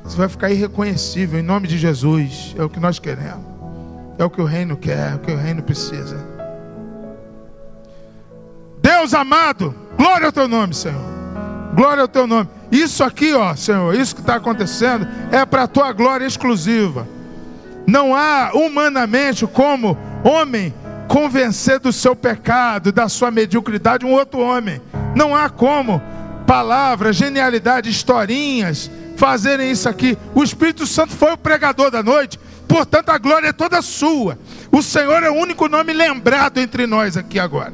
você 0.04 0.16
vai 0.16 0.28
ficar 0.28 0.48
irreconhecível 0.48 1.40
em 1.40 1.42
nome 1.42 1.66
de 1.66 1.76
Jesus. 1.76 2.54
É 2.56 2.62
o 2.62 2.68
que 2.68 2.78
nós 2.78 3.00
queremos. 3.00 3.44
É 4.16 4.24
o 4.24 4.30
que 4.30 4.40
o 4.40 4.44
reino 4.44 4.76
quer, 4.76 5.12
é 5.12 5.14
o 5.16 5.18
que 5.18 5.32
o 5.32 5.36
reino 5.36 5.60
precisa. 5.60 6.24
Deus 8.80 9.12
amado, 9.12 9.74
glória 9.96 10.26
ao 10.26 10.32
teu 10.32 10.46
nome, 10.46 10.72
Senhor. 10.72 11.02
Glória 11.74 12.02
ao 12.02 12.08
teu 12.08 12.28
nome. 12.28 12.48
Isso 12.70 13.02
aqui, 13.02 13.34
ó, 13.34 13.56
Senhor, 13.56 13.92
isso 13.92 14.14
que 14.14 14.20
está 14.20 14.36
acontecendo 14.36 15.06
é 15.32 15.44
para 15.44 15.64
a 15.64 15.68
tua 15.68 15.92
glória 15.92 16.24
exclusiva. 16.24 17.08
Não 17.88 18.14
há 18.14 18.52
humanamente 18.54 19.46
como 19.48 19.98
homem 20.28 20.74
convencer 21.08 21.78
do 21.78 21.92
seu 21.92 22.16
pecado, 22.16 22.92
da 22.92 23.08
sua 23.08 23.30
mediocridade, 23.30 24.04
um 24.04 24.12
outro 24.12 24.40
homem. 24.40 24.80
Não 25.14 25.34
há 25.34 25.48
como 25.48 26.02
palavras, 26.46 27.16
genialidade, 27.16 27.90
historinhas 27.90 28.90
fazerem 29.16 29.70
isso 29.70 29.88
aqui. 29.88 30.16
O 30.34 30.42
Espírito 30.42 30.86
Santo 30.86 31.12
foi 31.12 31.32
o 31.32 31.38
pregador 31.38 31.90
da 31.90 32.02
noite, 32.02 32.38
portanto 32.68 33.10
a 33.10 33.18
glória 33.18 33.48
é 33.48 33.52
toda 33.52 33.80
sua. 33.82 34.38
O 34.70 34.82
Senhor 34.82 35.22
é 35.22 35.30
o 35.30 35.34
único 35.34 35.68
nome 35.68 35.92
lembrado 35.92 36.58
entre 36.58 36.86
nós 36.86 37.16
aqui 37.16 37.38
agora. 37.38 37.72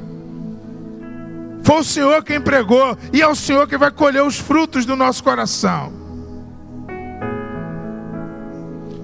Foi 1.65 1.77
o 1.77 1.85
Senhor 1.85 2.23
quem 2.25 2.41
pregou 2.41 2.97
e 3.13 3.23
é 3.23 3.27
o 3.27 3.35
Senhor 3.35 3.67
que 3.69 3.79
vai 3.79 3.91
colher 3.91 4.23
os 4.23 4.39
frutos 4.39 4.85
do 4.85 4.97
nosso 4.97 5.23
coração. 5.23 5.93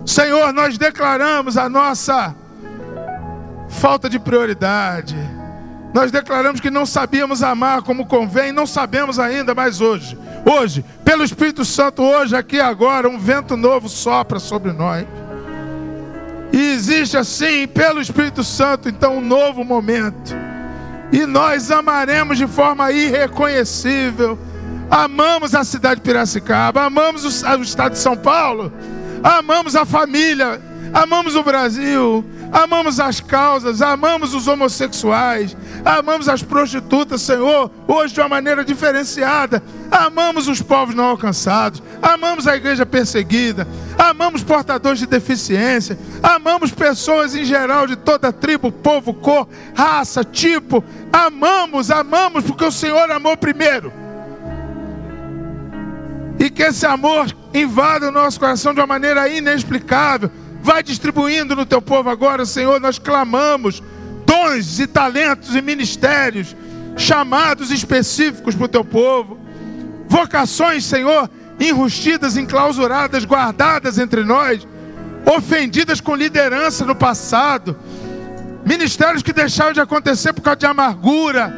Senhor, 0.04 0.52
nós 0.52 0.78
declaramos 0.78 1.56
a 1.56 1.68
nossa 1.68 2.34
falta 3.78 4.10
de 4.10 4.18
prioridade. 4.18 5.16
Nós 5.94 6.10
declaramos 6.10 6.60
que 6.60 6.70
não 6.70 6.84
sabíamos 6.84 7.42
amar 7.42 7.82
como 7.82 8.06
convém, 8.06 8.52
não 8.52 8.66
sabemos 8.66 9.18
ainda, 9.18 9.54
mas 9.54 9.80
hoje, 9.80 10.18
hoje, 10.44 10.84
pelo 11.04 11.24
Espírito 11.24 11.64
Santo, 11.64 12.02
hoje, 12.02 12.36
aqui 12.36 12.60
agora, 12.60 13.08
um 13.08 13.18
vento 13.18 13.56
novo 13.56 13.88
sopra 13.88 14.38
sobre 14.38 14.72
nós. 14.72 15.06
E 16.52 16.72
existe 16.72 17.16
assim, 17.16 17.66
pelo 17.66 18.00
Espírito 18.00 18.42
Santo, 18.42 18.88
então, 18.88 19.18
um 19.18 19.20
novo 19.20 19.64
momento. 19.64 20.34
E 21.12 21.24
nós 21.24 21.70
amaremos 21.70 22.36
de 22.36 22.46
forma 22.46 22.90
irreconhecível. 22.92 24.38
Amamos 24.90 25.54
a 25.54 25.64
cidade 25.64 25.96
de 25.96 26.02
Piracicaba, 26.02 26.82
amamos 26.82 27.24
o, 27.24 27.62
estado 27.62 27.92
de 27.92 27.98
São 27.98 28.16
Paulo, 28.16 28.72
amamos 29.22 29.76
a 29.76 29.84
família, 29.84 30.60
amamos 30.92 31.34
o 31.34 31.42
Brasil, 31.42 32.24
amamos 32.52 32.98
as 33.00 33.20
causas, 33.20 33.82
amamos 33.82 34.34
os 34.34 34.48
homossexuais, 34.48 35.56
amamos 35.84 36.28
as 36.28 36.42
prostitutas, 36.42 37.22
Senhor, 37.22 37.70
hoje 37.86 38.14
de 38.14 38.20
uma 38.20 38.28
maneira 38.28 38.64
diferenciada, 38.64 39.62
amamos 39.90 40.48
os 40.48 40.62
povos 40.62 40.94
não 40.94 41.04
alcançados, 41.04 41.82
amamos 42.00 42.46
a 42.46 42.56
igreja 42.56 42.86
perseguida, 42.86 43.66
amamos 43.98 44.42
portadores 44.42 44.98
de 44.98 45.06
deficiência, 45.06 45.98
amamos 46.22 46.70
pessoas 46.70 47.34
em 47.34 47.44
geral 47.44 47.86
de 47.86 47.96
toda 47.96 48.32
tribo, 48.32 48.72
povo, 48.72 49.12
cor, 49.12 49.48
raça, 49.74 50.24
tipo, 50.24 50.82
amamos, 51.12 51.90
amamos, 51.90 52.44
porque 52.44 52.64
o 52.64 52.72
Senhor 52.72 53.10
amou 53.10 53.36
primeiro. 53.36 53.92
E 56.38 56.50
que 56.50 56.62
esse 56.62 56.86
amor 56.86 57.26
invada 57.52 58.08
o 58.08 58.12
nosso 58.12 58.38
coração 58.38 58.72
de 58.72 58.78
uma 58.78 58.86
maneira 58.86 59.28
inexplicável 59.28 60.30
Vai 60.68 60.82
distribuindo 60.82 61.56
no 61.56 61.64
teu 61.64 61.80
povo 61.80 62.10
agora, 62.10 62.44
Senhor. 62.44 62.78
Nós 62.78 62.98
clamamos 62.98 63.82
dons 64.26 64.78
e 64.78 64.86
talentos 64.86 65.56
e 65.56 65.62
ministérios, 65.62 66.54
chamados 66.94 67.70
específicos 67.70 68.54
para 68.54 68.66
o 68.66 68.68
teu 68.68 68.84
povo, 68.84 69.40
vocações, 70.06 70.84
Senhor, 70.84 71.30
enrustidas, 71.58 72.36
enclausuradas, 72.36 73.24
guardadas 73.24 73.98
entre 73.98 74.22
nós, 74.22 74.68
ofendidas 75.24 76.02
com 76.02 76.14
liderança 76.14 76.84
no 76.84 76.94
passado, 76.94 77.74
ministérios 78.66 79.22
que 79.22 79.32
deixaram 79.32 79.72
de 79.72 79.80
acontecer 79.80 80.34
por 80.34 80.42
causa 80.42 80.58
de 80.58 80.66
amargura. 80.66 81.50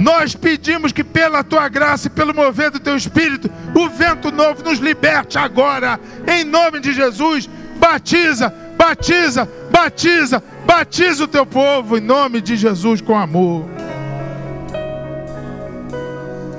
Nós 0.00 0.34
pedimos 0.34 0.90
que 0.90 1.04
pela 1.04 1.44
tua 1.44 1.68
graça 1.68 2.08
e 2.08 2.10
pelo 2.10 2.34
mover 2.34 2.72
do 2.72 2.80
teu 2.80 2.96
espírito, 2.96 3.48
o 3.72 3.88
vento 3.88 4.32
novo 4.32 4.64
nos 4.64 4.80
liberte 4.80 5.38
agora, 5.38 6.00
em 6.26 6.42
nome 6.42 6.80
de 6.80 6.92
Jesus 6.92 7.48
batiza, 7.78 8.52
batiza, 8.76 9.48
batiza, 9.70 10.42
Batiza 10.68 11.24
o 11.24 11.26
teu 11.26 11.46
povo 11.46 11.96
em 11.96 12.00
nome 12.02 12.42
de 12.42 12.54
Jesus 12.54 13.00
com 13.00 13.16
amor. 13.16 13.64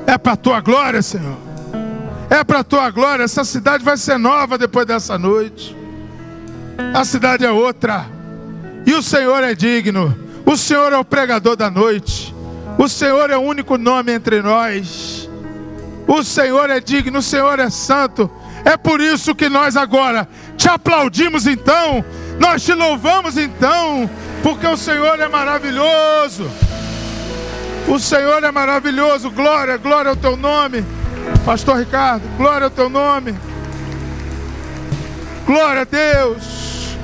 É 0.08 0.18
para 0.18 0.32
a 0.32 0.36
tua 0.36 0.60
glória, 0.62 1.00
Senhor. 1.04 1.38
É 2.28 2.44
para 2.44 2.62
a 2.62 2.64
tua 2.64 2.90
glória. 2.90 3.22
Essa 3.22 3.44
cidade 3.44 3.84
vai 3.84 3.98
ser 3.98 4.18
nova 4.18 4.58
depois 4.58 4.88
dessa 4.88 5.16
noite. 5.16 5.78
A 6.92 7.06
cidade 7.06 7.46
é 7.46 7.52
outra. 7.52 8.08
E 8.84 8.96
o 8.96 9.04
Senhor 9.04 9.44
é 9.44 9.54
digno. 9.54 10.18
O 10.44 10.58
Senhor 10.58 10.92
é 10.92 10.98
o 10.98 11.06
pregador 11.06 11.56
da 11.56 11.70
noite. 11.70 12.34
O 12.80 12.90
Senhor 12.90 13.30
é 13.30 13.38
o 13.38 13.42
único 13.42 13.78
nome 13.78 14.12
entre 14.12 14.42
nós. 14.42 15.30
O 16.08 16.24
Senhor 16.24 16.72
é 16.72 16.80
digno, 16.80 17.20
o 17.20 17.22
Senhor 17.22 17.60
é 17.60 17.70
santo. 17.70 18.28
É 18.66 18.76
por 18.76 19.00
isso 19.00 19.36
que 19.36 19.50
nós 19.50 19.78
agora 19.78 20.28
te 20.60 20.68
aplaudimos 20.68 21.48
então, 21.48 22.04
nós 22.38 22.62
te 22.64 22.74
louvamos 22.74 23.38
então, 23.38 24.10
porque 24.44 24.68
o 24.68 24.76
Senhor 24.76 25.18
é 25.18 25.28
maravilhoso. 25.30 26.52
O 27.88 27.98
Senhor 27.98 28.44
é 28.44 28.52
maravilhoso. 28.52 29.32
Glória, 29.32 29.78
glória 29.78 30.10
ao 30.10 30.18
teu 30.18 30.36
nome. 30.36 30.86
Pastor 31.46 31.78
Ricardo, 31.78 32.24
glória 32.38 32.66
ao 32.66 32.72
teu 32.72 32.90
nome. 32.90 33.34
Glória 35.48 35.82
a 35.82 35.86
Deus. 35.86 36.98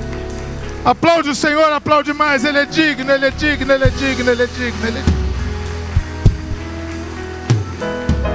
Aplaude 0.84 1.30
o 1.30 1.34
Senhor, 1.34 1.72
aplaude 1.72 2.12
mais. 2.12 2.44
Ele 2.44 2.58
é 2.58 2.66
digno, 2.66 3.10
ele 3.10 3.24
é 3.24 3.30
digno, 3.30 3.72
ele 3.72 3.84
é 3.84 3.88
digno, 3.88 4.30
ele 4.30 4.42
é 4.42 4.46
digno, 4.46 4.86
ele 4.86 4.98
é 4.98 5.02
digno. 5.02 5.25